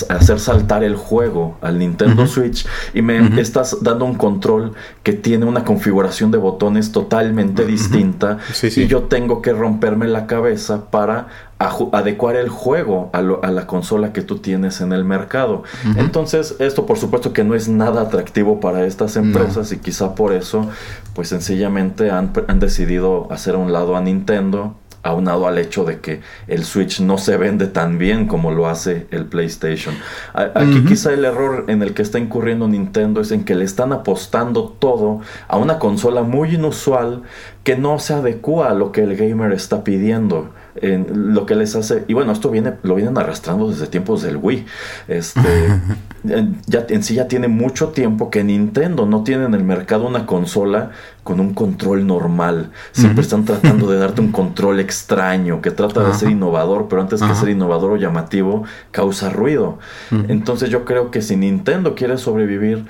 hacer 0.10 0.42
saltar 0.42 0.84
el 0.84 0.98
juego 0.98 1.58
al 1.62 1.80
Nintendo 1.80 2.28
Switch 2.28 2.68
y 2.94 3.02
me 3.02 3.40
estás 3.40 3.82
dando 3.82 4.04
un 4.04 4.16
control 4.16 4.74
que 5.04 5.14
tiene 5.14 5.46
una 5.46 5.64
configuración 5.64 6.32
de 6.32 6.38
botones 6.38 6.92
totalmente 6.92 7.66
distinta 7.66 8.40
y 8.62 8.88
yo 8.88 9.04
tengo 9.04 9.42
que 9.42 9.54
romperme 9.54 10.10
la 10.10 10.28
cabeza 10.28 10.92
para 10.92 11.28
adecuar 11.60 12.36
el 12.36 12.50
juego 12.50 13.10
a, 13.14 13.22
la 13.22 13.68
consola 13.68 14.14
que 14.14 14.22
tú 14.22 14.38
tienes 14.38 14.82
en 14.82 14.94
el 14.94 15.04
mercado. 15.04 15.64
Entonces, 15.98 16.56
esto 16.60 16.86
por 16.86 16.98
supuesto 16.98 17.34
que 17.34 17.44
no 17.44 17.56
es 17.56 17.68
nada 17.68 18.02
atractivo 18.02 18.60
para 18.60 18.86
estas 18.86 19.16
empresas 19.16 19.72
y 19.72 19.78
quizá 19.78 20.16
por 20.16 20.34
eso, 20.34 20.70
pues 21.14 21.30
sencillamente 21.30 22.12
han, 22.12 22.32
han, 22.48 22.60
decidido 22.60 23.28
hacer 23.32 23.56
a 23.56 23.58
un 23.58 23.74
lado 23.74 23.96
a 23.96 24.02
Nintendo 24.02 24.76
aunado 25.04 25.48
al 25.48 25.58
hecho 25.58 25.86
de 25.86 26.00
que 26.00 26.22
el 26.48 26.64
Switch 26.64 27.00
no 27.00 27.18
se 27.18 27.38
vende 27.38 27.68
tan 27.68 27.98
bien 27.98 28.28
como 28.28 28.52
lo 28.52 28.68
hace 28.68 29.08
el 29.12 29.26
PlayStation. 29.26 29.96
Aquí 30.34 30.84
quizá 30.86 31.14
el 31.14 31.26
error 31.26 31.66
en 31.68 31.82
el 31.82 31.94
que 31.94 32.02
está 32.02 32.20
incurriendo 32.20 32.68
Nintendo 32.68 33.22
es 33.22 33.32
en 33.32 33.44
que 33.44 33.56
le 33.56 33.64
están 33.64 33.94
apostando 33.94 34.76
todo 34.80 35.22
a 35.48 35.58
una 35.58 35.80
consola 35.80 36.24
muy 36.24 36.56
inusual 36.56 37.24
que 37.64 37.78
no 37.78 38.00
se 38.00 38.14
adecua 38.14 38.70
a 38.70 38.74
lo 38.74 38.92
que 38.92 39.02
el 39.04 39.16
gamer 39.16 39.54
está 39.54 39.84
pidiendo 39.84 40.50
en 40.82 41.34
lo 41.34 41.46
que 41.46 41.56
les 41.56 41.76
hace 41.76 42.04
y 42.08 42.14
bueno 42.14 42.32
esto 42.32 42.50
viene 42.50 42.74
lo 42.84 42.96
vienen 42.96 43.18
arrastrando 43.18 43.70
desde 43.70 43.88
tiempos 43.88 44.22
del 44.22 44.38
Wii. 44.38 44.66
Este 45.08 45.40
en, 46.28 46.60
ya 46.66 46.86
en 46.90 47.04
sí 47.04 47.16
ya 47.16 47.28
tiene 47.28 47.48
mucho 47.48 47.90
tiempo 47.90 48.30
que 48.30 48.44
Nintendo 48.44 49.06
no 49.06 49.24
tiene 49.24 49.46
en 49.46 49.54
el 49.54 49.64
mercado 49.64 50.08
una 50.08 50.26
consola 50.26 50.92
con 51.24 51.40
un 51.40 51.54
control 51.54 52.08
normal. 52.08 52.72
Siempre 52.92 53.22
están 53.22 53.46
tratando 53.46 53.90
de 53.90 53.98
darte 54.00 54.22
un 54.22 54.32
control 54.32 54.80
extraño 54.80 55.62
que 55.62 55.72
trata 55.72 56.04
de 56.04 56.14
ser 56.14 56.30
innovador 56.30 56.88
pero 56.90 57.02
antes 57.02 57.22
que 57.22 57.36
ser 57.36 57.50
innovador 57.50 57.92
o 57.92 57.98
llamativo 57.98 58.64
causa 58.92 59.30
ruido. 59.30 59.80
Entonces 60.28 60.70
yo 60.70 60.86
creo 60.86 61.12
que 61.12 61.22
si 61.22 61.36
Nintendo 61.36 61.96
quiere 61.96 62.18
sobrevivir 62.18 62.86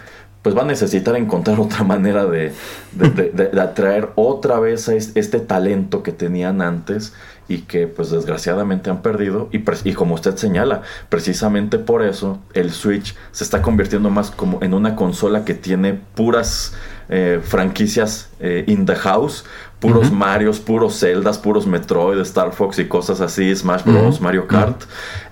pues 0.47 0.57
va 0.57 0.61
a 0.61 0.65
necesitar 0.65 1.17
encontrar 1.17 1.59
otra 1.59 1.83
manera 1.83 2.25
de, 2.25 2.53
de, 2.93 3.61
atraer 3.61 4.11
otra 4.15 4.59
vez 4.61 4.87
a 4.87 4.95
este 4.95 5.41
talento 5.41 6.03
que 6.03 6.13
tenían 6.13 6.61
antes 6.61 7.13
y 7.49 7.63
que 7.63 7.85
pues 7.87 8.11
desgraciadamente 8.11 8.89
han 8.89 9.01
perdido. 9.01 9.49
Y, 9.51 9.61
y, 9.83 9.93
como 9.93 10.15
usted 10.15 10.37
señala, 10.37 10.83
precisamente 11.09 11.79
por 11.79 12.01
eso 12.01 12.39
el 12.53 12.71
Switch 12.71 13.13
se 13.33 13.43
está 13.43 13.61
convirtiendo 13.61 14.09
más 14.09 14.31
como 14.31 14.63
en 14.63 14.73
una 14.73 14.95
consola 14.95 15.43
que 15.43 15.53
tiene 15.53 15.99
puras 16.15 16.73
eh, 17.09 17.41
franquicias 17.43 18.29
eh, 18.39 18.63
in 18.67 18.85
the 18.85 18.95
house, 18.95 19.43
puros 19.81 20.13
Marios, 20.13 20.59
puros 20.59 20.97
Zeldas, 20.97 21.37
puros 21.37 21.67
Metroid, 21.67 22.19
Star 22.21 22.53
Fox 22.53 22.79
y 22.79 22.85
cosas 22.85 23.19
así, 23.19 23.53
Smash 23.53 23.83
Bros, 23.83 24.21
Mario 24.21 24.47
Kart, 24.47 24.83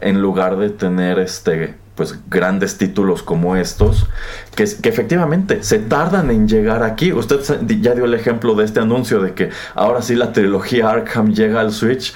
en 0.01 0.21
lugar 0.21 0.57
de 0.57 0.71
tener 0.71 1.19
este 1.19 1.84
pues 1.95 2.19
grandes 2.29 2.77
títulos 2.77 3.23
como 3.23 3.55
estos, 3.55 4.07
que, 4.55 4.65
que, 4.81 4.89
efectivamente 4.89 5.63
se 5.63 5.79
tardan 5.79 6.29
en 6.29 6.47
llegar 6.47 6.83
aquí. 6.83 7.13
Usted 7.13 7.39
ya 7.81 7.93
dio 7.93 8.05
el 8.05 8.13
ejemplo 8.13 8.53
de 8.55 8.65
este 8.65 8.81
anuncio 8.81 9.21
de 9.21 9.33
que 9.33 9.49
ahora 9.73 10.01
sí 10.01 10.15
la 10.15 10.33
trilogía 10.33 10.89
Arkham 10.89 11.33
llega 11.33 11.61
al 11.61 11.71
Switch. 11.71 12.13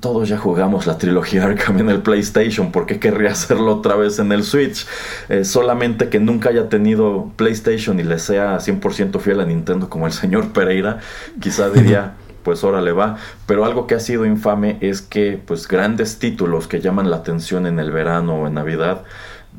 Todos 0.00 0.28
ya 0.28 0.38
jugamos 0.38 0.86
la 0.86 0.98
trilogía 0.98 1.44
Arkham 1.44 1.78
en 1.78 1.90
el 1.90 2.00
PlayStation, 2.00 2.72
¿por 2.72 2.86
qué 2.86 2.98
querría 2.98 3.30
hacerlo 3.32 3.76
otra 3.76 3.94
vez 3.94 4.18
en 4.18 4.32
el 4.32 4.42
Switch? 4.42 4.86
Eh, 5.28 5.44
solamente 5.44 6.08
que 6.08 6.18
nunca 6.18 6.48
haya 6.48 6.68
tenido 6.68 7.32
PlayStation 7.36 8.00
y 8.00 8.02
le 8.02 8.18
sea 8.18 8.58
100% 8.58 9.20
fiel 9.20 9.40
a 9.40 9.44
Nintendo 9.44 9.88
como 9.88 10.06
el 10.06 10.12
señor 10.12 10.52
Pereira, 10.52 10.98
quizá 11.40 11.70
diría 11.70 12.14
pues 12.44 12.62
ahora 12.62 12.80
le 12.82 12.92
va. 12.92 13.16
Pero 13.46 13.64
algo 13.64 13.86
que 13.86 13.94
ha 13.94 14.00
sido 14.00 14.26
infame 14.26 14.78
es 14.80 15.02
que 15.02 15.40
pues 15.44 15.66
grandes 15.66 16.18
títulos 16.18 16.68
que 16.68 16.80
llaman 16.80 17.10
la 17.10 17.16
atención 17.16 17.66
en 17.66 17.80
el 17.80 17.90
verano 17.90 18.34
o 18.34 18.46
en 18.46 18.54
Navidad 18.54 19.02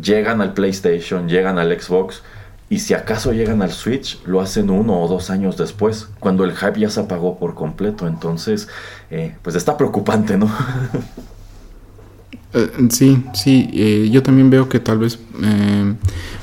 llegan 0.02 0.42
al 0.42 0.54
PlayStation, 0.54 1.28
llegan 1.28 1.58
al 1.58 1.78
Xbox 1.80 2.22
y 2.70 2.80
si 2.80 2.94
acaso 2.94 3.32
llegan 3.32 3.62
al 3.62 3.72
Switch 3.72 4.20
lo 4.26 4.42
hacen 4.42 4.70
uno 4.70 5.00
o 5.00 5.08
dos 5.08 5.30
años 5.30 5.56
después, 5.58 6.10
cuando 6.20 6.44
el 6.44 6.56
hype 6.56 6.80
ya 6.80 6.90
se 6.90 7.00
apagó 7.00 7.38
por 7.38 7.54
completo. 7.54 8.08
Entonces, 8.08 8.68
eh, 9.12 9.36
pues 9.42 9.56
está 9.56 9.78
preocupante, 9.78 10.38
¿no? 10.38 10.50
Eh, 12.58 12.88
sí, 12.90 13.22
sí, 13.34 13.70
eh, 13.74 14.08
yo 14.10 14.24
también 14.24 14.50
veo 14.50 14.70
que 14.70 14.80
tal 14.80 15.00
vez 15.00 15.20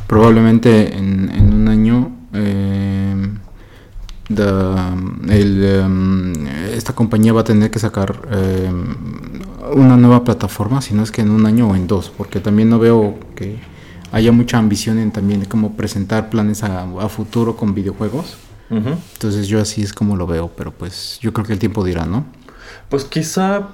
probablemente 0.07 0.95
en, 0.95 1.31
en, 1.31 1.55
un 1.55 1.69
año 1.69 2.13
Em, 4.39 6.47
esta 6.73 6.95
compañía 6.95 7.33
va 7.33 7.43
a 7.43 7.45
tener 7.45 7.71
que 7.71 7.79
sacar 7.79 8.15
em, 8.31 8.95
una 9.75 9.97
nueva 9.97 10.25
plataforma, 10.25 10.81
si 10.81 10.95
no 10.95 11.03
es 11.03 11.11
que 11.11 11.23
en 11.23 11.31
un 11.31 11.47
año 11.47 11.69
o 11.69 11.77
en 11.77 11.87
dos, 11.87 12.11
porque 12.11 12.41
también 12.41 12.69
no 12.69 12.79
veo 12.79 13.19
que 13.35 13.59
haya 14.13 14.33
mucha 14.33 14.59
ambición 14.59 14.99
en 14.99 15.11
también 15.11 15.45
cómo 15.47 15.77
presentar 15.77 16.31
planes 16.31 16.63
a, 16.63 16.87
futuro 17.09 17.57
con 17.57 17.75
videojuegos. 17.75 18.37
Entonces 18.71 19.49
yo 19.49 19.61
así 19.61 19.83
es 19.83 19.93
como 19.93 20.17
lo 20.17 20.27
veo, 20.27 20.51
pero 20.57 20.73
pues 20.73 21.19
yo 21.21 21.35
creo 21.35 21.47
que 21.47 21.53
el 21.53 21.59
tiempo 21.59 21.85
dirá, 21.85 22.07
¿no? 22.07 22.25
Pues 22.89 23.05
quizá 23.05 23.69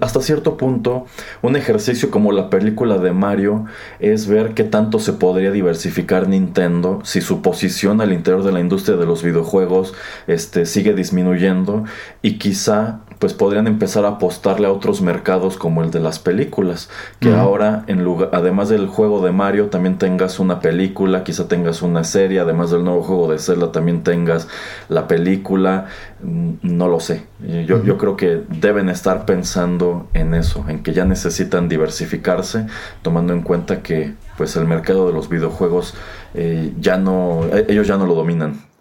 hasta 0.00 0.20
cierto 0.20 0.56
punto, 0.56 1.06
un 1.42 1.56
ejercicio 1.56 2.10
como 2.10 2.32
la 2.32 2.50
película 2.50 2.98
de 2.98 3.12
Mario 3.12 3.66
es 3.98 4.26
ver 4.26 4.54
qué 4.54 4.64
tanto 4.64 4.98
se 4.98 5.14
podría 5.14 5.50
diversificar 5.50 6.28
Nintendo 6.28 7.00
si 7.04 7.20
su 7.20 7.40
posición 7.40 8.00
al 8.00 8.12
interior 8.12 8.44
de 8.44 8.52
la 8.52 8.60
industria 8.60 8.96
de 8.96 9.06
los 9.06 9.22
videojuegos 9.22 9.94
este, 10.26 10.66
sigue 10.66 10.94
disminuyendo 10.94 11.84
y 12.20 12.38
quizá 12.38 13.00
pues 13.18 13.32
podrían 13.32 13.66
empezar 13.66 14.04
a 14.04 14.08
apostarle 14.08 14.66
a 14.66 14.72
otros 14.72 15.00
mercados 15.02 15.56
como 15.56 15.82
el 15.82 15.90
de 15.90 16.00
las 16.00 16.18
películas. 16.18 16.90
Que 17.20 17.32
ahora, 17.32 17.84
en 17.86 18.04
lugar, 18.04 18.30
además 18.32 18.68
del 18.68 18.86
juego 18.86 19.24
de 19.24 19.32
Mario, 19.32 19.66
también 19.66 19.98
tengas 19.98 20.38
una 20.40 20.60
película, 20.60 21.24
quizá 21.24 21.48
tengas 21.48 21.82
una 21.82 22.04
serie, 22.04 22.40
además 22.40 22.70
del 22.70 22.84
nuevo 22.84 23.02
juego 23.02 23.30
de 23.30 23.38
Zelda, 23.38 23.72
también 23.72 24.02
tengas 24.02 24.48
la 24.88 25.08
película. 25.08 25.86
Mm, 26.22 26.52
no 26.62 26.88
lo 26.88 27.00
sé. 27.00 27.26
Yo, 27.66 27.82
yo 27.84 27.98
creo 27.98 28.16
que 28.16 28.42
deben 28.48 28.88
estar 28.88 29.24
pensando 29.26 30.08
en 30.14 30.34
eso, 30.34 30.64
en 30.68 30.82
que 30.82 30.92
ya 30.92 31.04
necesitan 31.04 31.68
diversificarse, 31.68 32.66
tomando 33.02 33.32
en 33.32 33.42
cuenta 33.42 33.82
que 33.82 34.14
pues 34.36 34.56
el 34.56 34.66
mercado 34.66 35.06
de 35.06 35.12
los 35.12 35.28
videojuegos 35.28 35.94
eh, 36.34 36.72
ya 36.80 36.96
no, 36.96 37.44
e, 37.52 37.66
ellos 37.68 37.86
ya 37.86 37.96
no 37.96 38.06
lo 38.06 38.14
dominan. 38.14 38.73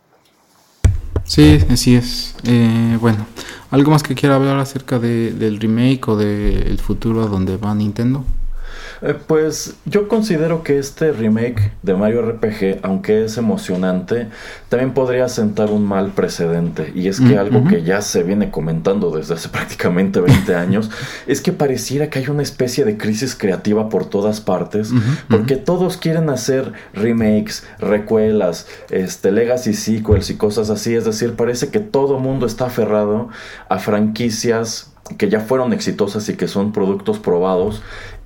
Sí, 1.25 1.59
así 1.69 1.95
es. 1.95 2.35
Eh, 2.43 2.97
bueno, 2.99 3.25
¿algo 3.71 3.91
más 3.91 4.03
que 4.03 4.15
quiera 4.15 4.35
hablar 4.35 4.57
acerca 4.59 4.99
de, 4.99 5.31
del 5.33 5.59
remake 5.59 6.07
o 6.07 6.17
del 6.17 6.77
futuro 6.79 7.27
donde 7.27 7.57
va 7.57 7.73
Nintendo? 7.73 8.25
Eh, 9.05 9.15
pues 9.27 9.75
yo 9.83 10.07
considero 10.07 10.63
que 10.63 10.79
este 10.79 11.11
remake 11.11 11.73
de 11.81 11.93
Mario 11.93 12.21
RPG, 12.21 12.79
aunque 12.83 13.25
es 13.25 13.37
emocionante, 13.37 14.27
también 14.69 14.93
podría 14.93 15.27
sentar 15.27 15.71
un 15.71 15.83
mal 15.85 16.11
precedente. 16.11 16.93
Y 16.95 17.09
es 17.09 17.19
que 17.19 17.37
algo 17.37 17.65
que 17.67 17.83
ya 17.83 18.01
se 18.01 18.23
viene 18.23 18.49
comentando 18.49 19.11
desde 19.11 19.33
hace 19.33 19.49
prácticamente 19.49 20.21
20 20.21 20.55
años, 20.55 20.89
es 21.27 21.41
que 21.41 21.51
pareciera 21.51 22.09
que 22.09 22.19
hay 22.19 22.29
una 22.29 22.43
especie 22.43 22.85
de 22.85 22.97
crisis 22.97 23.35
creativa 23.35 23.89
por 23.89 24.05
todas 24.05 24.39
partes, 24.39 24.91
porque 25.29 25.57
todos 25.57 25.97
quieren 25.97 26.29
hacer 26.29 26.71
remakes, 26.93 27.65
recuelas, 27.79 28.67
este, 28.89 29.31
legacy 29.31 29.73
sequels 29.73 30.29
y 30.29 30.37
cosas 30.37 30.69
así. 30.69 30.95
Es 30.95 31.03
decir, 31.03 31.33
parece 31.35 31.67
que 31.67 31.79
todo 31.79 32.19
mundo 32.19 32.45
está 32.45 32.67
aferrado 32.67 33.27
a 33.67 33.79
franquicias 33.79 34.93
que 35.17 35.29
ya 35.29 35.41
fueron 35.41 35.73
exitosas 35.73 36.27
y 36.29 36.35
que 36.35 36.47
son 36.47 36.71
productos 36.71 37.19
probados 37.19 37.81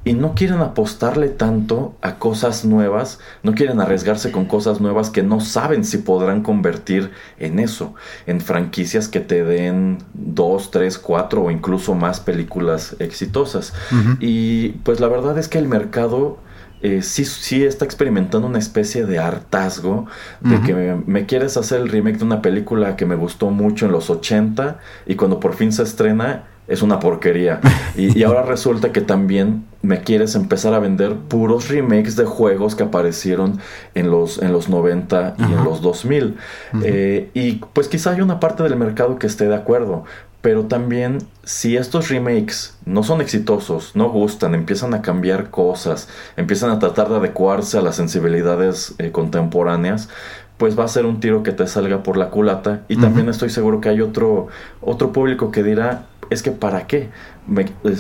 y 0.08 0.14
no 0.14 0.36
quieren 0.36 0.60
apostarle 0.60 1.28
tanto 1.28 1.97
a 2.01 2.16
cosas 2.16 2.64
nuevas, 2.64 3.20
no 3.43 3.53
quieren 3.55 3.82
arriesgarse 3.82 4.32
con 4.32 4.45
cosas 4.45 4.80
nuevas 4.80 5.10
que 5.10 5.22
no 5.22 5.41
saben 5.41 5.84
si 5.84 5.97
podrán 5.97 6.43
convertir 6.43 7.12
en 7.39 7.60
eso, 7.60 7.93
en 8.26 8.39
franquicias 8.39 9.10
que 9.10 9.20
te 9.20 9.43
den 9.43 9.97
dos, 10.14 10.72
tres, 10.72 10.97
cuatro 10.97 11.43
o 11.43 11.51
incluso 11.51 11.93
más 11.93 12.22
películas 12.22 12.95
exitosas. 12.99 13.74
Y 14.22 14.70
pues 14.84 15.01
la 15.01 15.10
verdad 15.10 15.38
es 15.38 15.49
que 15.49 15.58
el 15.58 15.68
mercado 15.68 16.38
eh, 16.82 17.01
sí, 17.01 17.26
sí 17.26 17.66
está 17.66 17.84
experimentando 17.84 18.47
una 18.47 18.60
especie 18.60 19.05
de 19.05 19.20
hartazgo 19.20 20.05
de 20.39 20.62
que 20.62 20.74
me, 20.74 20.95
me, 21.05 21.26
quieres 21.26 21.58
hacer 21.58 21.82
el 21.82 21.89
remake 21.89 22.20
de 22.20 22.24
una 22.24 22.41
película 22.41 22.95
que 22.95 23.05
me 23.05 23.16
gustó 23.16 23.49
mucho 23.49 23.88
en 23.88 23.91
los 23.91 24.10
80 24.10 24.80
y 25.05 25.16
cuando 25.16 25.41
por 25.41 25.53
fin 25.53 25.74
se 25.74 25.84
estrena 25.84 26.45
es 26.68 26.82
una 26.82 26.99
porquería. 26.99 27.60
Y, 27.97 28.22
ahora 28.24 28.43
resulta 28.43 28.91
que 28.91 29.01
también 29.01 29.66
me 29.82 30.02
quieres 30.02 30.36
empezar 30.36 30.74
a 30.74 30.80
vender 30.80 31.16
puros 31.16 31.70
remakes 31.70 32.16
de 32.16 32.26
juegos 32.26 32.76
que 32.76 32.84
aparecieron 32.84 33.60
en 33.94 34.12
los, 34.12 34.42
en 34.42 34.52
los 34.52 34.70
90 34.70 35.36
y 35.38 35.44
en 35.44 35.64
los 35.64 35.82
2000. 35.82 36.38
Eh, 36.84 37.30
y 37.34 37.54
pues 37.74 37.88
quizá 37.88 38.12
hay 38.12 38.22
una 38.22 38.40
parte 38.40 38.64
del 38.64 38.76
mercado 38.76 39.18
que 39.20 39.28
esté 39.28 39.48
de 39.48 39.56
acuerdo. 39.56 40.04
Pero 40.42 40.66
también 40.66 41.20
si 41.44 41.78
estos 41.78 42.10
remakes 42.10 42.78
no 42.86 43.04
son 43.04 43.22
exitosos, 43.22 43.96
no 43.96 44.10
gustan, 44.10 44.56
empiezan 44.56 44.94
a 44.94 45.02
cambiar 45.02 45.50
cosas, 45.50 46.08
empiezan 46.38 46.70
a 46.70 46.80
tratar 46.80 47.10
de 47.10 47.18
adecuarse 47.18 47.78
a 47.78 47.82
las 47.82 47.96
sensibilidades 47.96 48.96
eh, 49.00 49.12
contemporáneas, 49.12 50.10
pues 50.58 50.78
va 50.78 50.86
a 50.86 50.88
ser 50.88 51.06
un 51.06 51.20
tiro 51.20 51.44
que 51.44 51.52
te 51.52 51.68
salga 51.68 52.04
por 52.04 52.18
la 52.18 52.30
culata. 52.30 52.82
Y 52.88 52.98
también 52.98 53.30
estoy 53.30 53.50
seguro 53.50 53.82
que 53.82 53.90
hay 53.90 54.02
otro, 54.02 54.48
otro 54.82 55.12
público 55.12 55.52
que 55.52 55.64
dirá, 55.64 56.06
es 56.30 56.44
que 56.44 56.52
¿para 56.52 56.88
qué? 56.88 57.10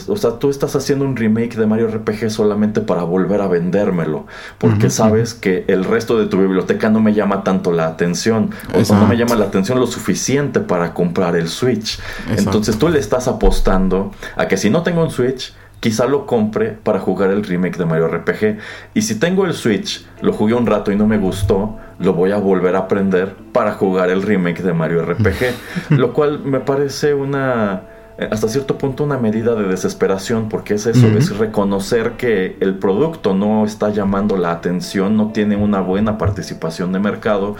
o 0.07 0.17
sea, 0.17 0.31
tú 0.39 0.49
estás 0.49 0.75
haciendo 0.75 1.05
un 1.05 1.15
remake 1.15 1.55
de 1.55 1.65
Mario 1.65 1.87
RPG 1.87 2.29
solamente 2.29 2.81
para 2.81 3.03
volver 3.03 3.41
a 3.41 3.47
vendérmelo, 3.47 4.25
porque 4.57 4.89
sabes 4.89 5.33
que 5.33 5.63
el 5.67 5.85
resto 5.85 6.19
de 6.19 6.25
tu 6.25 6.39
biblioteca 6.39 6.89
no 6.89 6.99
me 6.99 7.13
llama 7.13 7.43
tanto 7.43 7.71
la 7.71 7.87
atención, 7.87 8.51
o 8.73 8.93
no 8.93 9.07
me 9.07 9.15
llama 9.15 9.35
la 9.35 9.45
atención 9.45 9.79
lo 9.79 9.87
suficiente 9.87 10.59
para 10.59 10.93
comprar 10.93 11.35
el 11.35 11.47
Switch. 11.47 11.99
Entonces 12.35 12.77
tú 12.77 12.89
le 12.89 12.99
estás 12.99 13.27
apostando 13.27 14.11
a 14.35 14.47
que 14.47 14.57
si 14.57 14.69
no 14.69 14.83
tengo 14.83 15.01
un 15.01 15.11
Switch, 15.11 15.53
quizá 15.79 16.07
lo 16.07 16.25
compre 16.25 16.71
para 16.71 16.99
jugar 16.99 17.29
el 17.29 17.43
remake 17.43 17.77
de 17.77 17.85
Mario 17.85 18.07
RPG. 18.07 18.57
Y 18.93 19.03
si 19.03 19.15
tengo 19.15 19.45
el 19.45 19.53
Switch, 19.53 20.05
lo 20.21 20.33
jugué 20.33 20.53
un 20.55 20.65
rato 20.65 20.91
y 20.91 20.95
no 20.95 21.07
me 21.07 21.17
gustó, 21.17 21.77
lo 21.99 22.13
voy 22.13 22.31
a 22.31 22.37
volver 22.37 22.75
a 22.75 22.79
aprender 22.79 23.35
para 23.53 23.73
jugar 23.73 24.09
el 24.09 24.21
remake 24.23 24.61
de 24.61 24.73
Mario 24.73 25.03
RPG. 25.05 25.89
lo 25.97 26.13
cual 26.13 26.39
me 26.39 26.59
parece 26.59 27.13
una 27.13 27.83
hasta 28.31 28.47
cierto 28.47 28.77
punto 28.77 29.03
una 29.03 29.17
medida 29.17 29.53
de 29.53 29.67
desesperación, 29.67 30.49
porque 30.49 30.73
es 30.73 30.87
eso, 30.87 31.07
es 31.07 31.37
reconocer 31.37 32.13
que 32.13 32.57
el 32.61 32.75
producto 32.75 33.35
no 33.35 33.63
está 33.63 33.89
llamando 33.89 34.37
la 34.37 34.51
atención, 34.51 35.15
no 35.15 35.31
tiene 35.31 35.55
una 35.55 35.81
buena 35.81 36.17
participación 36.17 36.91
de 36.93 36.99
mercado, 36.99 37.55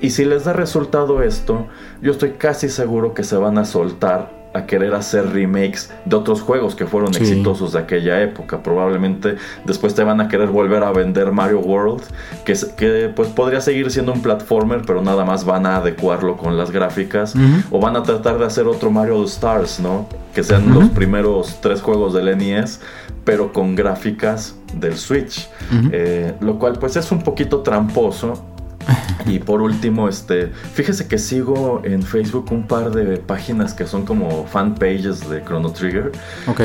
y 0.00 0.10
si 0.10 0.24
les 0.24 0.44
da 0.44 0.52
resultado 0.52 1.22
esto, 1.22 1.66
yo 2.00 2.12
estoy 2.12 2.32
casi 2.32 2.68
seguro 2.68 3.12
que 3.14 3.24
se 3.24 3.36
van 3.36 3.58
a 3.58 3.64
soltar 3.64 4.37
a 4.58 4.66
querer 4.66 4.94
hacer 4.94 5.32
remakes 5.32 5.90
de 6.04 6.16
otros 6.16 6.42
juegos 6.42 6.74
que 6.74 6.86
fueron 6.86 7.14
exitosos 7.14 7.72
de 7.72 7.78
aquella 7.78 8.20
época. 8.22 8.62
Probablemente 8.62 9.36
después 9.64 9.94
te 9.94 10.04
van 10.04 10.20
a 10.20 10.28
querer 10.28 10.48
volver 10.48 10.82
a 10.82 10.92
vender 10.92 11.32
Mario 11.32 11.60
World, 11.60 12.02
que, 12.44 12.54
que 12.76 13.10
pues 13.14 13.28
podría 13.28 13.60
seguir 13.60 13.90
siendo 13.90 14.12
un 14.12 14.22
platformer, 14.22 14.82
pero 14.86 15.02
nada 15.02 15.24
más 15.24 15.44
van 15.44 15.66
a 15.66 15.76
adecuarlo 15.76 16.36
con 16.36 16.56
las 16.56 16.70
gráficas. 16.70 17.34
O 17.70 17.80
van 17.80 17.96
a 17.96 18.02
tratar 18.02 18.38
de 18.38 18.46
hacer 18.46 18.66
otro 18.66 18.90
Mario 18.90 19.24
Stars, 19.24 19.80
¿no? 19.80 20.08
Que 20.34 20.42
sean 20.42 20.72
los 20.74 20.88
primeros 20.90 21.58
tres 21.60 21.80
juegos 21.80 22.14
del 22.14 22.36
NES, 22.36 22.80
pero 23.24 23.52
con 23.52 23.74
gráficas 23.74 24.56
del 24.74 24.96
Switch. 24.96 25.48
Eh, 25.92 26.34
lo 26.40 26.58
cual 26.58 26.78
pues 26.78 26.96
es 26.96 27.10
un 27.10 27.22
poquito 27.22 27.60
tramposo 27.60 28.44
y 29.26 29.38
por 29.38 29.62
último, 29.62 30.08
este, 30.08 30.46
fíjese 30.46 31.08
que 31.08 31.18
sigo 31.18 31.82
en 31.84 32.02
Facebook 32.02 32.50
un 32.50 32.66
par 32.66 32.90
de 32.90 33.18
páginas 33.18 33.74
que 33.74 33.86
son 33.86 34.04
como 34.04 34.46
fan 34.46 34.74
pages 34.74 35.28
de 35.28 35.42
Chrono 35.44 35.72
Trigger. 35.72 36.12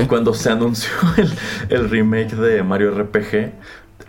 Cuando 0.08 0.34
se 0.34 0.50
anunció 0.50 0.92
el, 1.70 1.90
remake 1.90 2.36
de 2.36 2.64
Mario 2.64 2.92
RPG, 2.92 3.52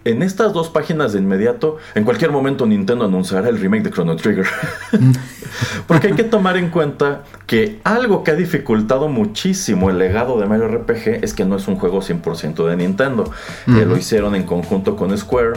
en 0.04 0.22
estas 0.22 0.52
dos 0.52 0.68
páginas 0.68 1.12
de 1.12 1.18
inmediato, 1.18 1.78
en 1.94 2.04
cualquier 2.04 2.30
momento 2.30 2.66
Nintendo 2.66 3.04
anunciará 3.04 3.48
el 3.48 3.58
remake 3.58 3.84
de 3.84 3.90
Chrono 3.90 4.16
Trigger. 4.16 4.46
Porque 5.86 6.08
hay 6.08 6.12
que 6.14 6.24
tomar 6.24 6.56
en 6.56 6.70
cuenta 6.70 7.22
que 7.46 7.80
algo 7.84 8.24
que 8.24 8.32
ha 8.32 8.34
dificultado 8.34 9.08
muchísimo 9.08 9.90
el 9.90 9.98
legado 9.98 10.38
de 10.38 10.46
Mario 10.46 10.68
RPG 10.68 11.24
es 11.24 11.34
que 11.34 11.44
no 11.44 11.56
es 11.56 11.68
un 11.68 11.76
juego 11.76 12.00
100% 12.00 12.66
de 12.68 12.76
Nintendo. 12.76 13.30
lo 13.66 13.96
hicieron 13.96 14.34
en 14.34 14.44
conjunto 14.44 14.96
con 14.96 15.16
Square 15.16 15.54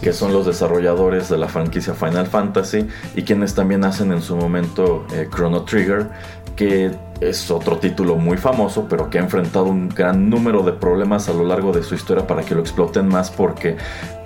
que 0.00 0.12
son 0.12 0.32
los 0.32 0.46
desarrolladores 0.46 1.28
de 1.28 1.38
la 1.38 1.48
franquicia 1.48 1.94
Final 1.94 2.26
Fantasy 2.26 2.86
y 3.14 3.22
quienes 3.22 3.54
también 3.54 3.84
hacen 3.84 4.10
en 4.12 4.22
su 4.22 4.36
momento 4.36 5.06
eh, 5.12 5.28
Chrono 5.30 5.64
Trigger, 5.64 6.08
que 6.56 6.90
es 7.20 7.50
otro 7.50 7.78
título 7.78 8.16
muy 8.16 8.36
famoso, 8.36 8.86
pero 8.88 9.10
que 9.10 9.18
ha 9.18 9.22
enfrentado 9.22 9.66
un 9.66 9.88
gran 9.88 10.28
número 10.28 10.62
de 10.62 10.72
problemas 10.72 11.28
a 11.28 11.32
lo 11.32 11.44
largo 11.44 11.72
de 11.72 11.82
su 11.82 11.94
historia 11.94 12.26
para 12.26 12.42
que 12.42 12.54
lo 12.54 12.60
exploten 12.60 13.08
más, 13.08 13.30
porque 13.30 13.76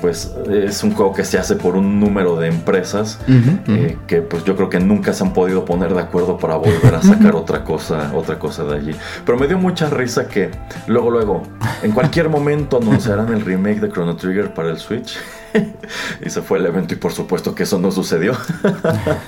pues 0.01 0.35
es 0.51 0.83
un 0.83 0.93
juego 0.93 1.13
que 1.13 1.25
se 1.25 1.39
hace 1.39 1.57
por 1.57 1.77
un 1.77 2.01
número 2.01 2.37
de 2.37 2.49
empresas 2.49 3.19
eh, 3.69 3.99
que 4.07 4.23
pues 4.23 4.45
yo 4.45 4.57
creo 4.57 4.71
que 4.71 4.81
nunca 4.81 5.13
se 5.13 5.23
han 5.23 5.35
podido 5.35 5.67
poner 5.67 5.93
de 5.93 6.01
acuerdo 6.01 6.39
para 6.39 6.57
volver 6.57 6.95
a 6.95 7.03
sacar 7.03 7.37
otra 7.37 7.65
cosa, 7.65 8.13
otra 8.15 8.39
cosa 8.39 8.65
de 8.65 8.77
allí. 8.77 8.97
Pero 9.27 9.39
me 9.39 9.47
dio 9.47 9.59
mucha 9.59 9.91
risa 9.91 10.27
que 10.27 10.51
luego, 10.87 11.11
luego, 11.11 11.43
en 11.83 11.93
cualquier 11.93 12.29
momento 12.29 12.79
anunciarán 12.79 13.33
el 13.33 13.43
remake 13.43 13.81
de 13.81 13.91
Chrono 13.91 14.17
Trigger 14.17 14.55
para 14.55 14.71
el 14.71 14.79
Switch. 14.79 15.19
y 16.25 16.31
se 16.31 16.43
fue 16.43 16.59
el 16.59 16.67
evento 16.67 16.95
y 16.95 16.97
por 16.97 17.13
supuesto 17.13 17.55
que 17.55 17.65
eso 17.65 17.79
no 17.79 17.91
sucedió. 17.91 18.35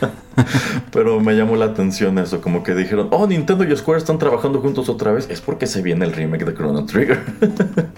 Pero 0.93 1.21
me 1.21 1.35
llamó 1.35 1.57
la 1.57 1.67
atención 1.67 2.19
eso, 2.19 2.41
como 2.41 2.63
que 2.63 2.75
dijeron, 2.75 3.09
oh, 3.11 3.27
Nintendo 3.27 3.52
y 3.61 3.77
Square 3.77 3.99
están 3.99 4.19
trabajando 4.19 4.61
juntos 4.61 4.89
otra 4.89 5.13
vez, 5.13 5.29
es 5.31 5.41
porque 5.41 5.67
se 5.67 5.83
viene 5.83 6.05
el 6.05 6.13
remake 6.13 6.45
de 6.45 6.55
Chrono 6.55 6.85
Trigger. 6.87 7.21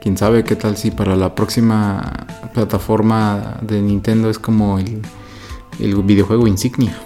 Quién 0.00 0.16
sabe 0.16 0.44
qué 0.44 0.56
tal 0.56 0.76
si 0.76 0.90
para 0.90 1.16
la 1.16 1.34
próxima 1.34 2.26
plataforma 2.54 3.58
de 3.62 3.80
Nintendo 3.80 4.30
es 4.30 4.38
como 4.38 4.78
el, 4.78 5.02
el 5.80 6.02
videojuego 6.02 6.46
insignia. 6.46 6.96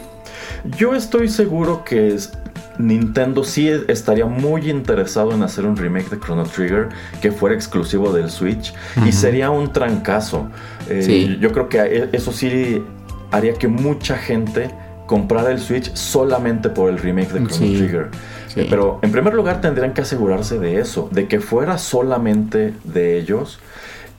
Yo 0.78 0.94
estoy 0.94 1.28
seguro 1.28 1.84
que 1.84 2.14
es, 2.14 2.32
Nintendo 2.78 3.44
sí 3.44 3.68
estaría 3.88 4.26
muy 4.26 4.70
interesado 4.70 5.32
en 5.32 5.42
hacer 5.42 5.66
un 5.66 5.76
remake 5.76 6.10
de 6.10 6.20
Chrono 6.20 6.44
Trigger 6.44 6.88
que 7.20 7.32
fuera 7.32 7.54
exclusivo 7.54 8.12
del 8.12 8.30
Switch 8.30 8.72
y 9.06 9.12
sería 9.12 9.50
un 9.50 9.72
trancazo. 9.72 10.48
Eh, 10.88 11.38
yo 11.40 11.52
creo 11.52 11.68
que 11.68 12.08
eso 12.12 12.32
sí 12.32 12.82
haría 13.30 13.54
que 13.54 13.68
mucha 13.68 14.16
gente 14.16 14.70
comprara 15.12 15.50
el 15.50 15.58
Switch 15.58 15.94
solamente 15.94 16.70
por 16.70 16.88
el 16.88 16.96
remake 16.96 17.34
de 17.34 17.46
Chrono 17.46 17.72
Trigger. 17.76 18.08
Pero 18.54 18.98
en 19.02 19.12
primer 19.12 19.34
lugar 19.34 19.60
tendrían 19.60 19.92
que 19.92 20.00
asegurarse 20.00 20.58
de 20.58 20.80
eso, 20.80 21.10
de 21.12 21.28
que 21.28 21.38
fuera 21.38 21.76
solamente 21.76 22.72
de 22.84 23.18
ellos. 23.18 23.60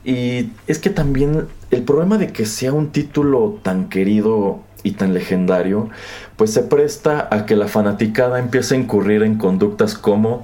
Y 0.04 0.50
es 0.68 0.78
que 0.78 0.90
también 0.90 1.48
el 1.72 1.82
problema 1.82 2.16
de 2.16 2.28
que 2.28 2.46
sea 2.46 2.72
un 2.72 2.92
título 2.92 3.58
tan 3.64 3.88
querido 3.88 4.60
y 4.84 4.92
tan 4.92 5.14
legendario, 5.14 5.88
pues 6.36 6.52
se 6.52 6.62
presta 6.62 7.28
a 7.30 7.46
que 7.46 7.56
la 7.56 7.68
fanaticada 7.68 8.38
empiece 8.38 8.74
a 8.74 8.78
incurrir 8.78 9.22
en 9.22 9.36
conductas 9.36 9.94
como 9.94 10.42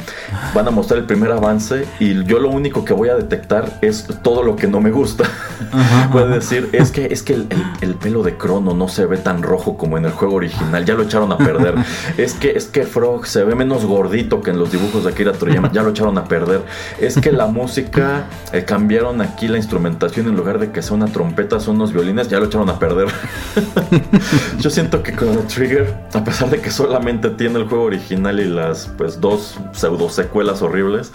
van 0.54 0.66
a 0.66 0.70
mostrar 0.70 1.00
el 1.00 1.06
primer 1.06 1.30
avance 1.32 1.84
y 1.98 2.24
yo 2.24 2.38
lo 2.38 2.48
único 2.48 2.84
que 2.84 2.92
voy 2.92 3.08
a 3.08 3.14
detectar 3.14 3.78
es 3.82 4.06
todo 4.22 4.42
lo 4.42 4.56
que 4.56 4.66
no 4.66 4.80
me 4.80 4.90
gusta. 4.90 5.24
Puede 6.12 6.34
decir, 6.34 6.68
es 6.72 6.90
que, 6.90 7.06
es 7.06 7.22
que 7.22 7.34
el, 7.34 7.94
pelo 7.96 8.22
de 8.22 8.36
Crono 8.36 8.72
no 8.72 8.88
se 8.88 9.06
ve 9.06 9.18
tan 9.18 9.42
rojo 9.42 9.76
como 9.76 9.98
en 9.98 10.06
el 10.06 10.12
juego 10.12 10.36
original, 10.36 10.84
ya 10.84 10.94
lo 10.94 11.02
echaron 11.02 11.32
a 11.32 11.38
perder. 11.38 11.74
es 12.16 12.34
que, 12.34 12.52
es 12.52 12.66
que 12.66 12.84
Frog 12.84 13.26
se 13.26 13.44
ve 13.44 13.54
menos 13.54 13.84
gordito 13.84 14.42
que 14.42 14.50
en 14.50 14.58
los 14.58 14.72
dibujos 14.72 15.04
de 15.04 15.10
Akira 15.10 15.32
Toriyama, 15.32 15.70
ya 15.72 15.82
lo 15.82 15.90
echaron 15.90 16.16
a 16.18 16.24
perder. 16.24 16.62
Es 16.98 17.18
que 17.18 17.32
la 17.32 17.46
música, 17.46 18.26
eh, 18.52 18.64
cambiaron 18.64 19.20
aquí 19.20 19.48
la 19.48 19.56
instrumentación 19.56 20.28
en 20.28 20.36
lugar 20.36 20.58
de 20.58 20.70
que 20.70 20.82
sea 20.82 20.96
una 20.96 21.06
trompeta, 21.06 21.60
son 21.60 21.76
unos 21.76 21.92
violines, 21.92 22.28
ya 22.28 22.38
lo 22.38 22.46
echaron 22.46 22.70
a 22.70 22.78
perder. 22.78 23.08
yo 24.60 24.70
siento 24.70 25.02
que 25.02 25.14
Chrono 25.14 25.40
Trigger 25.42 25.94
a 26.12 26.24
pesar 26.24 26.50
de 26.50 26.60
que 26.60 26.70
solamente 26.70 27.30
tiene 27.30 27.58
el 27.58 27.66
juego 27.66 27.84
original 27.84 28.40
y 28.40 28.44
las 28.44 28.90
pues 28.98 29.20
dos 29.20 29.58
pseudo 29.72 30.08
secuelas 30.08 30.62
horribles, 30.62 31.12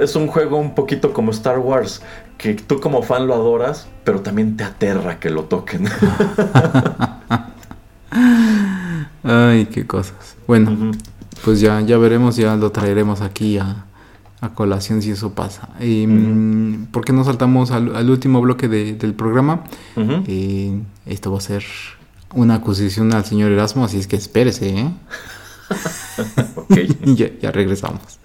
Es, 0.00 0.16
un 0.16 0.26
juego 0.26 0.58
un 0.58 0.74
poquito 0.74 1.12
como 1.12 1.30
Star 1.30 1.58
Wars, 1.58 2.02
que 2.38 2.54
tú 2.54 2.80
como 2.80 3.02
fan 3.02 3.26
lo 3.26 3.34
adoras, 3.34 3.88
pero 4.04 4.20
también 4.20 4.56
te 4.56 4.64
aterra 4.64 5.18
que 5.18 5.30
lo 5.30 5.44
toquen. 5.44 5.86
Ay, 9.22 9.66
qué 9.66 9.86
cosas. 9.86 10.36
Bueno, 10.46 10.92
pues 11.44 11.60
ya, 11.60 11.80
ya 11.80 11.98
veremos, 11.98 12.36
ya 12.36 12.56
lo 12.56 12.72
traeremos 12.72 13.20
aquí 13.20 13.58
a, 13.58 13.86
colación 14.54 15.02
si 15.02 15.12
eso 15.12 15.34
pasa. 15.34 15.68
Mm, 15.80 16.86
¿Por 16.86 17.04
qué 17.04 17.12
no 17.12 17.22
saltamos 17.22 17.70
al, 17.70 18.10
último 18.10 18.40
bloque 18.40 18.66
del 18.68 19.14
programa? 19.14 19.62
Eh, 19.96 20.80
esto 21.06 21.30
va 21.30 21.38
a 21.38 21.40
ser 21.40 21.62
una 22.34 22.56
acusación 22.56 23.12
al 23.12 23.24
señor 23.24 23.52
Erasmo, 23.52 23.84
así 23.84 23.98
es 23.98 24.06
que 24.06 24.16
espérese, 24.16 24.68
¿eh? 24.70 24.90
ya, 27.16 27.30
ya 27.40 27.52
regresamos. 27.52 28.18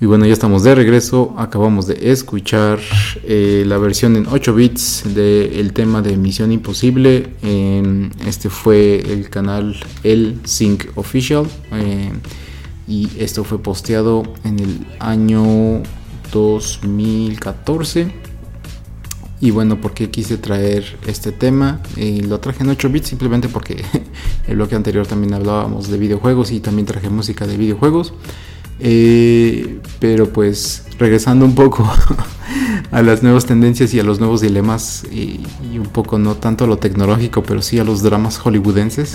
Y 0.00 0.06
bueno, 0.06 0.26
ya 0.26 0.32
estamos 0.32 0.62
de 0.62 0.76
regreso. 0.76 1.34
Acabamos 1.36 1.88
de 1.88 2.12
escuchar 2.12 2.78
eh, 3.24 3.64
la 3.66 3.78
versión 3.78 4.14
en 4.14 4.28
8 4.28 4.54
bits 4.54 5.02
del 5.12 5.72
tema 5.72 6.02
de 6.02 6.16
Misión 6.16 6.52
Imposible. 6.52 7.34
este 8.24 8.48
fue 8.48 9.00
el 9.00 9.28
canal 9.28 9.74
El 10.04 10.38
Sync 10.44 10.96
Official. 10.96 11.46
Eh, 11.72 12.12
y 12.86 13.08
esto 13.18 13.42
fue 13.42 13.60
posteado 13.60 14.22
en 14.44 14.60
el 14.60 14.86
año 15.00 15.82
2014. 16.32 18.12
Y 19.40 19.50
bueno, 19.50 19.80
¿por 19.80 19.94
qué 19.94 20.10
quise 20.10 20.36
traer 20.36 20.96
este 21.08 21.32
tema? 21.32 21.80
Y 21.96 22.20
lo 22.20 22.38
traje 22.38 22.62
en 22.62 22.70
8 22.70 22.88
bits 22.88 23.08
simplemente 23.08 23.48
porque 23.48 23.84
el 24.46 24.54
bloque 24.54 24.76
anterior 24.76 25.08
también 25.08 25.34
hablábamos 25.34 25.88
de 25.88 25.98
videojuegos 25.98 26.52
y 26.52 26.60
también 26.60 26.86
traje 26.86 27.10
música 27.10 27.48
de 27.48 27.56
videojuegos. 27.56 28.14
Eh, 28.80 29.80
pero 29.98 30.28
pues 30.28 30.84
regresando 30.98 31.44
un 31.44 31.54
poco 31.54 31.88
a 32.90 33.02
las 33.02 33.22
nuevas 33.22 33.46
tendencias 33.46 33.92
y 33.94 34.00
a 34.00 34.02
los 34.02 34.20
nuevos 34.20 34.40
dilemas 34.40 35.04
y, 35.10 35.40
un 35.78 35.86
poco 35.86 36.18
no 36.18 36.34
tanto 36.34 36.64
a 36.64 36.66
lo 36.66 36.78
tecnológico, 36.78 37.44
pero 37.44 37.62
sí 37.62 37.78
a 37.78 37.84
los 37.84 38.02
dramas 38.02 38.38
hollywoodenses, 38.38 39.14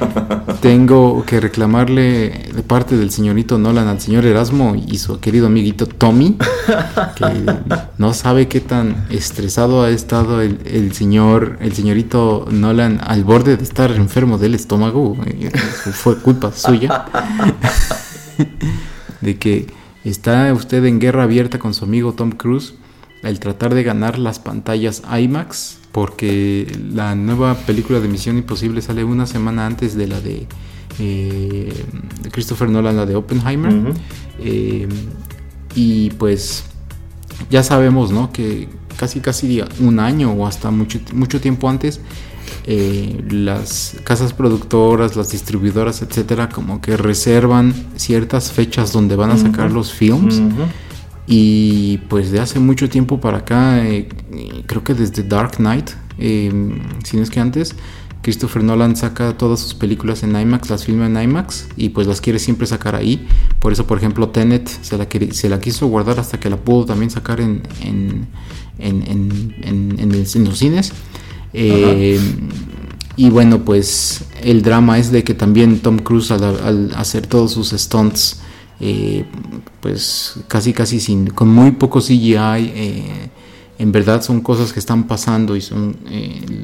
tengo 0.60 1.24
que 1.24 1.40
reclamarle 1.40 2.50
de 2.54 2.62
parte 2.62 2.96
del 2.96 3.10
señorito 3.10 3.58
Nolan 3.58 3.88
al 3.88 4.00
señor 4.00 4.26
Erasmo 4.26 4.74
y 4.76 4.98
su 4.98 5.18
querido 5.18 5.46
amiguito 5.46 5.86
Tommy, 5.86 6.36
que 7.16 7.26
no 7.98 8.12
sabe 8.12 8.48
qué 8.48 8.60
tan 8.60 9.06
estresado 9.08 9.82
ha 9.82 9.90
estado 9.90 10.42
el, 10.42 10.58
el 10.66 10.92
señor, 10.92 11.56
el 11.60 11.74
señorito 11.74 12.46
Nolan 12.50 13.00
al 13.02 13.24
borde 13.24 13.56
de 13.56 13.64
estar 13.64 13.90
enfermo 13.92 14.36
del 14.36 14.54
estómago, 14.54 15.16
eh, 15.24 15.50
fue 15.92 16.18
culpa 16.18 16.52
suya 16.52 17.06
de 19.24 19.36
que 19.36 19.66
está 20.04 20.52
usted 20.52 20.84
en 20.84 21.00
guerra 21.00 21.24
abierta 21.24 21.58
con 21.58 21.74
su 21.74 21.84
amigo 21.84 22.12
Tom 22.12 22.30
Cruise 22.30 22.74
al 23.22 23.40
tratar 23.40 23.74
de 23.74 23.82
ganar 23.82 24.18
las 24.18 24.38
pantallas 24.38 25.02
IMAX, 25.18 25.78
porque 25.92 26.70
la 26.92 27.14
nueva 27.14 27.54
película 27.54 28.00
de 28.00 28.08
Misión 28.08 28.36
Imposible 28.36 28.82
sale 28.82 29.02
una 29.02 29.26
semana 29.26 29.66
antes 29.66 29.96
de 29.96 30.06
la 30.06 30.20
de, 30.20 30.46
eh, 30.98 31.72
Christopher 32.30 32.68
Nolan, 32.68 32.96
la 32.96 33.06
de 33.06 33.16
Oppenheimer. 33.16 33.94
Eh, 34.40 34.86
y 35.74 36.10
pues 36.10 36.64
ya 37.50 37.62
sabemos, 37.62 38.12
¿no? 38.12 38.30
Que 38.30 38.68
casi 38.96 39.20
casi 39.20 39.62
un 39.80 39.98
año 39.98 40.32
o 40.32 40.46
hasta 40.46 40.70
mucho, 40.70 41.00
mucho 41.14 41.40
tiempo 41.40 41.68
antes 41.68 42.00
eh, 42.66 43.24
las 43.30 43.96
casas 44.04 44.32
productoras, 44.32 45.16
las 45.16 45.30
distribuidoras, 45.30 46.02
etcétera, 46.02 46.48
como 46.48 46.80
que 46.80 46.96
reservan 46.96 47.74
ciertas 47.96 48.52
fechas 48.52 48.92
donde 48.92 49.16
van 49.16 49.30
a 49.30 49.36
sacar 49.36 49.70
los 49.70 49.92
films. 49.92 50.40
Y 51.26 51.98
pues 52.08 52.30
de 52.30 52.40
hace 52.40 52.58
mucho 52.58 52.88
tiempo 52.88 53.20
para 53.20 53.38
acá, 53.38 53.86
eh, 53.86 54.08
creo 54.66 54.84
que 54.84 54.94
desde 54.94 55.22
Dark 55.22 55.56
Knight, 55.56 55.90
eh, 56.18 56.52
si 57.02 57.16
no 57.16 57.22
es 57.22 57.30
que 57.30 57.40
antes, 57.40 57.74
Christopher 58.20 58.62
Nolan 58.62 58.96
saca 58.96 59.36
todas 59.36 59.60
sus 59.60 59.74
películas 59.74 60.22
en 60.22 60.34
IMAX, 60.34 60.70
las 60.70 60.84
filma 60.84 61.06
en 61.06 61.22
IMAX 61.22 61.68
y 61.76 61.90
pues 61.90 62.06
las 62.06 62.22
quiere 62.22 62.38
siempre 62.38 62.66
sacar 62.66 62.94
ahí. 62.94 63.26
Por 63.58 63.72
eso, 63.72 63.86
por 63.86 63.98
ejemplo, 63.98 64.30
Tenet 64.30 64.66
se 64.66 64.96
la, 64.96 65.06
se 65.30 65.48
la 65.50 65.60
quiso 65.60 65.86
guardar 65.88 66.18
hasta 66.18 66.40
que 66.40 66.48
la 66.48 66.56
pudo 66.56 66.86
también 66.86 67.10
sacar 67.10 67.40
en, 67.40 67.62
en, 67.82 68.26
en, 68.78 69.96
en 69.98 70.44
los 70.44 70.58
cines. 70.58 70.92
Eh, 71.54 72.18
y 73.16 73.30
bueno, 73.30 73.64
pues 73.64 74.24
el 74.42 74.62
drama 74.62 74.98
es 74.98 75.12
de 75.12 75.22
que 75.22 75.34
también 75.34 75.78
Tom 75.78 75.98
Cruise 75.98 76.32
al, 76.32 76.92
hacer 76.96 77.26
todos 77.26 77.52
sus 77.52 77.70
stunts, 77.70 78.40
eh, 78.80 79.24
pues 79.80 80.40
casi 80.48 80.72
casi 80.72 80.98
sin, 80.98 81.28
con 81.28 81.48
muy 81.48 81.70
poco 81.70 82.00
CGI, 82.00 82.36
eh, 82.36 83.30
en 83.78 83.92
verdad 83.92 84.20
son 84.22 84.40
cosas 84.40 84.72
que 84.72 84.80
están 84.80 85.04
pasando 85.04 85.54
y 85.54 85.60
son 85.60 85.96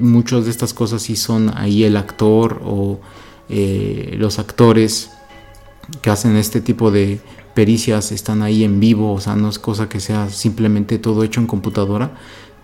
muchas 0.00 0.44
de 0.44 0.50
estas 0.50 0.74
cosas 0.74 1.02
sí 1.02 1.16
son 1.16 1.52
ahí 1.56 1.84
el 1.84 1.96
actor 1.96 2.60
o 2.64 3.00
los 3.48 4.38
actores 4.38 5.10
que 6.02 6.10
hacen 6.10 6.36
este 6.36 6.60
tipo 6.60 6.92
de 6.92 7.20
pericias 7.54 8.12
están 8.12 8.42
ahí 8.42 8.64
en 8.64 8.80
vivo, 8.80 9.12
o 9.12 9.20
sea, 9.20 9.36
no 9.36 9.48
es 9.48 9.58
cosa 9.58 9.88
que 9.88 10.00
sea 10.00 10.30
simplemente 10.30 10.98
todo 10.98 11.24
hecho 11.24 11.40
en 11.40 11.46
computadora, 11.46 12.12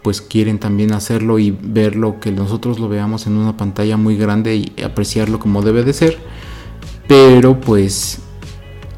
pues 0.07 0.21
quieren 0.21 0.61
también 0.61 0.93
hacerlo 0.93 1.41
y 1.41 1.51
verlo, 1.51 2.21
que 2.21 2.31
nosotros 2.31 2.79
lo 2.79 2.89
veamos 2.89 3.27
en 3.27 3.33
una 3.33 3.57
pantalla 3.57 3.97
muy 3.97 4.17
grande 4.17 4.55
y 4.55 4.81
apreciarlo 4.85 5.41
como 5.41 5.63
debe 5.63 5.83
de 5.83 5.93
ser. 5.93 6.17
Pero 7.09 7.61
pues 7.61 8.21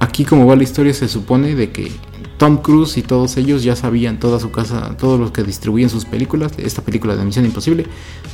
aquí 0.01 0.27
como 0.27 0.45
va 0.45 0.55
la 0.55 0.65
historia 0.65 0.93
se 0.93 1.09
supone 1.09 1.55
de 1.55 1.71
que 1.71 1.91
Tom 2.37 2.59
Cruise 2.59 2.99
y 2.99 3.03
todos 3.03 3.39
ellos 3.39 3.63
ya 3.63 3.75
sabían, 3.75 4.21
toda 4.21 4.39
su 4.39 4.51
casa, 4.51 4.99
todos 4.99 5.19
los 5.19 5.31
que 5.31 5.45
distribuyen 5.45 5.89
sus 5.89 6.05
películas, 6.05 6.53
esta 6.59 6.83
película 6.83 7.17
de 7.17 7.25
Misión 7.25 7.47
Imposible, 7.47 7.87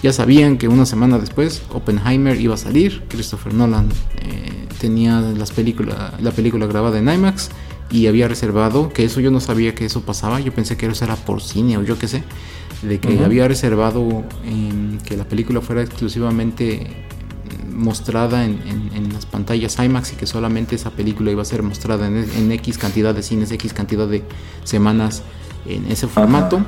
ya 0.03 0.13
sabían 0.13 0.59
que 0.59 0.67
una 0.67 0.85
semana 0.85 1.21
después 1.21 1.63
Oppenheimer 1.73 2.41
iba 2.41 2.55
a 2.55 2.59
salir, 2.59 3.05
Christopher 3.07 3.55
Nolan 3.55 3.89
eh, 4.17 4.67
tenía 4.81 5.21
las 5.21 5.53
la 6.21 6.31
película 6.33 6.67
grabada 6.67 6.99
en 6.99 7.09
IMAX 7.09 7.51
y 7.91 8.09
había 8.09 8.27
reservado, 8.27 8.89
que 8.89 9.05
eso 9.05 9.21
yo 9.21 9.31
no 9.31 9.39
sabía 9.39 9.77
que 9.77 9.85
eso 9.85 10.01
pasaba, 10.01 10.41
yo 10.41 10.53
pensé 10.53 10.77
que 10.77 10.87
eso 10.87 11.05
era 11.05 11.15
por 11.15 11.41
cine 11.41 11.79
o 11.79 11.85
yo 11.85 11.97
qué 11.97 12.09
sé, 12.09 12.25
de 12.83 13.01
que 13.01 13.25
había 13.25 13.49
reservado 13.49 14.25
que 15.07 15.17
la 15.17 15.25
película 15.25 15.61
fuera 15.61 15.83
exclusivamente 15.83 17.05
mostrada 17.75 18.45
en, 18.45 19.13
las 19.13 19.27
pantallas 19.27 19.79
IMAX 19.79 20.13
y 20.13 20.17
que 20.17 20.27
solamente 20.27 20.77
esa 20.77 20.91
película 20.91 21.31
iba 21.31 21.43
a 21.43 21.45
ser 21.45 21.63
mostrada 21.63 22.07
en, 22.07 22.53
X 22.53 22.79
cantidad 22.79 23.15
de 23.15 23.23
cines, 23.23 23.51
X 23.51 23.73
cantidad 23.73 24.07
de 24.07 24.23
semanas 24.65 25.23
en 25.67 25.91
ese 25.91 26.07
formato. 26.07 26.65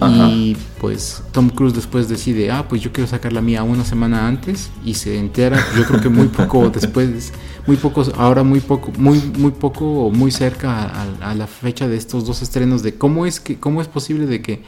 Y 0.00 0.56
pues 0.80 1.24
Tom 1.32 1.50
Cruise 1.50 1.74
después 1.74 2.08
decide, 2.08 2.52
ah, 2.52 2.68
pues 2.68 2.80
yo 2.80 2.92
quiero 2.92 3.10
sacar 3.10 3.32
la 3.32 3.42
mía 3.42 3.64
una 3.64 3.84
semana 3.84 4.28
antes 4.28 4.70
y 4.84 4.94
se 4.94 5.18
entera, 5.18 5.58
yo 5.76 5.84
creo 5.84 6.00
que 6.00 6.08
muy 6.08 6.28
poco 6.28 6.70
después, 6.74 7.32
muy 7.66 7.76
pocos, 7.76 8.12
ahora 8.16 8.44
muy 8.44 8.60
poco, 8.60 8.92
muy, 8.96 9.20
muy 9.36 9.50
poco, 9.50 10.12
muy 10.14 10.30
cerca 10.30 10.84
a, 10.84 11.30
a, 11.30 11.34
la 11.34 11.48
fecha 11.48 11.88
de 11.88 11.96
estos 11.96 12.24
dos 12.24 12.42
estrenos 12.42 12.84
de 12.84 12.94
cómo 12.94 13.26
es 13.26 13.40
que, 13.40 13.58
cómo 13.58 13.82
es 13.82 13.88
posible 13.88 14.26
de 14.26 14.40
que 14.40 14.62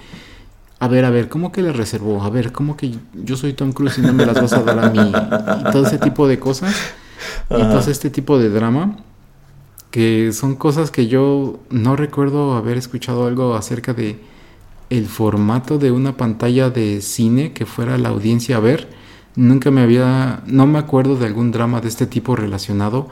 a 0.80 0.88
ver, 0.88 1.04
a 1.04 1.10
ver, 1.10 1.28
¿cómo 1.28 1.52
que 1.52 1.60
le 1.60 1.74
reservó? 1.74 2.22
A 2.22 2.30
ver, 2.30 2.52
¿cómo 2.52 2.74
que 2.74 2.94
yo 3.12 3.36
soy 3.36 3.52
Tom 3.52 3.72
Cruise 3.72 3.98
y 3.98 4.00
no 4.00 4.14
me 4.14 4.24
las 4.24 4.40
vas 4.40 4.54
a 4.54 4.62
dar 4.62 4.78
a 4.78 4.88
mí? 4.88 5.12
Y 5.60 5.70
todo 5.70 5.86
ese 5.86 5.98
tipo 5.98 6.26
de 6.26 6.38
cosas. 6.38 6.74
Y 7.50 7.60
todo 7.60 7.80
este 7.90 8.08
tipo 8.08 8.38
de 8.38 8.48
drama. 8.48 8.96
Que 9.90 10.32
son 10.32 10.56
cosas 10.56 10.90
que 10.90 11.06
yo 11.06 11.60
no 11.68 11.96
recuerdo 11.96 12.54
haber 12.54 12.78
escuchado 12.78 13.26
algo 13.26 13.54
acerca 13.56 13.92
de 13.92 14.20
el 14.88 15.06
formato 15.06 15.76
de 15.76 15.90
una 15.90 16.16
pantalla 16.16 16.70
de 16.70 17.02
cine 17.02 17.52
que 17.52 17.66
fuera 17.66 17.98
la 17.98 18.08
audiencia 18.08 18.56
a 18.56 18.60
ver. 18.60 18.88
Nunca 19.36 19.70
me 19.70 19.82
había, 19.82 20.42
no 20.46 20.66
me 20.66 20.78
acuerdo 20.78 21.16
de 21.16 21.26
algún 21.26 21.52
drama 21.52 21.82
de 21.82 21.88
este 21.88 22.06
tipo 22.06 22.36
relacionado 22.36 23.08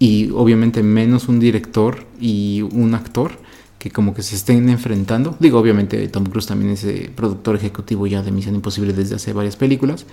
y 0.00 0.30
obviamente 0.32 0.82
menos 0.82 1.28
un 1.28 1.38
director 1.38 2.04
y 2.20 2.62
un 2.62 2.94
actor 2.94 3.45
que 3.86 3.92
como 3.92 4.14
que 4.14 4.22
se 4.22 4.34
estén 4.34 4.68
enfrentando. 4.68 5.36
Digo, 5.38 5.60
obviamente 5.60 6.08
Tom 6.08 6.24
Cruise 6.24 6.46
también 6.46 6.72
es 6.72 6.82
eh, 6.82 7.08
productor 7.14 7.54
ejecutivo 7.54 8.08
ya 8.08 8.20
de 8.20 8.32
Misión 8.32 8.56
Imposible 8.56 8.92
desde 8.92 9.14
hace 9.14 9.32
varias 9.32 9.54
películas. 9.54 10.06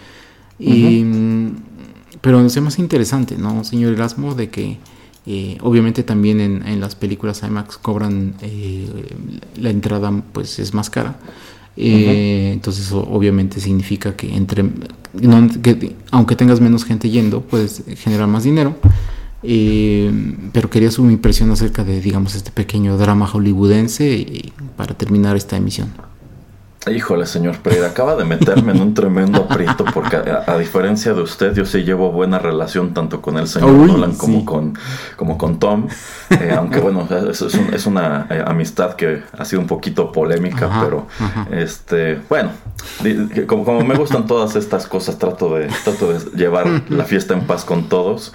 y, 0.59 1.03
pero 2.21 2.45
es 2.45 2.61
más 2.61 2.78
interesante, 2.78 3.36
¿no, 3.36 3.63
señor 3.63 3.93
Erasmo? 3.93 4.36
De 4.36 4.49
que 4.49 4.78
eh, 5.26 5.57
obviamente 5.61 6.03
también 6.03 6.39
en, 6.39 6.80
las 6.80 6.93
películas 6.93 7.41
IMAX 7.41 7.78
cobran 7.78 8.36
eh, 8.41 8.88
la 9.59 9.71
entrada 9.71 10.11
pues 10.32 10.59
es 10.59 10.74
más 10.76 10.91
cara. 10.91 11.17
Entonces 11.76 12.91
obviamente 12.91 13.59
significa 13.59 14.15
que 14.15 14.36
entre 14.36 14.65
que, 15.63 15.95
aunque 16.11 16.36
tengas 16.36 16.61
menos 16.61 16.86
gente 16.86 17.09
yendo 17.09 17.41
puedes 17.41 17.84
generar 17.97 18.28
más 18.28 18.43
dinero 18.43 18.76
eh, 19.44 20.12
pero 20.52 20.70
quería 20.70 20.91
su 20.91 21.10
impresión 21.10 21.52
acerca 21.52 21.84
de, 21.84 22.02
digamos, 22.02 22.36
este 22.36 22.52
pequeño 22.52 22.98
drama 22.98 23.28
hollywoodense 23.28 24.54
para 24.78 24.96
terminar 24.96 25.36
esta 25.36 25.58
emisión. 25.58 25.89
Híjole, 26.92 27.26
señor 27.26 27.60
Pereira, 27.60 27.88
acaba 27.88 28.16
de 28.18 28.26
meterme 28.26 28.74
en 28.74 28.82
un 28.82 28.94
tremendo 28.94 29.48
aprieto 29.50 29.86
porque 29.94 30.18
a, 30.18 30.58
diferencia 30.58 31.14
de 31.14 31.22
usted, 31.22 31.54
yo 31.54 31.66
sí 31.66 31.84
llevo 31.84 32.12
buena 32.12 32.40
relación 32.40 32.94
tanto 32.94 33.22
con 33.22 33.38
el 33.38 33.48
señor 33.48 33.72
Nolan 33.72 34.16
como, 34.16 34.44
con, 34.44 34.78
como 35.16 35.38
con 35.38 35.60
Tom. 35.60 35.88
Eh, 36.30 36.54
aunque 36.58 36.80
bueno, 36.80 37.08
es, 37.30 37.86
una 37.86 38.28
eh, 38.30 38.44
amistad 38.46 38.96
que 38.96 39.24
ha 39.38 39.46
sido 39.46 39.62
un 39.62 39.68
poquito 39.68 40.12
polémica, 40.12 40.70
pero 40.82 41.08
este, 41.52 42.20
bueno, 42.28 42.52
como, 43.48 43.64
como, 43.64 43.84
me 43.84 43.96
gustan 43.96 44.28
todas 44.28 44.56
estas 44.56 44.86
cosas, 44.86 45.18
trato 45.18 45.56
de, 45.56 45.68
trato 45.84 46.12
de 46.12 46.20
llevar 46.36 46.68
la 46.90 47.06
fiesta 47.06 47.34
en 47.34 47.48
paz 47.48 47.64
con 47.64 47.88
todos. 47.88 48.34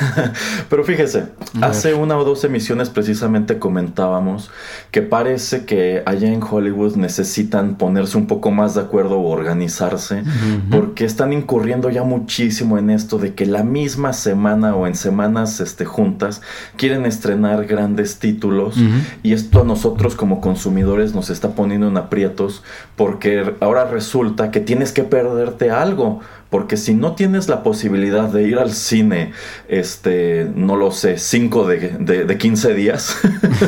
Pero 0.70 0.84
fíjese, 0.84 1.26
hace 1.60 1.94
una 1.94 2.16
o 2.16 2.24
dos 2.24 2.44
emisiones 2.44 2.88
precisamente 2.88 3.58
comentábamos 3.58 4.50
que 4.90 5.02
parece 5.02 5.64
que 5.64 6.02
allá 6.06 6.28
en 6.28 6.42
Hollywood 6.42 6.96
necesitan 6.96 7.73
ponerse 7.76 8.16
un 8.16 8.26
poco 8.26 8.50
más 8.50 8.74
de 8.74 8.82
acuerdo 8.82 9.18
o 9.18 9.30
organizarse, 9.30 10.22
porque 10.70 11.04
están 11.04 11.32
incurriendo 11.32 11.90
ya 11.90 12.02
muchísimo 12.02 12.78
en 12.78 12.90
esto 12.90 13.18
de 13.18 13.34
que 13.34 13.46
la 13.46 13.62
misma 13.62 14.12
semana 14.12 14.74
o 14.74 14.86
en 14.86 14.94
semanas 14.94 15.60
este, 15.60 15.84
juntas 15.84 16.42
quieren 16.76 17.06
estrenar 17.06 17.66
grandes 17.66 18.18
títulos 18.18 18.76
y 19.22 19.32
esto 19.32 19.60
a 19.60 19.64
nosotros 19.64 20.14
como 20.14 20.40
consumidores 20.40 21.14
nos 21.14 21.30
está 21.30 21.50
poniendo 21.50 21.88
en 21.88 21.96
aprietos 21.96 22.62
porque 22.96 23.54
ahora 23.60 23.84
resulta 23.84 24.50
que 24.50 24.60
tienes 24.60 24.92
que 24.92 25.02
perderte 25.02 25.70
algo. 25.70 26.20
Porque 26.54 26.76
si 26.76 26.94
no 26.94 27.16
tienes 27.16 27.48
la 27.48 27.64
posibilidad 27.64 28.28
de 28.28 28.44
ir 28.44 28.60
al 28.60 28.70
cine, 28.70 29.32
este, 29.66 30.48
no 30.54 30.76
lo 30.76 30.92
sé, 30.92 31.18
5 31.18 31.66
de, 31.66 31.78
de, 31.98 32.38
15 32.38 32.74
días, 32.74 33.16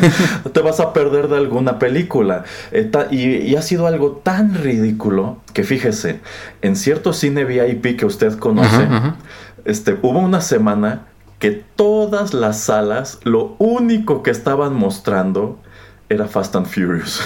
te 0.53 0.61
vas 0.61 0.78
a 0.78 0.93
perder 0.93 1.26
de 1.26 1.37
alguna 1.37 1.80
película. 1.80 2.45
Eh, 2.70 2.89
y, 3.11 3.57
ha 3.57 3.62
sido 3.62 3.89
algo 3.89 4.20
tan 4.22 4.55
ridículo 4.55 5.39
que 5.53 5.64
fíjese, 5.64 6.20
en 6.62 6.76
cierto 6.76 7.12
cine 7.12 7.45
VIP 7.45 7.99
que 7.99 8.07
usted 8.07 8.39
conoce, 8.39 8.87
Este, 9.64 9.99
hubo 10.03 10.20
una 10.20 10.41
semana 10.41 11.07
que 11.41 11.51
todas 11.51 12.34
las 12.34 12.61
salas, 12.61 13.18
lo 13.24 13.57
único 13.59 14.22
que 14.22 14.30
estaban 14.30 14.76
mostrando 14.76 15.59
era 16.09 16.28
Fast 16.28 16.54
and 16.54 16.66
Furious. 16.66 17.20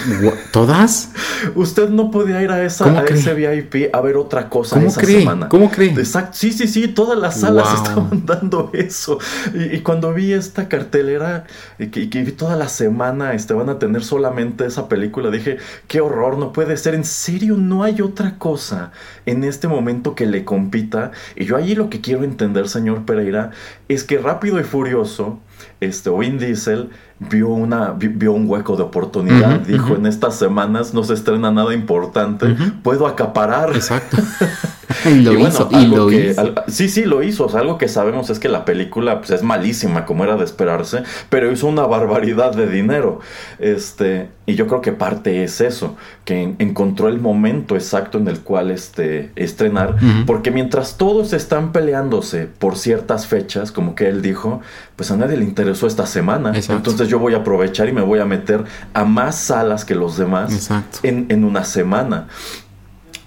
¿Todas? 0.51 1.11
Usted 1.55 1.89
no 1.89 2.09
podía 2.09 2.41
ir 2.41 2.49
a, 2.49 2.63
esa, 2.63 3.03
ese 3.05 3.33
VIP 3.35 3.93
a 3.93 4.01
ver 4.01 4.17
otra 4.17 4.49
cosa 4.49 4.75
¿Cómo 4.75 4.87
esa 4.87 5.01
semana. 5.01 5.49
¿Cómo 5.49 5.69
cree? 5.69 5.91
Exacto. 5.91 6.31
Sí, 6.33 6.51
sí, 6.51 6.67
sí, 6.67 6.87
todas 6.87 7.17
las 7.17 7.39
salas 7.39 7.71
estaban 7.75 8.09
dando 8.25 8.71
eso. 8.73 9.19
Y, 9.53 9.79
cuando 9.81 10.13
vi 10.13 10.33
esta 10.33 10.67
cartelera 10.67 11.45
y 11.77 11.87
que, 11.87 12.23
vi 12.23 12.31
toda 12.31 12.55
la 12.55 12.69
semana 12.69 13.33
este, 13.33 13.53
van 13.53 13.69
a 13.69 13.77
tener 13.77 14.03
solamente 14.03 14.65
esa 14.65 14.89
película, 14.89 15.29
dije, 15.29 15.57
qué 15.87 16.01
horror, 16.01 16.39
no 16.39 16.51
puede 16.51 16.75
ser. 16.75 16.95
En 16.95 17.05
serio, 17.05 17.57
no 17.57 17.83
hay 17.83 18.01
otra 18.01 18.39
cosa 18.39 18.91
en 19.27 19.43
este 19.43 19.67
momento 19.67 20.15
que 20.15 20.25
le 20.25 20.43
compita. 20.43 21.11
Y 21.35 21.45
yo 21.45 21.55
allí 21.55 21.75
lo 21.75 21.91
que 21.91 22.01
quiero 22.01 22.23
entender, 22.23 22.67
señor 22.67 23.05
Pereira, 23.05 23.51
es 23.87 24.03
que 24.03 24.17
Rápido 24.17 24.59
y 24.59 24.63
Furioso, 24.63 25.39
este, 25.79 26.09
Vin 26.09 26.37
Diesel, 26.37 26.89
vio, 27.19 27.49
una, 27.49 27.91
vio 27.97 28.33
un 28.33 28.49
hueco 28.49 28.75
de 28.75 28.83
oportunidad. 28.83 29.59
Dijo, 29.61 29.95
en 29.95 30.05
estas 30.05 30.35
semanas 30.35 30.93
no 30.93 31.03
se 31.03 31.13
estrena 31.13 31.51
nada 31.51 31.73
importante, 31.73 32.55
puedo 32.83 33.07
acaparar. 33.07 33.75
Exacto. 33.75 34.17
y 35.05 35.21
lo 35.21 35.47
hizo. 35.47 35.69
Y 35.71 35.87
lo 35.87 36.11
hizo. 36.11 36.53
sí, 36.67 36.89
sí, 36.89 37.05
lo 37.05 37.23
hizo. 37.23 37.47
algo 37.57 37.77
que 37.77 37.87
sabemos 37.87 38.29
es 38.29 38.39
que 38.39 38.49
la 38.49 38.65
película 38.65 39.19
pues, 39.19 39.31
es 39.31 39.43
malísima, 39.43 40.05
como 40.05 40.23
era 40.23 40.37
de 40.37 40.43
esperarse, 40.43 41.03
pero 41.29 41.51
hizo 41.51 41.67
una 41.67 41.85
barbaridad 41.85 42.55
de 42.55 42.67
dinero. 42.67 43.19
Este, 43.59 44.29
y 44.45 44.55
yo 44.55 44.67
creo 44.67 44.81
que 44.81 44.91
parte 44.91 45.43
es 45.43 45.61
eso, 45.61 45.95
que 46.25 46.55
encontró 46.59 47.07
el 47.07 47.19
momento 47.19 47.75
exacto 47.75 48.17
en 48.17 48.27
el 48.27 48.41
cual 48.41 48.71
este, 48.71 49.31
estrenar, 49.35 49.95
porque 50.25 50.51
mientras 50.51 50.97
todos 50.97 51.33
están 51.33 51.71
peleándose 51.71 52.47
por 52.47 52.77
ciertas 52.77 53.27
fechas, 53.27 53.71
como 53.71 53.95
que 53.95 54.07
él 54.07 54.21
dijo, 54.21 54.61
pues 54.95 55.11
a 55.11 55.17
nadie 55.17 55.37
le 55.37 55.45
interesó 55.45 55.87
esta 55.87 56.05
semana. 56.05 56.53
Entonces 56.55 57.07
yo 57.07 57.19
voy 57.19 57.33
a 57.33 57.37
aprovechar 57.37 57.87
y 57.87 57.91
me 57.93 58.01
voy 58.01 58.19
a 58.19 58.25
meter 58.25 58.63
a 58.93 59.05
más 59.05 59.35
salas 59.37 59.85
que 59.85 59.95
los 59.95 60.17
demás 60.17 60.69
en, 61.03 61.27
en 61.29 61.43
una 61.43 61.63
semana. 61.63 62.27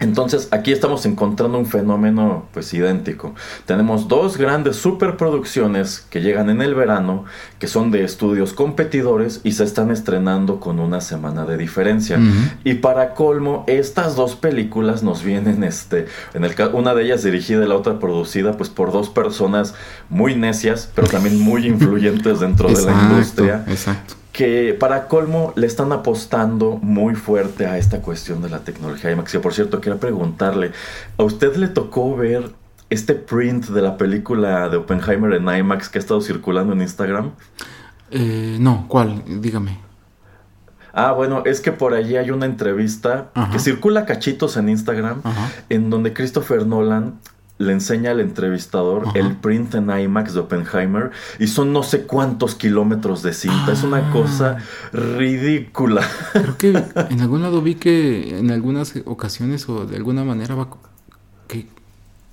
Entonces 0.04 0.48
aquí 0.50 0.70
estamos 0.70 1.06
encontrando 1.06 1.58
un 1.58 1.64
fenómeno 1.64 2.44
pues 2.52 2.72
idéntico. 2.74 3.34
Tenemos 3.64 4.06
dos 4.06 4.36
grandes 4.36 4.76
superproducciones 4.76 6.06
que 6.10 6.20
llegan 6.20 6.50
en 6.50 6.60
el 6.60 6.74
verano, 6.74 7.24
que 7.58 7.68
son 7.68 7.90
de 7.90 8.04
estudios 8.04 8.52
competidores 8.52 9.40
y 9.44 9.52
se 9.52 9.64
están 9.64 9.90
estrenando 9.90 10.60
con 10.60 10.78
una 10.78 11.00
semana 11.00 11.46
de 11.46 11.56
diferencia. 11.56 12.20
Y 12.64 12.74
para 12.74 13.14
colmo, 13.14 13.64
estas 13.66 14.14
dos 14.14 14.36
películas 14.36 15.02
nos 15.02 15.24
vienen 15.24 15.64
este, 15.64 16.06
en 16.34 16.44
el 16.44 16.54
una 16.74 16.94
de 16.94 17.04
ellas 17.04 17.22
dirigida 17.22 17.64
y 17.64 17.68
la 17.68 17.74
otra 17.74 17.98
producida 17.98 18.56
pues 18.58 18.68
por 18.68 18.92
dos 18.92 19.08
personas 19.08 19.74
muy 20.10 20.36
necias, 20.36 20.90
pero 20.94 21.08
también 21.08 21.40
muy 21.40 21.66
influyentes 21.74 22.40
dentro 22.40 22.68
de 22.68 22.82
la 22.82 22.92
industria. 22.92 23.64
Exacto 23.68 24.23
que 24.34 24.76
para 24.78 25.06
colmo 25.06 25.52
le 25.54 25.68
están 25.68 25.92
apostando 25.92 26.76
muy 26.82 27.14
fuerte 27.14 27.66
a 27.66 27.78
esta 27.78 28.02
cuestión 28.02 28.42
de 28.42 28.50
la 28.50 28.58
tecnología 28.58 29.12
IMAX. 29.12 29.32
Y 29.36 29.38
por 29.38 29.54
cierto, 29.54 29.80
quiero 29.80 29.98
preguntarle, 29.98 30.72
¿a 31.16 31.22
usted 31.22 31.54
le 31.54 31.68
tocó 31.68 32.16
ver 32.16 32.50
este 32.90 33.14
print 33.14 33.66
de 33.66 33.80
la 33.80 33.96
película 33.96 34.68
de 34.68 34.78
Oppenheimer 34.78 35.34
en 35.34 35.48
IMAX 35.48 35.88
que 35.88 35.98
ha 35.98 36.00
estado 36.00 36.20
circulando 36.20 36.72
en 36.72 36.82
Instagram? 36.82 37.30
Eh, 38.10 38.56
no, 38.58 38.86
¿cuál? 38.88 39.22
Dígame. 39.40 39.78
Ah, 40.92 41.12
bueno, 41.12 41.44
es 41.46 41.60
que 41.60 41.70
por 41.70 41.94
allí 41.94 42.16
hay 42.16 42.32
una 42.32 42.46
entrevista 42.46 43.30
que 43.52 43.60
circula 43.60 44.04
cachitos 44.04 44.56
en 44.56 44.68
Instagram 44.68 45.22
en 45.68 45.90
donde 45.90 46.12
Christopher 46.12 46.66
Nolan 46.66 47.20
le 47.58 47.72
enseña 47.72 48.10
al 48.10 48.20
entrevistador 48.20 49.04
el 49.14 49.36
print 49.36 49.74
en 49.74 49.90
IMAX 49.90 50.34
de 50.34 50.40
Oppenheimer 50.40 51.10
y 51.38 51.46
son 51.46 51.72
no 51.72 51.82
sé 51.82 52.02
cuántos 52.02 52.54
kilómetros 52.54 53.22
de 53.22 53.32
cinta. 53.32 53.72
Es 53.72 53.82
una 53.84 54.10
cosa 54.10 54.58
ah. 54.58 54.96
ridícula. 54.96 56.02
Creo 56.32 56.58
que 56.58 56.68
en 57.10 57.20
algún 57.20 57.42
lado 57.42 57.62
vi 57.62 57.76
que 57.76 58.38
en 58.38 58.50
algunas 58.50 58.94
ocasiones 59.04 59.68
o 59.68 59.86
de 59.86 59.96
alguna 59.96 60.24
manera 60.24 60.54
va 60.54 60.68
que 61.46 61.68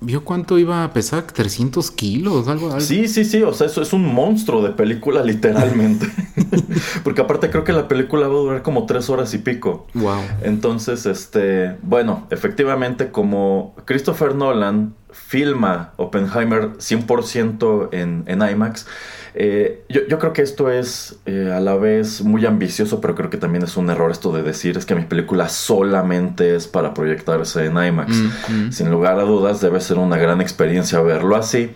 ¿Vio 0.02 0.24
cuánto 0.24 0.58
iba 0.58 0.84
a 0.84 0.92
pesar? 0.92 1.26
¿300 1.26 1.94
kilos? 1.94 2.48
Algo, 2.48 2.66
algo. 2.66 2.80
Sí, 2.80 3.08
sí, 3.08 3.24
sí. 3.24 3.42
O 3.42 3.54
sea, 3.54 3.68
eso 3.68 3.82
es 3.82 3.92
un 3.92 4.04
monstruo 4.04 4.62
de 4.62 4.70
película, 4.70 5.22
literalmente. 5.24 6.06
Porque 7.04 7.20
aparte 7.20 7.50
creo 7.50 7.64
que 7.64 7.72
la 7.72 7.88
película 7.88 8.28
va 8.28 8.34
a 8.34 8.38
durar 8.38 8.62
como 8.62 8.86
tres 8.86 9.08
horas 9.10 9.32
y 9.34 9.38
pico. 9.38 9.86
Wow. 9.94 10.20
Entonces, 10.42 11.06
este, 11.06 11.76
bueno, 11.82 12.26
efectivamente, 12.30 13.10
como 13.10 13.74
Christopher 13.84 14.34
Nolan 14.34 14.94
filma 15.12 15.92
Oppenheimer 15.96 16.72
100% 16.78 17.90
en, 17.92 18.24
en 18.26 18.42
IMAX, 18.42 18.86
eh, 19.34 19.84
yo, 19.88 20.18
creo 20.18 20.32
que 20.32 20.42
esto 20.42 20.70
es 20.70 21.18
eh, 21.24 21.50
a 21.54 21.60
la 21.60 21.76
vez 21.76 22.22
muy 22.22 22.44
ambicioso, 22.44 23.00
pero 23.00 23.14
creo 23.14 23.30
que 23.30 23.38
también 23.38 23.64
es 23.64 23.76
un 23.76 23.88
error 23.88 24.10
esto 24.10 24.32
de 24.32 24.42
decir 24.42 24.76
es 24.76 24.84
que 24.84 24.94
mi 24.94 25.04
película 25.04 25.48
solamente 25.48 26.54
es 26.54 26.66
para 26.66 26.92
proyectarse 26.92 27.64
en 27.64 27.82
IMAX. 27.82 28.16
Mm, 28.16 28.66
mm. 28.66 28.72
Sin 28.72 28.90
lugar 28.90 29.18
a 29.18 29.22
dudas, 29.22 29.60
debe 29.60 29.80
ser 29.80 29.98
una 29.98 30.18
gran 30.18 30.40
experiencia 30.40 31.00
verlo 31.00 31.36
así. 31.36 31.70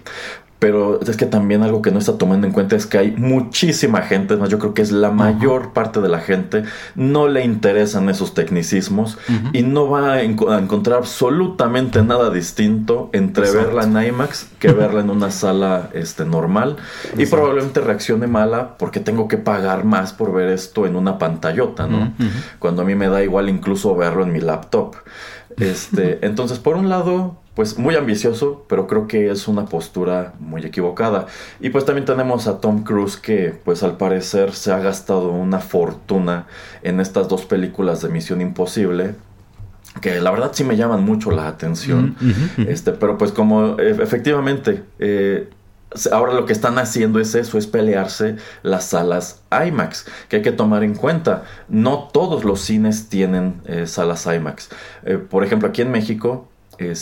Pero 0.59 1.01
es 1.03 1.17
que 1.17 1.27
también 1.27 1.63
algo 1.63 1.83
que 1.83 1.91
no 1.91 1.99
está 1.99 2.17
tomando 2.17 2.47
en 2.47 2.53
cuenta 2.53 2.77
es 2.77 2.87
que 2.87 2.97
hay 2.97 3.11
muchísima 3.11 4.01
gente, 4.03 4.37
más 4.37 4.49
yo 4.49 4.59
creo 4.59 4.73
que 4.73 4.81
es 4.81 4.91
la 4.91 5.11
mayor 5.11 5.73
parte 5.75 6.01
de 6.01 6.09
la 6.09 6.21
gente, 6.21 6.65
no 6.95 7.29
le 7.29 7.45
interesan 7.45 8.09
esos 8.09 8.33
tecnicismos 8.33 9.19
y 9.53 9.63
no 9.63 9.91
va 9.91 10.15
a, 10.15 10.23
encontrar 10.23 10.99
absolutamente 10.99 12.03
nada 12.03 12.31
distinto 12.31 13.11
entre 13.13 13.51
verla 13.51 13.85
en 13.85 14.09
IMAX 14.09 14.49
que 14.59 14.73
verla 14.73 15.01
en 15.01 15.11
una 15.11 15.31
sala 15.31 15.91
este, 15.93 16.25
normal. 16.25 16.77
Y 17.19 17.27
probablemente 17.27 17.81
reaccione 17.81 18.27
mala 18.27 18.79
porque 18.79 19.01
tengo 19.01 19.29
que 19.29 19.37
pagar 19.37 19.85
más 19.85 20.13
por 20.13 20.33
ver 20.33 20.49
esto 20.49 20.87
en 20.87 20.97
una 20.97 21.19
pantallota, 21.19 21.87
¿no? 21.87 22.13
Cuando 22.59 22.83
a 22.83 22.85
mí 22.85 22.95
me 22.95 23.09
da 23.09 23.23
igual 23.23 23.49
incluso 23.49 23.95
verlo 23.95 24.23
en 24.23 24.33
mi 24.33 24.41
laptop. 24.41 24.97
Este, 25.59 26.19
entonces, 26.27 26.59
por 26.59 26.77
un 26.77 26.89
lado, 26.89 27.37
pues 27.57 27.79
muy 27.79 27.97
ambicioso, 27.97 28.67
pero 28.69 28.87
creo 28.87 29.09
que 29.09 29.31
es 29.31 29.49
una 29.49 29.65
postura 29.65 30.35
muy 30.39 30.63
equivocada. 30.63 31.27
Y 31.59 31.71
pues 31.71 31.87
también 31.87 32.05
tenemos 32.05 32.47
a 32.49 32.61
Tom 32.61 32.85
Cruise 32.85 33.17
que 33.17 33.59
pues 33.65 33.83
al 33.83 33.97
parecer 33.97 34.53
se 34.53 34.73
ha 34.73 34.79
gastado 34.79 35.31
una 35.31 35.61
fortuna 35.61 36.47
en 36.83 37.01
estas 37.01 37.29
dos 37.29 37.47
películas 37.47 38.03
de 38.03 38.11
Misión 38.11 38.43
Imposible. 38.43 39.15
Que 40.03 40.21
la 40.21 40.31
verdad 40.31 40.51
sí 40.53 40.65
me 40.65 40.77
llaman 40.77 41.03
mucho 41.03 41.31
la 41.31 41.49
atención. 41.49 42.15
Este, 42.59 42.93
pero 42.93 43.17
pues 43.17 43.33
como 43.33 43.81
e, 43.81 43.91
efectivamente 44.03 44.85
eh, 44.99 45.49
ahora 46.13 46.35
lo 46.35 46.45
que 46.45 46.53
están 46.53 46.77
haciendo 46.77 47.21
es 47.21 47.35
eso, 47.35 47.57
es 47.57 47.67
pelearse 47.67 48.37
las 48.63 48.85
salas 48.85 49.43
IMAX, 49.51 50.05
que 50.29 50.37
hay 50.37 50.43
que 50.43 50.53
tomar 50.53 50.85
en 50.85 50.95
cuenta. 50.95 51.45
No 51.71 52.11
todos 52.13 52.45
los 52.45 52.61
cines 52.61 53.09
tienen 53.09 53.63
eh, 53.65 53.87
salas 53.87 54.27
IMAX. 54.27 54.69
Eh, 55.05 55.17
por 55.17 55.43
ejemplo, 55.43 55.69
aquí 55.71 55.81
en 55.81 55.91
México 55.91 56.51
eh, 56.79 56.95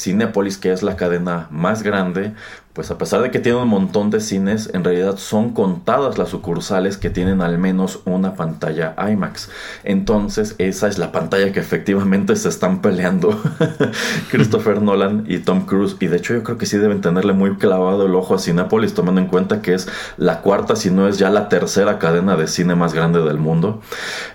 que 0.60 0.72
es 0.72 0.82
la 0.82 0.96
cadena 0.96 1.48
más 1.50 1.82
grande, 1.82 2.34
pues 2.74 2.90
a 2.90 2.98
pesar 2.98 3.22
de 3.22 3.30
que 3.30 3.38
tiene 3.38 3.58
un 3.58 3.68
montón 3.68 4.10
de 4.10 4.20
cines, 4.20 4.68
en 4.74 4.82
realidad 4.82 5.16
son 5.16 5.50
contadas 5.50 6.18
las 6.18 6.30
sucursales 6.30 6.96
que 6.96 7.08
tienen 7.08 7.40
al 7.40 7.56
menos 7.56 8.00
una 8.04 8.34
pantalla 8.34 8.96
IMAX. 8.98 9.48
Entonces, 9.84 10.56
esa 10.58 10.88
es 10.88 10.98
la 10.98 11.12
pantalla 11.12 11.52
que 11.52 11.60
efectivamente 11.60 12.34
se 12.34 12.48
están 12.48 12.82
peleando 12.82 13.40
Christopher 14.30 14.82
Nolan 14.82 15.24
y 15.28 15.38
Tom 15.38 15.66
Cruise. 15.66 15.96
Y 16.00 16.08
de 16.08 16.16
hecho, 16.16 16.34
yo 16.34 16.42
creo 16.42 16.58
que 16.58 16.66
sí 16.66 16.76
deben 16.76 17.00
tenerle 17.00 17.32
muy 17.32 17.54
clavado 17.58 18.06
el 18.06 18.14
ojo 18.16 18.34
a 18.34 18.40
Cinépolis, 18.40 18.92
tomando 18.92 19.20
en 19.20 19.28
cuenta 19.28 19.62
que 19.62 19.74
es 19.74 19.86
la 20.16 20.40
cuarta, 20.40 20.74
si 20.74 20.90
no 20.90 21.06
es 21.06 21.16
ya 21.16 21.30
la 21.30 21.48
tercera 21.48 22.00
cadena 22.00 22.34
de 22.34 22.48
cine 22.48 22.74
más 22.74 22.92
grande 22.92 23.22
del 23.22 23.38
mundo. 23.38 23.82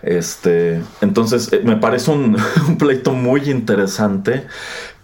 Este, 0.01 0.81
entonces, 1.01 1.51
eh, 1.51 1.61
me 1.65 1.75
parece 1.75 2.11
un 2.11 2.37
pleito 2.79 3.11
muy 3.11 3.49
interesante 3.49 4.47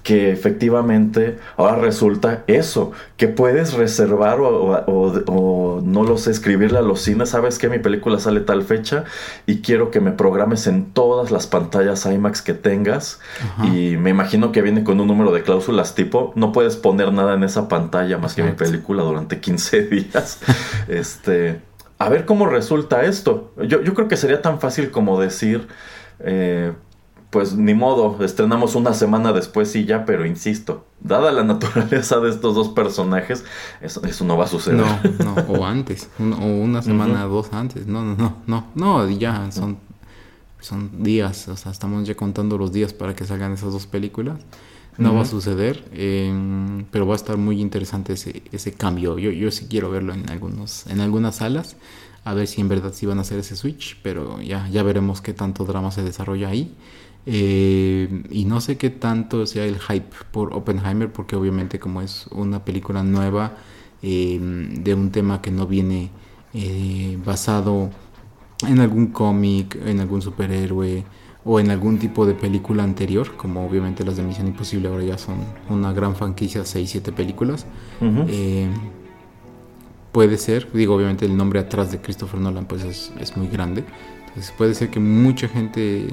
que 0.06 0.32
efectivamente 0.32 1.40
ahora 1.58 1.78
resulta 1.78 2.44
eso, 2.46 2.92
que 3.18 3.28
puedes 3.28 3.74
reservar 3.74 4.38
o, 4.40 5.82
no 5.84 6.04
lo 6.04 6.18
sé, 6.20 6.30
escribirle 6.30 6.78
a 6.78 6.84
los 6.84 7.02
cines, 7.02 7.30
sabes 7.30 7.58
que 7.58 7.70
mi 7.70 7.80
película 7.80 8.20
sale 8.20 8.42
tal 8.42 8.62
fecha 8.62 9.06
y 9.48 9.62
quiero 9.62 9.90
que 9.90 10.02
me 10.02 10.12
programes 10.12 10.68
en 10.68 10.92
todas 10.92 11.32
las 11.32 11.48
pantallas 11.48 12.06
IMAX 12.06 12.44
que 12.44 12.54
tengas 12.54 13.20
y 13.64 13.98
me 13.98 14.12
imagino 14.12 14.52
que 14.52 14.62
viene 14.62 14.84
con 14.84 15.02
un 15.02 15.08
número 15.08 15.32
de 15.32 15.42
cláusulas 15.42 15.96
tipo, 15.96 16.34
no 16.36 16.52
puedes 16.52 16.76
poner 16.76 17.12
nada 17.12 17.34
en 17.34 17.44
esa 17.44 17.68
pantalla 17.68 18.20
más 18.20 18.36
que 18.36 18.44
mi 18.44 18.52
película 18.52 19.02
durante 19.02 19.40
15 19.40 19.82
días. 19.88 20.40
este, 20.88 21.62
a 21.98 22.10
ver 22.10 22.26
cómo 22.26 22.46
resulta 22.46 23.06
esto. 23.06 23.54
Yo, 23.58 23.82
yo 23.82 23.96
creo 23.96 24.08
que 24.08 24.18
sería 24.18 24.44
tan 24.44 24.60
fácil 24.60 24.92
como 24.92 25.20
decir... 25.20 25.68
Eh, 26.20 26.74
pues 27.36 27.54
ni 27.58 27.74
modo, 27.74 28.24
estrenamos 28.24 28.76
una 28.76 28.94
semana 28.94 29.34
después 29.34 29.76
y 29.76 29.84
ya, 29.84 30.06
pero 30.06 30.26
insisto, 30.26 30.86
dada 31.02 31.34
la 31.34 31.44
naturaleza 31.54 32.22
de 32.22 32.30
estos 32.30 32.56
dos 32.56 32.70
personajes, 32.70 33.44
eso, 33.82 34.00
no 34.24 34.38
va 34.38 34.46
a 34.46 34.48
suceder. 34.48 34.86
No, 35.20 35.36
no, 35.36 35.42
o 35.50 35.66
antes, 35.66 36.08
o 36.18 36.24
una 36.24 36.82
semana, 36.82 37.26
dos 37.26 37.52
antes, 37.52 37.88
no, 37.88 38.06
no, 38.06 38.16
no, 38.16 38.38
no, 38.48 38.68
no, 38.74 39.10
ya 39.10 39.52
son, 39.52 39.80
son 40.62 41.04
días, 41.04 41.50
o 41.50 41.58
sea, 41.58 41.74
estamos 41.74 42.08
ya 42.08 42.16
contando 42.16 42.58
los 42.58 42.72
días 42.72 42.94
para 42.94 43.14
que 43.14 43.26
salgan 43.26 43.52
esas 43.52 43.74
dos 43.74 43.86
películas. 43.86 44.40
No 44.98 45.14
va 45.14 45.24
a 45.24 45.26
suceder, 45.26 45.84
em, 45.92 46.86
pero 46.86 47.06
va 47.06 47.16
a 47.16 47.18
estar 47.18 47.36
muy 47.36 47.60
interesante 47.60 48.14
ese, 48.14 48.44
ese 48.54 48.72
cambio. 48.72 49.20
Yo, 49.20 49.30
yo 49.30 49.52
sí 49.52 49.68
quiero 49.70 49.90
verlo 49.90 50.14
en, 50.14 50.30
algunos, 50.30 50.88
en 50.88 51.02
algunas 51.02 51.36
salas, 51.36 51.76
a 52.24 52.34
ver 52.34 52.48
si 52.48 52.62
en 52.62 52.70
verdad 52.70 52.94
sí 52.94 53.06
van 53.06 53.18
a 53.18 53.24
hacer 53.24 53.40
ese 53.40 53.58
switch, 53.58 54.00
pero 54.04 54.42
ya, 54.42 54.70
ya 54.70 54.84
veremos 54.84 55.20
qué 55.20 55.34
tanto 55.34 55.66
drama 55.66 55.92
se 55.92 56.02
desarrolla 56.02 56.48
ahí. 56.48 56.74
Eh, 57.28 58.24
y 58.30 58.46
no 58.46 58.62
sé 58.62 58.78
qué 58.78 58.90
tanto 58.92 59.46
sea 59.48 59.66
el 59.66 59.80
hype 59.80 60.16
por 60.32 60.54
Oppenheimer, 60.54 61.12
porque 61.12 61.36
obviamente 61.36 61.80
como 61.80 62.02
es 62.02 62.28
una 62.32 62.64
película 62.64 63.04
nueva 63.04 63.54
eh, 64.02 64.40
de 64.40 64.94
un 64.94 65.12
tema 65.12 65.42
que 65.42 65.52
no 65.52 65.66
viene 65.66 66.12
eh, 66.54 67.18
basado 67.26 67.90
en 68.68 68.80
algún 68.80 69.08
cómic, 69.08 69.78
en 69.86 70.00
algún 70.00 70.22
superhéroe 70.22 71.04
o 71.44 71.60
en 71.60 71.72
algún 71.72 72.00
tipo 72.00 72.26
de 72.26 72.34
película 72.34 72.84
anterior, 72.84 73.36
como 73.36 73.66
obviamente 73.66 74.04
las 74.04 74.18
de 74.18 74.24
Misión 74.24 74.48
Imposible 74.48 74.88
ahora 74.88 75.04
ya 75.04 75.18
son 75.18 75.38
una 75.70 75.94
gran 75.94 76.16
franquicia, 76.16 76.62
6-7 76.62 77.14
películas. 77.14 77.66
puede 80.12 80.38
ser, 80.38 80.72
digo 80.72 80.96
obviamente 80.96 81.26
el 81.26 81.36
nombre 81.36 81.60
atrás 81.60 81.92
de 81.92 82.00
Christopher 82.00 82.40
Nolan 82.40 82.66
pues 82.66 82.84
es, 82.84 83.12
es 83.20 83.36
muy 83.36 83.48
grande, 83.48 83.84
entonces 84.28 84.54
puede 84.58 84.74
ser 84.74 84.90
que 84.90 85.00
mucha 85.00 85.48
gente 85.50 86.08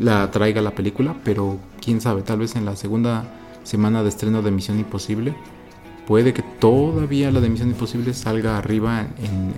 la, 0.00 0.30
traiga 0.30 0.62
la 0.62 0.72
película, 0.72 1.16
pero 1.24 1.58
quién 1.82 2.00
sabe, 2.00 2.22
tal 2.22 2.40
vez 2.40 2.56
en 2.56 2.64
la 2.64 2.76
segunda 2.76 3.24
semana 3.64 4.02
de 4.02 4.08
estreno 4.08 4.42
de 4.42 4.50
Misión 4.50 4.78
Imposible, 4.78 5.34
puede 6.06 6.32
que 6.32 6.42
todavía 6.42 7.30
la 7.30 7.40
de 7.40 7.48
Misión 7.48 7.68
Imposible 7.68 8.14
salga 8.14 8.58
arriba 8.58 9.06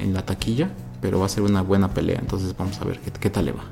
en, 0.01 0.13
la 0.13 0.27
taquilla, 0.27 0.71
pero 1.01 1.21
va 1.21 1.27
a 1.27 1.29
ser 1.29 1.43
una 1.43 1.63
buena 1.63 1.89
pelea, 1.95 2.19
entonces 2.21 2.55
vamos 2.57 2.81
a 2.81 2.85
ver 2.85 3.01
qué, 3.01 3.11
qué 3.11 3.31
tal 3.31 3.47
le 3.47 3.53
va. 3.53 3.65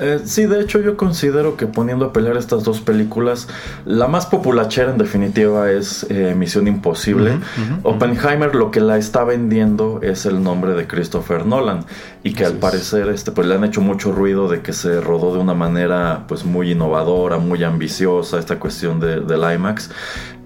Eh, 0.00 0.20
sí, 0.24 0.46
de 0.46 0.60
hecho 0.60 0.80
yo 0.80 0.96
considero 0.96 1.56
que 1.56 1.66
poniendo 1.66 2.06
a 2.06 2.12
pelear 2.12 2.36
estas 2.36 2.64
dos 2.64 2.80
películas, 2.80 3.48
la 3.84 4.06
más 4.08 4.26
populachera 4.26 4.92
en 4.92 4.98
definitiva 4.98 5.70
es 5.70 6.06
eh, 6.08 6.34
Misión 6.36 6.68
Imposible. 6.68 7.38
Oppenheimer 7.82 8.54
lo 8.54 8.70
que 8.70 8.80
la 8.80 8.96
está 8.96 9.24
vendiendo 9.24 10.00
es 10.02 10.26
el 10.26 10.42
nombre 10.42 10.74
de 10.74 10.86
Christopher 10.86 11.46
Nolan 11.46 11.84
y 12.22 12.32
que 12.32 12.44
al 12.44 12.54
parecer 12.54 13.08
este, 13.08 13.32
pues, 13.32 13.46
le 13.46 13.54
han 13.54 13.64
hecho 13.64 13.80
mucho 13.80 14.12
ruido 14.12 14.48
de 14.48 14.60
que 14.60 14.72
se 14.72 15.00
rodó 15.00 15.34
de 15.34 15.40
una 15.40 15.54
manera 15.54 16.24
pues 16.28 16.44
muy 16.44 16.72
innovadora, 16.72 17.38
muy 17.38 17.64
ambiciosa 17.64 18.38
esta 18.38 18.58
cuestión 18.58 19.00
de, 19.00 19.20
del 19.20 19.40
IMAX 19.54 19.90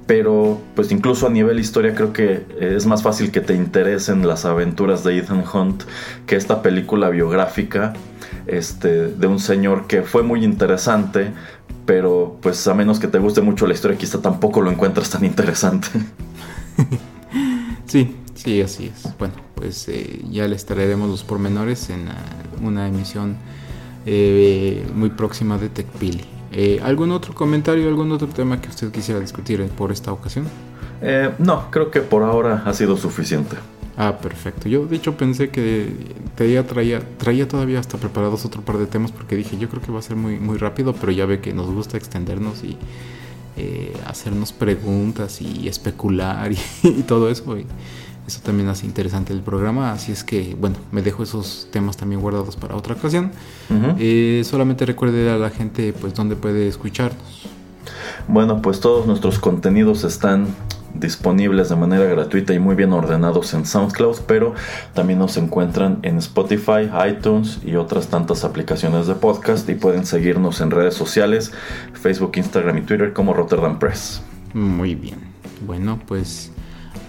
pero 0.07 0.61
pues 0.74 0.90
incluso 0.90 1.26
a 1.26 1.30
nivel 1.30 1.61
historia 1.61 1.94
creo 1.94 2.12
que 2.12 2.44
es 2.61 2.86
más 2.86 3.03
fácil 3.03 3.30
que 3.30 3.40
te 3.40 3.55
interesen 3.55 4.26
las 4.26 4.44
aventuras 4.44 5.05
de 5.05 5.18
Ethan 5.18 5.44
Hunt 5.53 5.84
que 6.26 6.36
esta 6.36 6.62
película 6.62 7.09
biográfica 7.11 7.94
este, 8.46 9.09
de 9.09 9.26
un 9.26 9.38
señor 9.38 9.86
que 9.86 10.03
fue 10.03 10.22
muy 10.22 10.44
interesante, 10.44 11.32
pero 11.86 12.38
pues 12.42 12.66
a 12.66 12.74
menos 12.74 12.98
que 12.98 13.09
te 13.09 13.18
guste 13.18 13.40
mucho 13.40 13.66
la 13.66 13.74
historia, 13.74 13.96
quizá 13.96 14.20
tampoco 14.20 14.61
lo 14.61 14.70
encuentras 14.70 15.11
tan 15.11 15.24
interesante. 15.24 15.88
sí, 17.86 18.16
sí, 18.34 18.61
así 18.61 18.92
es. 18.94 19.16
Bueno, 19.18 19.34
pues 19.55 19.88
eh, 19.88 20.22
ya 20.30 20.48
les 20.48 20.64
traeremos 20.66 21.09
los 21.09 21.22
pormenores 21.22 21.90
en 21.90 22.09
una 22.62 22.88
emisión 22.88 23.36
eh, 24.07 24.84
muy 24.94 25.11
próxima 25.11 25.59
de 25.59 25.68
TechPili. 25.68 26.41
Eh, 26.53 26.80
¿Algún 26.82 27.11
otro 27.12 27.34
comentario, 27.34 27.88
algún 27.88 28.12
otro 28.12 28.28
tema 28.28 28.61
que 28.61 28.68
usted 28.68 28.90
quisiera 28.90 29.20
discutir 29.20 29.62
por 29.68 29.92
esta 29.92 30.12
ocasión? 30.12 30.46
no, 31.38 31.68
creo 31.72 31.90
que 31.90 32.00
por 32.00 32.22
ahora 32.22 32.62
ha 32.64 32.72
sido 32.74 32.96
suficiente. 32.96 33.57
Ah, 33.96 34.18
perfecto. 34.18 34.68
Yo 34.68 34.86
de 34.86 34.96
hecho 34.96 35.16
pensé 35.16 35.50
que 35.50 35.92
traía, 36.34 36.66
traía, 36.66 37.03
traía 37.18 37.46
todavía 37.46 37.78
hasta 37.78 37.98
preparados 37.98 38.44
otro 38.44 38.62
par 38.62 38.78
de 38.78 38.86
temas 38.86 39.12
porque 39.12 39.36
dije, 39.36 39.59
yo 39.59 39.68
creo 39.68 39.82
que 39.82 39.92
va 39.92 39.98
a 39.98 40.03
ser 40.03 40.16
muy, 40.16 40.38
muy 40.38 40.59
rápido, 40.59 40.94
pero 40.94 41.12
ya 41.12 41.26
ve 41.26 41.40
que 41.40 41.53
nos 41.53 41.70
gusta 41.70 41.98
extendernos 41.98 42.64
y 42.64 42.78
eh, 43.57 43.92
hacernos 44.07 44.53
preguntas 44.53 45.42
y 45.42 45.68
especular 45.68 46.50
y, 46.82 47.03
todo 47.03 47.28
eso. 47.30 47.59
Y 47.59 47.66
eso 48.26 48.40
también 48.42 48.68
hace 48.68 48.86
interesante 48.86 49.32
el 49.32 49.40
programa. 49.40 49.92
Así 49.92 50.12
es 50.12 50.24
que, 50.24 50.56
bueno, 50.58 50.76
me 50.90 51.02
dejo 51.02 51.22
esos 51.22 51.68
temas 51.70 51.96
también 51.96 52.20
guardados 52.20 52.56
para 52.56 52.76
otra 52.76 52.94
ocasión. 52.94 53.32
Eh, 53.98 54.42
solamente 54.44 54.86
recuerde 54.86 55.30
a 55.30 55.36
la 55.36 55.50
gente, 55.50 55.92
pues, 55.92 56.14
dónde 56.14 56.36
puede 56.36 56.68
escucharnos. 56.68 57.48
Bueno, 58.28 58.62
pues 58.62 58.80
todos 58.80 59.06
nuestros 59.06 59.38
contenidos 59.38 60.04
están 60.04 60.46
disponibles 60.94 61.70
de 61.70 61.76
manera 61.76 62.04
gratuita 62.04 62.52
y 62.52 62.58
muy 62.58 62.74
bien 62.74 62.92
ordenados 62.92 63.54
en 63.54 63.66
SoundCloud, 63.66 64.18
pero 64.26 64.54
también 64.94 65.18
nos 65.18 65.36
encuentran 65.36 65.98
en 66.02 66.18
Spotify, 66.18 66.90
iTunes 67.08 67.58
y 67.64 67.76
otras 67.76 68.08
tantas 68.08 68.44
aplicaciones 68.44 69.06
de 69.06 69.14
podcast 69.14 69.68
y 69.68 69.74
pueden 69.74 70.06
seguirnos 70.06 70.60
en 70.60 70.70
redes 70.70 70.94
sociales, 70.94 71.52
Facebook, 71.94 72.32
Instagram 72.36 72.78
y 72.78 72.82
Twitter 72.82 73.12
como 73.12 73.32
Rotterdam 73.34 73.78
Press. 73.78 74.22
Muy 74.54 74.94
bien. 74.94 75.16
Bueno, 75.66 75.98
pues 76.06 76.51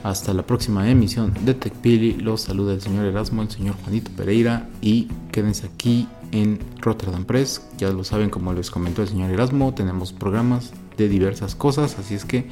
hasta 0.03 0.33
la 0.33 0.43
próxima 0.43 0.89
emisión 0.89 1.33
de 1.45 1.53
TechPili. 1.53 2.13
Los 2.15 2.41
saluda 2.41 2.73
el 2.73 2.81
señor 2.81 3.05
Erasmo, 3.05 3.41
el 3.41 3.49
señor 3.49 3.75
Juanito 3.83 4.11
Pereira 4.15 4.67
y 4.81 5.07
quédense 5.31 5.67
aquí 5.67 6.07
en 6.31 6.59
Rotterdam 6.79 7.25
Press. 7.25 7.61
Ya 7.77 7.89
lo 7.89 8.03
saben, 8.03 8.29
como 8.29 8.53
les 8.53 8.69
comentó 8.69 9.01
el 9.01 9.07
señor 9.07 9.31
Erasmo, 9.31 9.73
tenemos 9.73 10.11
programas 10.11 10.73
de 10.97 11.07
diversas 11.07 11.55
cosas, 11.55 11.97
así 11.97 12.15
es 12.15 12.25
que 12.25 12.49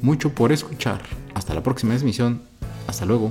mucho 0.00 0.34
por 0.34 0.50
escuchar. 0.50 1.02
Hasta 1.34 1.54
la 1.54 1.62
próxima 1.62 1.94
emisión. 1.94 2.42
Hasta 2.86 3.06
luego. 3.06 3.30